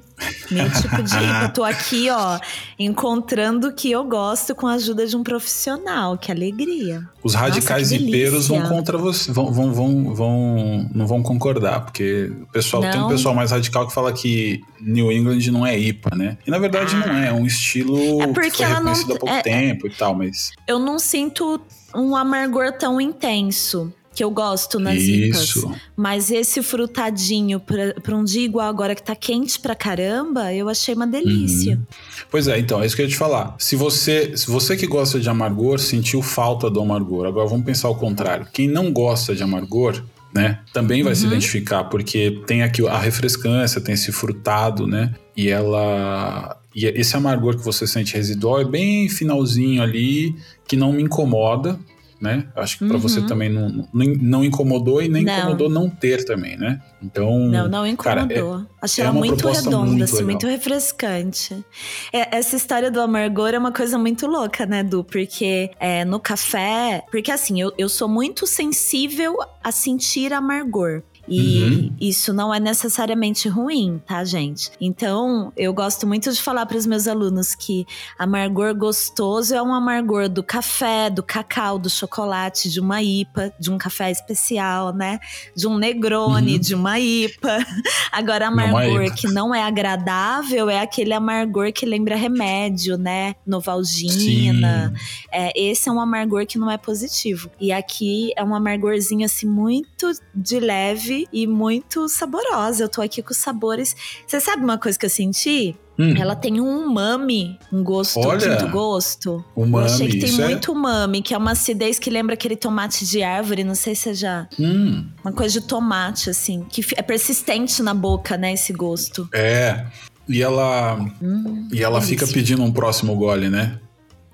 [0.50, 1.48] Meu tipo de IPA.
[1.54, 2.38] Tô aqui, ó,
[2.78, 6.16] encontrando o que eu gosto com a ajuda de um profissional.
[6.18, 7.08] Que alegria.
[7.22, 9.32] Os radicais Nossa, ipeiros vão contra você.
[9.32, 12.90] Vão, vão, vão, vão, não vão concordar, porque o pessoal não.
[12.90, 16.38] tem um pessoal mais radical que fala que New England não é IPA, né?
[16.46, 17.06] E na verdade ah.
[17.06, 19.86] não é, é um estilo é porque que foi reconhecido não, há pouco é, tempo
[19.86, 20.50] e tal, mas.
[20.66, 21.60] Eu não sinto
[21.94, 25.66] um amargor tão intenso que eu gosto nas Isso.
[25.66, 25.80] IPAs.
[25.96, 30.94] Mas esse frutadinho para um dia igual agora que tá quente pra caramba, eu achei
[30.94, 31.74] uma delícia.
[31.74, 31.82] Uhum.
[32.30, 33.56] Pois é, então, é isso que eu ia te falar.
[33.58, 37.88] Se você, se você que gosta de amargor sentiu falta do amargor, agora vamos pensar
[37.88, 38.46] o contrário.
[38.52, 41.18] Quem não gosta de amargor, né, também vai uhum.
[41.18, 45.14] se identificar, porque tem aqui a refrescância, tem esse frutado, né?
[45.36, 50.34] E ela e esse amargor que você sente residual é bem finalzinho ali,
[50.66, 51.78] que não me incomoda,
[52.24, 52.46] né?
[52.56, 53.02] Acho que para uhum.
[53.02, 55.38] você também não, não, não, incomodou e nem não.
[55.38, 56.80] incomodou não ter também, né?
[57.02, 57.38] Então.
[57.38, 58.58] Não, não incomodou.
[58.58, 61.62] Cara, é, Achei é ela muito redonda, muito assim, muito refrescante.
[62.10, 65.04] É, essa história do amargor é uma coisa muito louca, né, Du?
[65.04, 67.04] Porque é, no café.
[67.10, 71.02] Porque assim, eu, eu sou muito sensível a sentir amargor.
[71.26, 71.96] E uhum.
[72.00, 74.70] isso não é necessariamente ruim, tá, gente?
[74.80, 77.86] Então, eu gosto muito de falar para os meus alunos que
[78.18, 83.70] amargor gostoso é um amargor do café, do cacau, do chocolate, de uma IPA, de
[83.70, 85.18] um café especial, né?
[85.56, 86.60] De um Negroni, uhum.
[86.60, 87.58] de uma IPA.
[88.12, 93.34] Agora, amargor que não é agradável é aquele amargor que lembra remédio, né?
[93.46, 94.92] Novalgina.
[95.32, 97.50] É, esse é um amargor que não é positivo.
[97.58, 102.84] E aqui é um amargorzinho assim muito de leve leve e muito saborosa.
[102.84, 103.94] Eu tô aqui com os sabores.
[104.26, 105.76] Você sabe uma coisa que eu senti?
[105.96, 106.14] Hum.
[106.16, 109.44] Ela tem um umami, um gosto, Olha, quinto gosto.
[109.54, 110.74] Umami, eu achei que tem é muito é...
[110.74, 114.48] umami, que é uma acidez que lembra aquele tomate de árvore, não sei se já...
[114.58, 115.06] Hum.
[115.24, 119.28] Uma coisa de tomate, assim, que é persistente na boca, né, esse gosto.
[119.32, 119.86] É,
[120.28, 123.78] e ela, hum, e ela fica pedindo um próximo gole, né?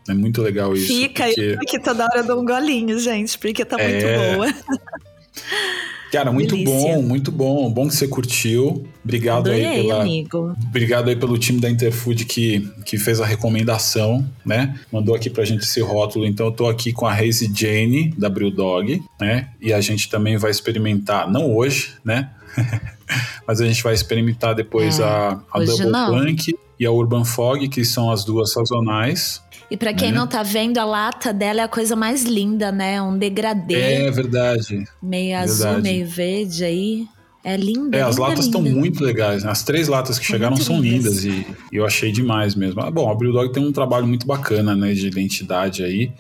[0.09, 0.87] É muito legal isso.
[0.87, 1.41] Fica, porque...
[1.41, 4.35] eu aqui toda hora dou um golinho, gente, porque tá muito é...
[4.35, 4.47] boa.
[6.11, 6.97] Cara, muito Delícia.
[6.97, 7.71] bom, muito bom.
[7.71, 8.85] Bom que você curtiu.
[9.05, 10.57] Obrigado Adorei, aí pela, amigo.
[10.67, 14.79] Obrigado aí pelo time da Interfood que, que fez a recomendação, né?
[14.93, 16.27] Mandou aqui pra gente esse rótulo.
[16.27, 19.51] Então eu tô aqui com a Raze Jane da Brewdog, né?
[19.61, 22.31] E a gente também vai experimentar, não hoje, né?
[23.47, 26.11] Mas a gente vai experimentar depois é, a, a Double não.
[26.11, 29.43] Plank e a Urban Fog, que são as duas sazonais.
[29.71, 30.19] E para quem né?
[30.19, 33.01] não tá vendo, a lata dela é a coisa mais linda, né?
[33.01, 33.75] Um degradê.
[33.75, 34.85] É verdade.
[35.01, 35.51] Meio verdade.
[35.51, 37.07] azul, meio verde aí.
[37.43, 37.97] É linda.
[37.97, 39.45] É, as linda, latas estão muito legais.
[39.45, 39.51] Né?
[39.51, 42.81] As três latas que chegaram são lindas, lindas e, eu achei demais mesmo.
[42.81, 46.13] Ah, bom, a Brewdog tem um trabalho muito bacana, né, de identidade aí.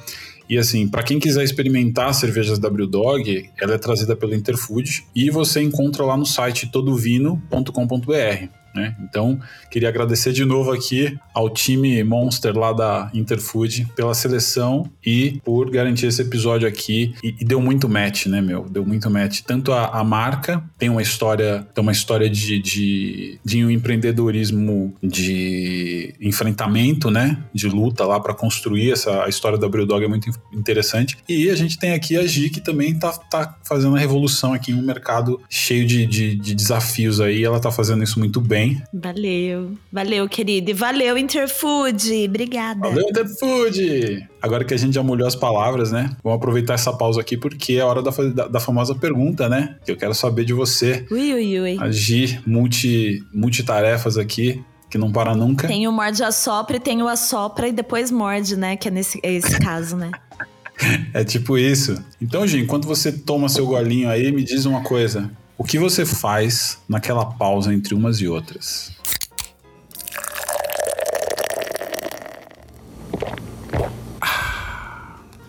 [0.48, 5.31] E assim, para quem quiser experimentar cervejas da Brewdog, ela é trazida pelo Interfood e
[5.31, 8.60] você encontra lá no site todovino.com.br.
[8.75, 8.97] Né?
[9.03, 9.39] Então,
[9.71, 15.71] queria agradecer de novo aqui ao time Monster lá da Interfood pela seleção e por
[15.71, 17.15] garantir esse episódio aqui.
[17.23, 18.69] E, e deu muito match, né, meu?
[18.69, 19.41] Deu muito match.
[19.41, 24.95] Tanto a, a marca tem uma história, tem uma história de, de, de um empreendedorismo
[25.03, 27.39] de enfrentamento, né?
[27.53, 31.17] De luta lá para construir essa a história da Brewdog é muito interessante.
[31.29, 34.73] E a gente tem aqui a Gi que também tá, tá fazendo a revolução aqui
[34.73, 37.45] em um mercado cheio de, de, de desafios aí.
[37.45, 38.82] Ela tá fazendo isso muito bem bem.
[38.93, 39.73] Valeu.
[39.93, 40.70] Valeu, querido.
[40.70, 42.27] E valeu, Interfood.
[42.27, 42.81] Obrigada.
[42.81, 44.28] Valeu, Interfood.
[44.43, 46.11] Agora que a gente já molhou as palavras, né?
[46.23, 49.77] Vamos aproveitar essa pausa aqui porque é a hora da, da, da famosa pergunta, né?
[49.85, 51.07] Que eu quero saber de você.
[51.11, 51.77] Ui, ui, ui.
[51.81, 55.69] Agir multi, multitarefas aqui que não para nunca.
[55.69, 58.77] Tem o morde assopra e tem o assopra e depois morde, né?
[58.77, 60.11] Que é nesse é esse caso, né?
[61.15, 62.03] é tipo isso.
[62.20, 65.31] Então, Gi, enquanto você toma seu golinho aí, me diz uma coisa.
[65.61, 68.93] O que você faz naquela pausa entre umas e outras?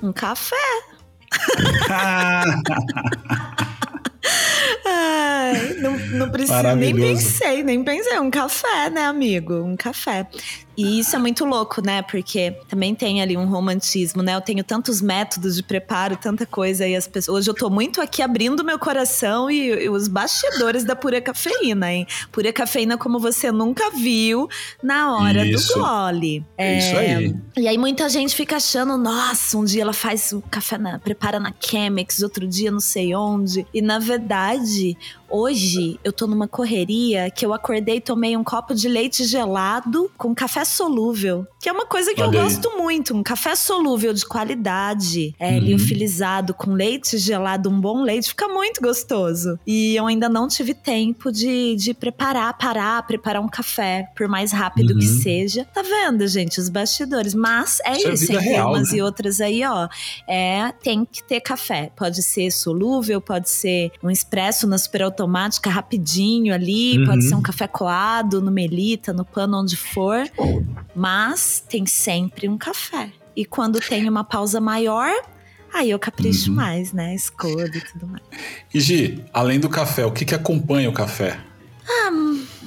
[0.04, 0.56] Um café.
[4.86, 8.20] Ai, não, não precisa, nem pensei, nem pensei.
[8.20, 9.64] Um café, né, amigo?
[9.64, 10.28] Um café.
[10.78, 12.02] E isso é muito louco, né?
[12.02, 14.36] Porque também tem ali um romantismo, né?
[14.36, 17.40] Eu tenho tantos métodos de preparo, tanta coisa e as pessoas.
[17.40, 21.92] Hoje eu tô muito aqui abrindo meu coração e, e os bastidores da pura cafeína,
[21.92, 22.08] hein?
[22.32, 24.48] Pura cafeína como você nunca viu
[24.82, 25.74] na hora isso.
[25.74, 26.46] do gole.
[26.58, 27.36] É, isso aí.
[27.58, 31.40] E aí muita gente fica achando, nossa, um dia ela faz o café na, prepara
[31.40, 33.66] na Chemex, outro dia não sei onde.
[33.74, 34.98] E na verdade,
[35.34, 40.12] Hoje eu tô numa correria que eu acordei e tomei um copo de leite gelado
[40.18, 41.46] com café solúvel.
[41.60, 42.46] Que é uma coisa que Olha eu aí.
[42.46, 43.16] gosto muito.
[43.16, 45.60] Um café solúvel de qualidade, é, uhum.
[45.60, 49.60] liofilizado, com leite gelado, um bom leite, fica muito gostoso.
[49.66, 54.52] E eu ainda não tive tempo de, de preparar, parar, preparar um café, por mais
[54.52, 55.00] rápido uhum.
[55.00, 55.66] que seja.
[55.74, 57.34] Tá vendo, gente, os bastidores.
[57.34, 58.98] Mas é isso, isso é real, umas né?
[58.98, 59.88] e outras aí, ó.
[60.28, 61.92] É, tem que ter café.
[61.96, 67.06] Pode ser solúvel, pode ser um expresso na super automática rapidinho ali, uhum.
[67.06, 70.24] pode ser um café coado no melita, no pano, onde for,
[70.96, 73.12] mas tem sempre um café.
[73.36, 75.12] E quando tem uma pausa maior,
[75.74, 76.56] aí eu capricho uhum.
[76.58, 77.16] mais, né?
[77.16, 78.24] Escolho e tudo mais.
[78.74, 81.40] E Gi, além do café, o que, que acompanha o café?
[81.88, 82.12] Ah,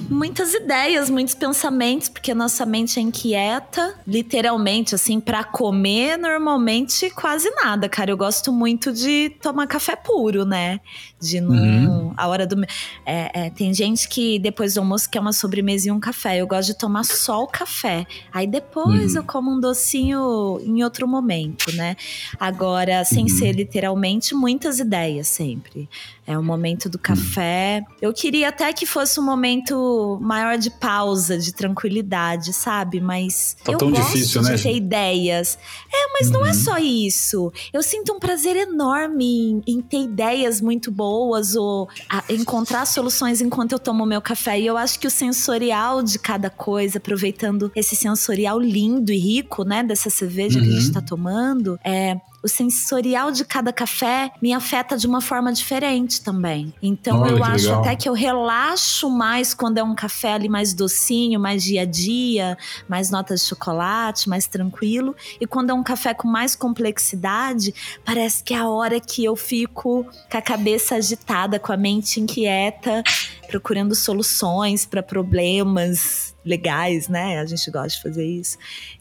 [0.09, 7.09] muitas ideias, muitos pensamentos, porque a nossa mente é inquieta, literalmente, assim, para comer, normalmente
[7.09, 8.11] quase nada, cara.
[8.11, 10.79] Eu gosto muito de tomar café puro, né?
[11.19, 12.07] De não.
[12.07, 12.13] Uhum.
[12.17, 12.61] A hora do.
[13.05, 16.37] É, é, tem gente que depois do almoço quer uma sobremesa e um café.
[16.37, 18.05] Eu gosto de tomar só o café.
[18.31, 19.17] Aí depois uhum.
[19.17, 21.95] eu como um docinho em outro momento, né?
[22.39, 23.29] Agora, sem uhum.
[23.29, 25.89] ser literalmente, muitas ideias sempre.
[26.27, 27.83] É o momento do café.
[28.01, 32.99] Eu queria até que fosse um momento maior de pausa, de tranquilidade, sabe?
[32.99, 34.57] Mas tá eu tão gosto difícil, de né?
[34.57, 35.57] ter ideias.
[35.93, 36.33] É, mas uhum.
[36.33, 36.55] não é uhum.
[36.55, 37.53] só isso.
[37.71, 41.87] Eu sinto um prazer enorme em, em ter ideias muito boas ou
[42.29, 44.59] encontrar soluções enquanto eu tomo meu café.
[44.59, 49.63] E eu acho que o sensorial de cada coisa, aproveitando esse sensorial lindo e rico,
[49.63, 50.65] né, dessa cerveja uhum.
[50.65, 50.93] que a gente uhum.
[50.93, 56.71] tá tomando, é o sensorial de cada café me afeta de uma forma diferente também.
[56.79, 57.81] Então Olha, eu acho legal.
[57.81, 61.85] até que eu relaxo mais quando é um café ali mais docinho, mais dia a
[61.85, 62.55] dia,
[62.87, 65.15] mais notas de chocolate, mais tranquilo.
[65.41, 67.73] E quando é um café com mais complexidade,
[68.05, 72.21] parece que é a hora que eu fico com a cabeça agitada, com a mente
[72.21, 73.01] inquieta,
[73.47, 77.39] procurando soluções para problemas legais, né?
[77.39, 78.57] A gente gosta de fazer isso.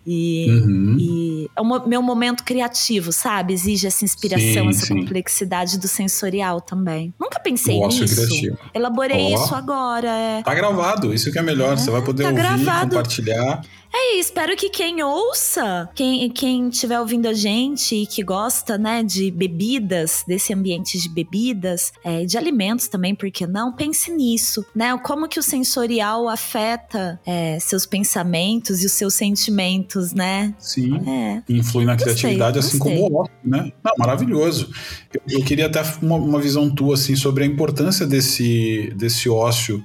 [0.06, 0.96] E, uhum.
[0.98, 3.52] e é o meu momento criativo, sabe?
[3.52, 5.00] Exige essa inspiração, sim, essa sim.
[5.00, 7.12] complexidade do sensorial também.
[7.20, 8.14] Nunca pensei nisso.
[8.14, 8.58] Criativo.
[8.72, 9.34] Elaborei oh.
[9.34, 10.08] isso agora.
[10.08, 10.42] É.
[10.42, 11.74] Tá gravado, isso que é melhor.
[11.74, 12.96] É, Você vai poder tá ouvir, gravado.
[12.96, 13.62] compartilhar.
[13.96, 19.04] É, espero que quem ouça, quem, quem estiver ouvindo a gente e que gosta, né,
[19.04, 23.72] de bebidas, desse ambiente de bebidas, é, de alimentos também, porque não?
[23.72, 24.98] Pense nisso, né?
[24.98, 30.52] Como que o sensorial afeta é, seus pensamentos e os seus sentimentos, né?
[30.58, 31.00] Sim.
[31.08, 31.42] É.
[31.48, 32.98] Influi na gostei, criatividade, assim gostei.
[32.98, 33.72] como o ócio, né?
[33.84, 34.72] Não, maravilhoso.
[35.12, 39.84] Eu, eu queria até uma, uma visão tua, assim, sobre a importância desse, desse ócio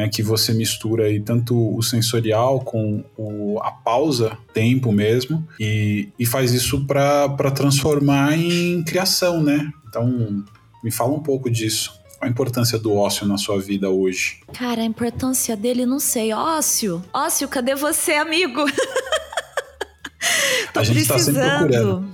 [0.00, 6.08] né, que você mistura aí tanto o sensorial com o, a pausa, tempo mesmo, e,
[6.18, 9.70] e faz isso para transformar em criação, né?
[9.88, 10.42] Então,
[10.82, 11.92] me fala um pouco disso.
[12.18, 14.40] Qual a importância do ócio na sua vida hoje?
[14.54, 16.32] Cara, a importância dele, não sei.
[16.32, 17.04] Ócio!
[17.12, 18.64] Ócio, cadê você, amigo?
[20.72, 21.34] Tô a gente precisando.
[21.34, 22.08] tá sempre procurando.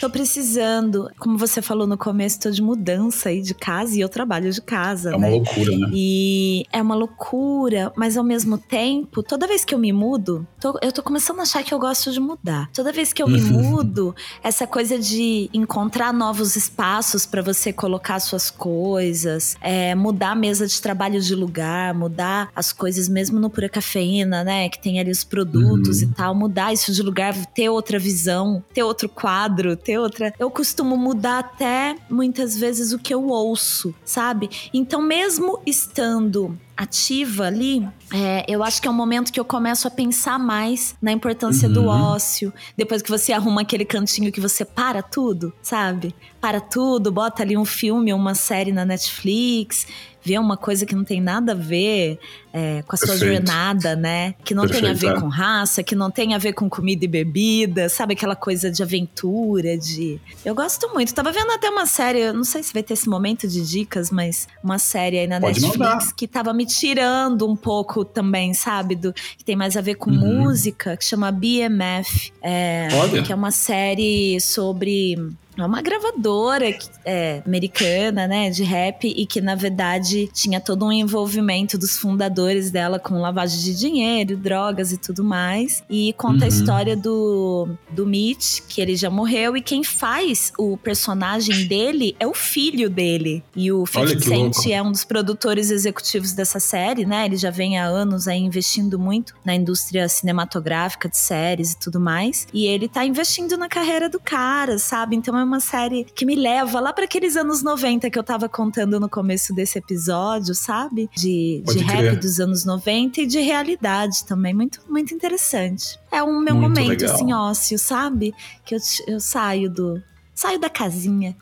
[0.00, 1.10] Tô precisando.
[1.18, 4.62] Como você falou no começo, tô de mudança aí de casa e eu trabalho de
[4.62, 5.10] casa.
[5.10, 5.34] É uma né?
[5.34, 5.90] loucura, né?
[5.92, 10.78] E é uma loucura, mas ao mesmo tempo, toda vez que eu me mudo, tô,
[10.80, 12.70] eu tô começando a achar que eu gosto de mudar.
[12.72, 18.20] Toda vez que eu me mudo, essa coisa de encontrar novos espaços para você colocar
[18.20, 23.50] suas coisas, é, mudar a mesa de trabalho de lugar, mudar as coisas mesmo no
[23.50, 24.70] Pura Cafeína, né?
[24.70, 26.08] Que tem ali os produtos uhum.
[26.08, 30.32] e tal, mudar isso de lugar, ter outra visão, ter outro quadro, ter ter outra.
[30.38, 34.48] Eu costumo mudar até muitas vezes o que eu ouço, sabe?
[34.72, 39.88] Então, mesmo estando ativa ali, é, eu acho que é um momento que eu começo
[39.88, 41.74] a pensar mais na importância uhum.
[41.74, 42.52] do ócio.
[42.76, 46.14] Depois que você arruma aquele cantinho que você para tudo, sabe?
[46.40, 49.86] Para tudo, bota ali um filme ou uma série na Netflix
[50.22, 52.18] ver uma coisa que não tem nada a ver
[52.52, 53.34] é, com a sua Perfeito.
[53.34, 54.34] jornada, né?
[54.44, 55.20] Que não Perfeito, tem a ver é.
[55.20, 58.14] com raça, que não tem a ver com comida e bebida, sabe?
[58.14, 60.20] Aquela coisa de aventura, de.
[60.44, 61.14] Eu gosto muito.
[61.14, 64.48] Tava vendo até uma série, não sei se vai ter esse momento de dicas, mas
[64.62, 66.14] uma série aí na Pode Netflix mandar.
[66.14, 68.96] que tava me tirando um pouco também, sabe?
[68.96, 70.42] Do, que tem mais a ver com uhum.
[70.42, 72.32] música, que chama BMF.
[72.42, 72.88] É,
[73.24, 75.16] que é uma série sobre
[75.62, 76.64] é uma gravadora
[77.04, 82.39] é, americana, né, de rap, e que na verdade tinha todo um envolvimento dos fundadores
[82.70, 85.82] dela com lavagem de dinheiro, drogas e tudo mais.
[85.88, 86.44] E conta uhum.
[86.44, 92.16] a história do, do Mitch, que ele já morreu, e quem faz o personagem dele
[92.18, 93.42] é o filho dele.
[93.54, 97.26] E o 50 Cent é um dos produtores executivos dessa série, né?
[97.26, 102.00] Ele já vem há anos aí investindo muito na indústria cinematográfica de séries e tudo
[102.00, 102.46] mais.
[102.52, 105.16] E ele tá investindo na carreira do cara, sabe?
[105.16, 108.48] Então é uma série que me leva lá para aqueles anos 90 que eu tava
[108.48, 111.08] contando no começo desse episódio, sabe?
[111.16, 114.54] De, de rap dos anos 90 e de realidade também.
[114.54, 115.98] Muito, muito interessante.
[116.12, 117.14] É um meu muito momento, legal.
[117.14, 118.34] assim, ócio, sabe?
[118.64, 118.78] Que eu,
[119.08, 120.00] eu saio do.
[120.34, 121.36] Saio da casinha.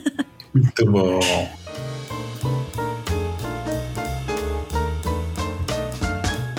[0.52, 1.20] muito bom.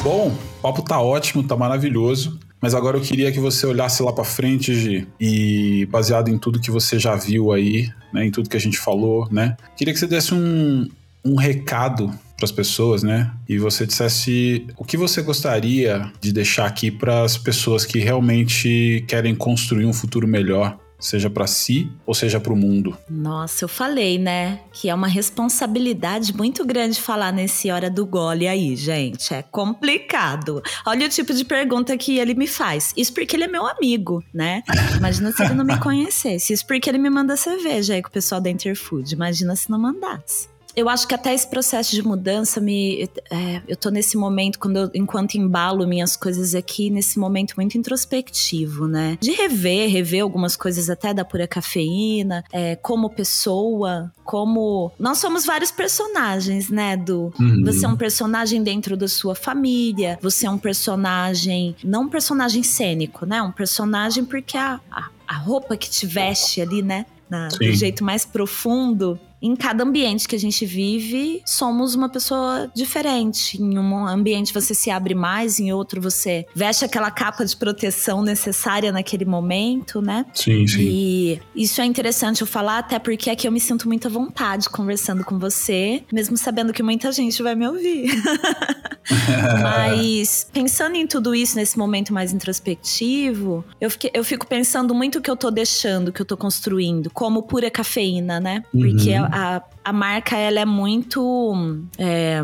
[0.02, 2.40] Bom, o papo tá ótimo, tá maravilhoso.
[2.62, 6.60] Mas agora eu queria que você olhasse lá para frente, Gi, e baseado em tudo
[6.60, 10.00] que você já viu aí, né, em tudo que a gente falou, né, queria que
[10.00, 10.90] você desse um,
[11.24, 13.32] um recado para as pessoas, né?
[13.50, 19.04] E você dissesse o que você gostaria de deixar aqui para as pessoas que realmente
[19.08, 22.98] querem construir um futuro melhor seja para si ou seja para o mundo.
[23.10, 28.48] Nossa, eu falei, né, que é uma responsabilidade muito grande falar nesse hora do gole
[28.48, 29.34] aí, gente.
[29.34, 30.62] É complicado.
[30.86, 32.94] Olha o tipo de pergunta que ele me faz.
[32.98, 34.64] Isso porque ele é meu amigo, né?
[34.96, 36.54] Imagina se ele não me conhecesse.
[36.54, 39.14] Isso porque ele me manda cerveja aí com o pessoal da Interfood.
[39.14, 43.10] Imagina se não mandasse eu acho que até esse processo de mudança me.
[43.32, 47.76] É, eu tô nesse momento, quando eu, enquanto embalo minhas coisas aqui, nesse momento muito
[47.76, 49.18] introspectivo, né?
[49.20, 54.92] De rever, rever algumas coisas até da pura cafeína, é, como pessoa, como.
[55.00, 57.34] Nós somos vários personagens, né, Du?
[57.40, 57.64] Uhum.
[57.66, 61.76] Você é um personagem dentro da sua família, você é um personagem.
[61.84, 63.42] Não um personagem cênico, né?
[63.42, 67.08] Um personagem porque a, a, a roupa que te veste ali, né?
[67.28, 72.70] Na, do jeito mais profundo, em cada ambiente que a gente vive, somos uma pessoa
[72.74, 73.62] diferente.
[73.62, 78.22] Em um ambiente você se abre mais, em outro você veste aquela capa de proteção
[78.22, 80.26] necessária naquele momento, né?
[80.34, 80.82] Sim, sim.
[80.82, 84.70] E isso é interessante eu falar, até porque aqui eu me sinto muito à vontade
[84.70, 88.10] conversando com você, mesmo sabendo que muita gente vai me ouvir.
[89.64, 95.20] Mas pensando em tudo isso nesse momento mais introspectivo, eu, fiquei, eu fico pensando muito
[95.20, 98.64] o que eu tô deixando, o que eu tô construindo, como pura cafeína, né?
[98.72, 102.42] Porque uhum a, a marca ela é muito é,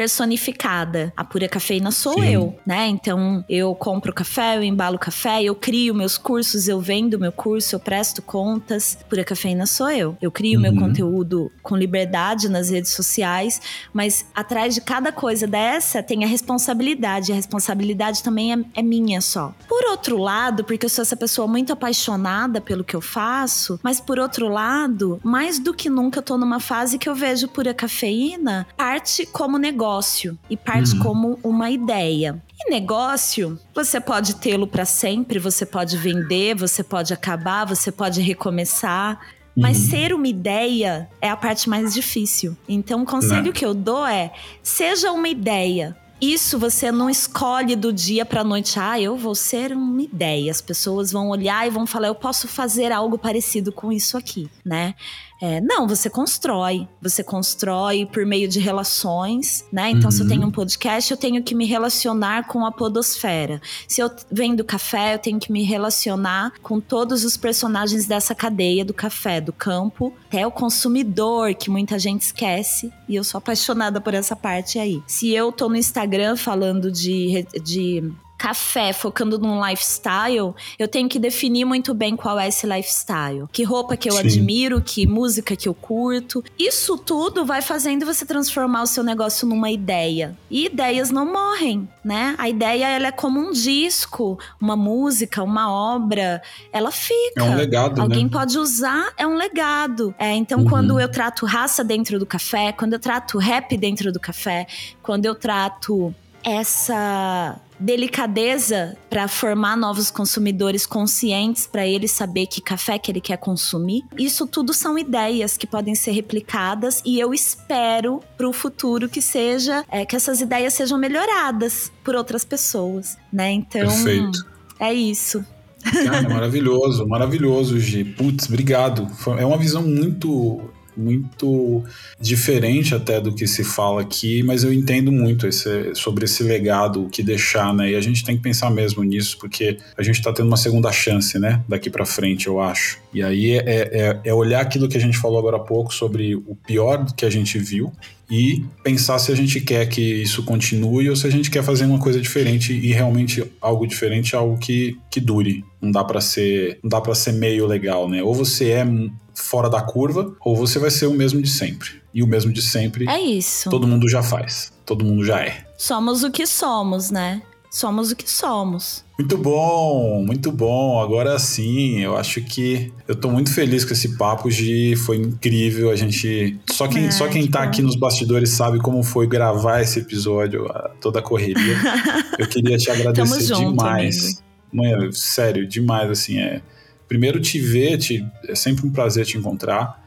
[0.00, 1.12] personificada.
[1.14, 2.32] A pura cafeína sou Sim.
[2.32, 2.86] eu, né?
[2.86, 7.76] Então eu compro café, eu embalo café, eu crio meus cursos, eu vendo meu curso,
[7.76, 8.96] eu presto contas.
[9.10, 10.16] Pura cafeína sou eu.
[10.18, 10.62] Eu crio uhum.
[10.62, 13.60] meu conteúdo com liberdade nas redes sociais,
[13.92, 17.30] mas atrás de cada coisa dessa tem a responsabilidade.
[17.30, 19.54] A responsabilidade também é, é minha só.
[19.68, 24.00] Por outro lado, porque eu sou essa pessoa muito apaixonada pelo que eu faço, mas
[24.00, 27.74] por outro lado, mais do que nunca eu tô numa fase que eu vejo pura
[27.74, 31.02] cafeína parte como negócio negócio e parte uhum.
[31.02, 32.40] como uma ideia.
[32.58, 38.20] E negócio, você pode tê-lo para sempre, você pode vender, você pode acabar, você pode
[38.20, 39.18] recomeçar.
[39.56, 39.90] Mas uhum.
[39.90, 42.56] ser uma ideia é a parte mais difícil.
[42.68, 43.52] Então, o conselho não.
[43.52, 45.96] que eu dou é: seja uma ideia.
[46.20, 48.78] Isso você não escolhe do dia para noite.
[48.78, 50.50] Ah, eu vou ser uma ideia.
[50.50, 54.48] As pessoas vão olhar e vão falar: eu posso fazer algo parecido com isso aqui,
[54.64, 54.94] né?
[55.40, 56.86] É, não, você constrói.
[57.00, 59.90] Você constrói por meio de relações, né?
[59.90, 60.10] Então, uhum.
[60.10, 60.50] se eu tenho um uhum.
[60.50, 63.60] podcast, eu tenho que me relacionar com a podosfera.
[63.88, 68.84] Se eu vendo café, eu tenho que me relacionar com todos os personagens dessa cadeia
[68.84, 72.92] do café, do campo, até o consumidor, que muita gente esquece.
[73.08, 75.02] E eu sou apaixonada por essa parte aí.
[75.06, 81.18] Se eu tô no Instagram falando de, de café focando num lifestyle, eu tenho que
[81.18, 83.46] definir muito bem qual é esse lifestyle.
[83.52, 84.20] Que roupa que eu Sim.
[84.20, 86.42] admiro, que música que eu curto.
[86.58, 90.34] Isso tudo vai fazendo você transformar o seu negócio numa ideia.
[90.50, 92.34] E ideias não morrem, né?
[92.38, 96.40] A ideia ela é como um disco, uma música, uma obra,
[96.72, 97.44] ela fica.
[97.44, 98.02] É um legado, né?
[98.02, 98.30] Alguém né?
[98.32, 100.14] pode usar, é um legado.
[100.18, 100.66] É, então, uhum.
[100.66, 104.66] quando eu trato raça dentro do café, quando eu trato rap dentro do café,
[105.02, 112.98] quando eu trato essa delicadeza para formar novos consumidores conscientes para ele saber que café
[112.98, 114.04] que ele quer consumir.
[114.18, 119.22] Isso tudo são ideias que podem ser replicadas e eu espero para o futuro que
[119.22, 123.50] seja é, que essas ideias sejam melhoradas por outras pessoas, né?
[123.50, 124.46] Então Perfeito.
[124.78, 125.44] é isso.
[125.82, 128.04] Cara, maravilhoso, maravilhoso, Gi.
[128.04, 129.06] Putz, obrigado.
[129.38, 130.60] É uma visão muito
[131.00, 131.82] muito
[132.20, 137.08] diferente até do que se fala aqui, mas eu entendo muito esse, sobre esse legado,
[137.10, 137.90] que deixar, né?
[137.90, 140.92] E a gente tem que pensar mesmo nisso, porque a gente está tendo uma segunda
[140.92, 141.62] chance, né?
[141.68, 142.98] Daqui para frente, eu acho.
[143.12, 146.36] E aí é, é, é olhar aquilo que a gente falou agora há pouco sobre
[146.36, 147.92] o pior que a gente viu
[148.30, 151.84] e pensar se a gente quer que isso continue ou se a gente quer fazer
[151.84, 155.64] uma coisa diferente e realmente algo diferente, algo que, que dure.
[155.80, 158.22] Não dá para ser, não dá para ser meio legal, né?
[158.22, 158.86] Ou você é
[159.34, 162.00] fora da curva ou você vai ser o mesmo de sempre.
[162.12, 163.08] E o mesmo de sempre.
[163.08, 163.70] É isso.
[163.70, 164.72] Todo mundo já faz.
[164.84, 165.64] Todo mundo já é.
[165.78, 167.40] Somos o que somos, né?
[167.70, 169.04] Somos o que somos.
[169.16, 171.00] Muito bom, muito bom.
[171.00, 174.96] Agora sim, eu acho que eu tô muito feliz com esse papo, Gi.
[174.96, 175.90] Foi incrível.
[175.90, 176.58] A gente.
[176.68, 177.66] Só quem, é, só quem tá bom.
[177.66, 180.68] aqui nos bastidores sabe como foi gravar esse episódio,
[181.00, 181.76] toda a correria.
[182.38, 184.42] eu queria te agradecer junto, demais.
[184.72, 186.10] Mãe, sério, demais.
[186.10, 186.60] Assim, é.
[187.06, 190.00] Primeiro te ver, te, é sempre um prazer te encontrar.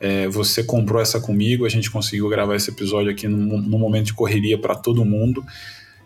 [0.00, 4.06] É, você comprou essa comigo, a gente conseguiu gravar esse episódio aqui num, num momento
[4.06, 5.44] de correria para todo mundo.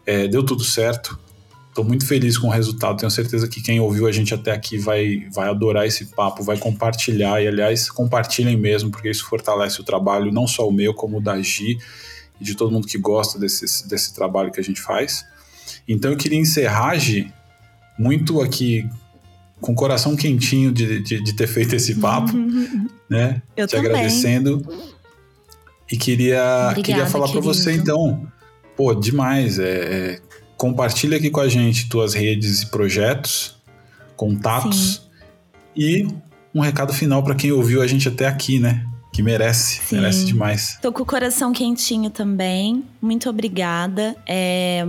[0.09, 1.21] É, deu tudo certo.
[1.69, 2.97] Estou muito feliz com o resultado.
[2.97, 6.57] Tenho certeza que quem ouviu a gente até aqui vai, vai adorar esse papo, vai
[6.57, 7.43] compartilhar.
[7.43, 11.21] E, aliás, compartilhem mesmo, porque isso fortalece o trabalho, não só o meu, como o
[11.21, 11.77] da Gi
[12.41, 15.27] e de todo mundo que gosta desse, desse trabalho que a gente faz.
[15.87, 17.31] Então, eu queria encerrar, Gi,
[17.99, 18.89] muito aqui
[19.61, 22.33] com o coração quentinho de, de, de ter feito esse papo,
[23.11, 23.43] né?
[23.55, 23.91] Eu Te também.
[23.91, 24.67] agradecendo.
[25.93, 28.27] E queria, Obrigada, queria falar para você, então
[28.79, 29.59] Pô, demais.
[29.59, 30.21] É, é,
[30.57, 33.57] compartilha aqui com a gente tuas redes e projetos,
[34.15, 35.01] contatos Sim.
[35.77, 36.09] e
[36.55, 38.87] um recado final para quem ouviu a gente até aqui, né?
[39.13, 39.97] Que merece, Sim.
[39.97, 40.79] merece demais.
[40.81, 42.85] Tô com o coração quentinho também.
[43.03, 44.15] Muito obrigada.
[44.25, 44.85] É,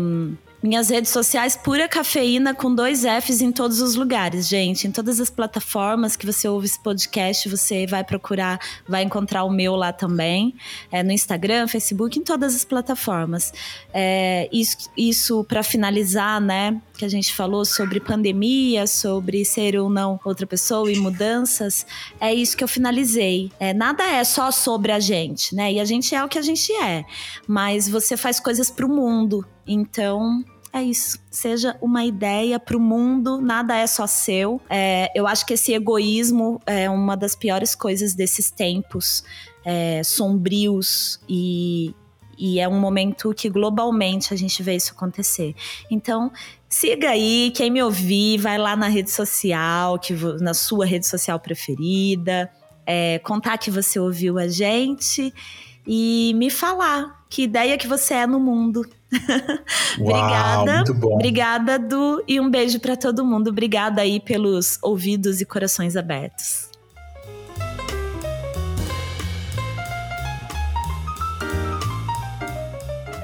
[0.62, 4.88] minhas redes sociais, pura cafeína com dois Fs em todos os lugares, gente.
[4.88, 9.50] Em todas as plataformas que você ouve esse podcast, você vai procurar, vai encontrar o
[9.50, 10.54] meu lá também.
[10.92, 13.54] É, no Instagram, Facebook, em todas as plataformas.
[13.94, 16.82] É, isso isso para finalizar, né?
[16.98, 21.86] Que a gente falou sobre pandemia, sobre ser ou não outra pessoa e mudanças.
[22.20, 23.52] É isso que eu finalizei.
[23.60, 25.72] É, nada é só sobre a gente, né?
[25.72, 27.06] E a gente é o que a gente é.
[27.48, 29.46] Mas você faz coisas para o mundo.
[29.68, 31.20] Então, é isso.
[31.32, 34.62] Seja uma ideia para o mundo, nada é só seu.
[34.70, 39.24] É, eu acho que esse egoísmo é uma das piores coisas desses tempos
[39.66, 41.94] é, sombrios e,
[42.38, 45.56] e é um momento que globalmente a gente vê isso acontecer.
[45.90, 46.32] Então,
[46.68, 51.40] siga aí, quem me ouvir, vai lá na rede social, que na sua rede social
[51.40, 52.50] preferida,
[52.86, 55.34] é, contar que você ouviu a gente
[55.86, 58.84] e me falar que ideia que você é no mundo.
[60.00, 60.94] Uau, obrigada.
[60.94, 61.14] Bom.
[61.16, 63.50] Obrigada, Du, e um beijo para todo mundo.
[63.50, 66.70] Obrigada aí pelos ouvidos e corações abertos.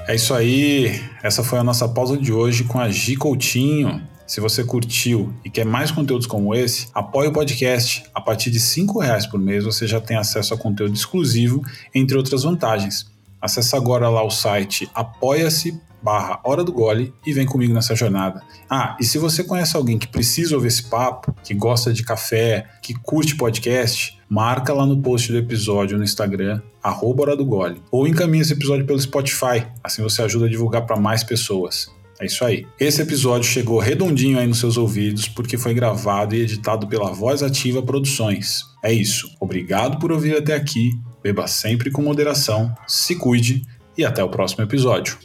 [0.07, 1.01] É isso aí.
[1.23, 4.07] Essa foi a nossa pausa de hoje com a Gi Coutinho.
[4.27, 8.03] Se você curtiu e quer mais conteúdos como esse, apoie o podcast.
[8.13, 11.61] A partir de R$ reais por mês você já tem acesso a conteúdo exclusivo,
[11.93, 13.14] entre outras vantagens.
[13.45, 18.41] Acesse agora lá o site apoia-se barra Hora do Gole e vem comigo nessa jornada.
[18.67, 22.65] Ah, e se você conhece alguém que precisa ouvir esse papo, que gosta de café,
[22.81, 27.83] que curte podcast, marca lá no post do episódio no Instagram, arroba Hora do Gole,
[27.91, 31.93] ou encaminha esse episódio pelo Spotify, assim você ajuda a divulgar para mais pessoas.
[32.19, 32.65] É isso aí.
[32.79, 37.43] Esse episódio chegou redondinho aí nos seus ouvidos porque foi gravado e editado pela Voz
[37.43, 38.63] Ativa Produções.
[38.83, 39.29] É isso.
[39.39, 40.91] Obrigado por ouvir até aqui
[41.25, 43.63] beba sempre com moderação, se cuide
[43.97, 45.17] e até o próximo episódio.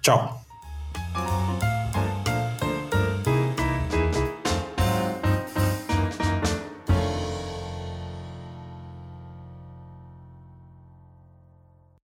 [0.00, 0.40] Tchau!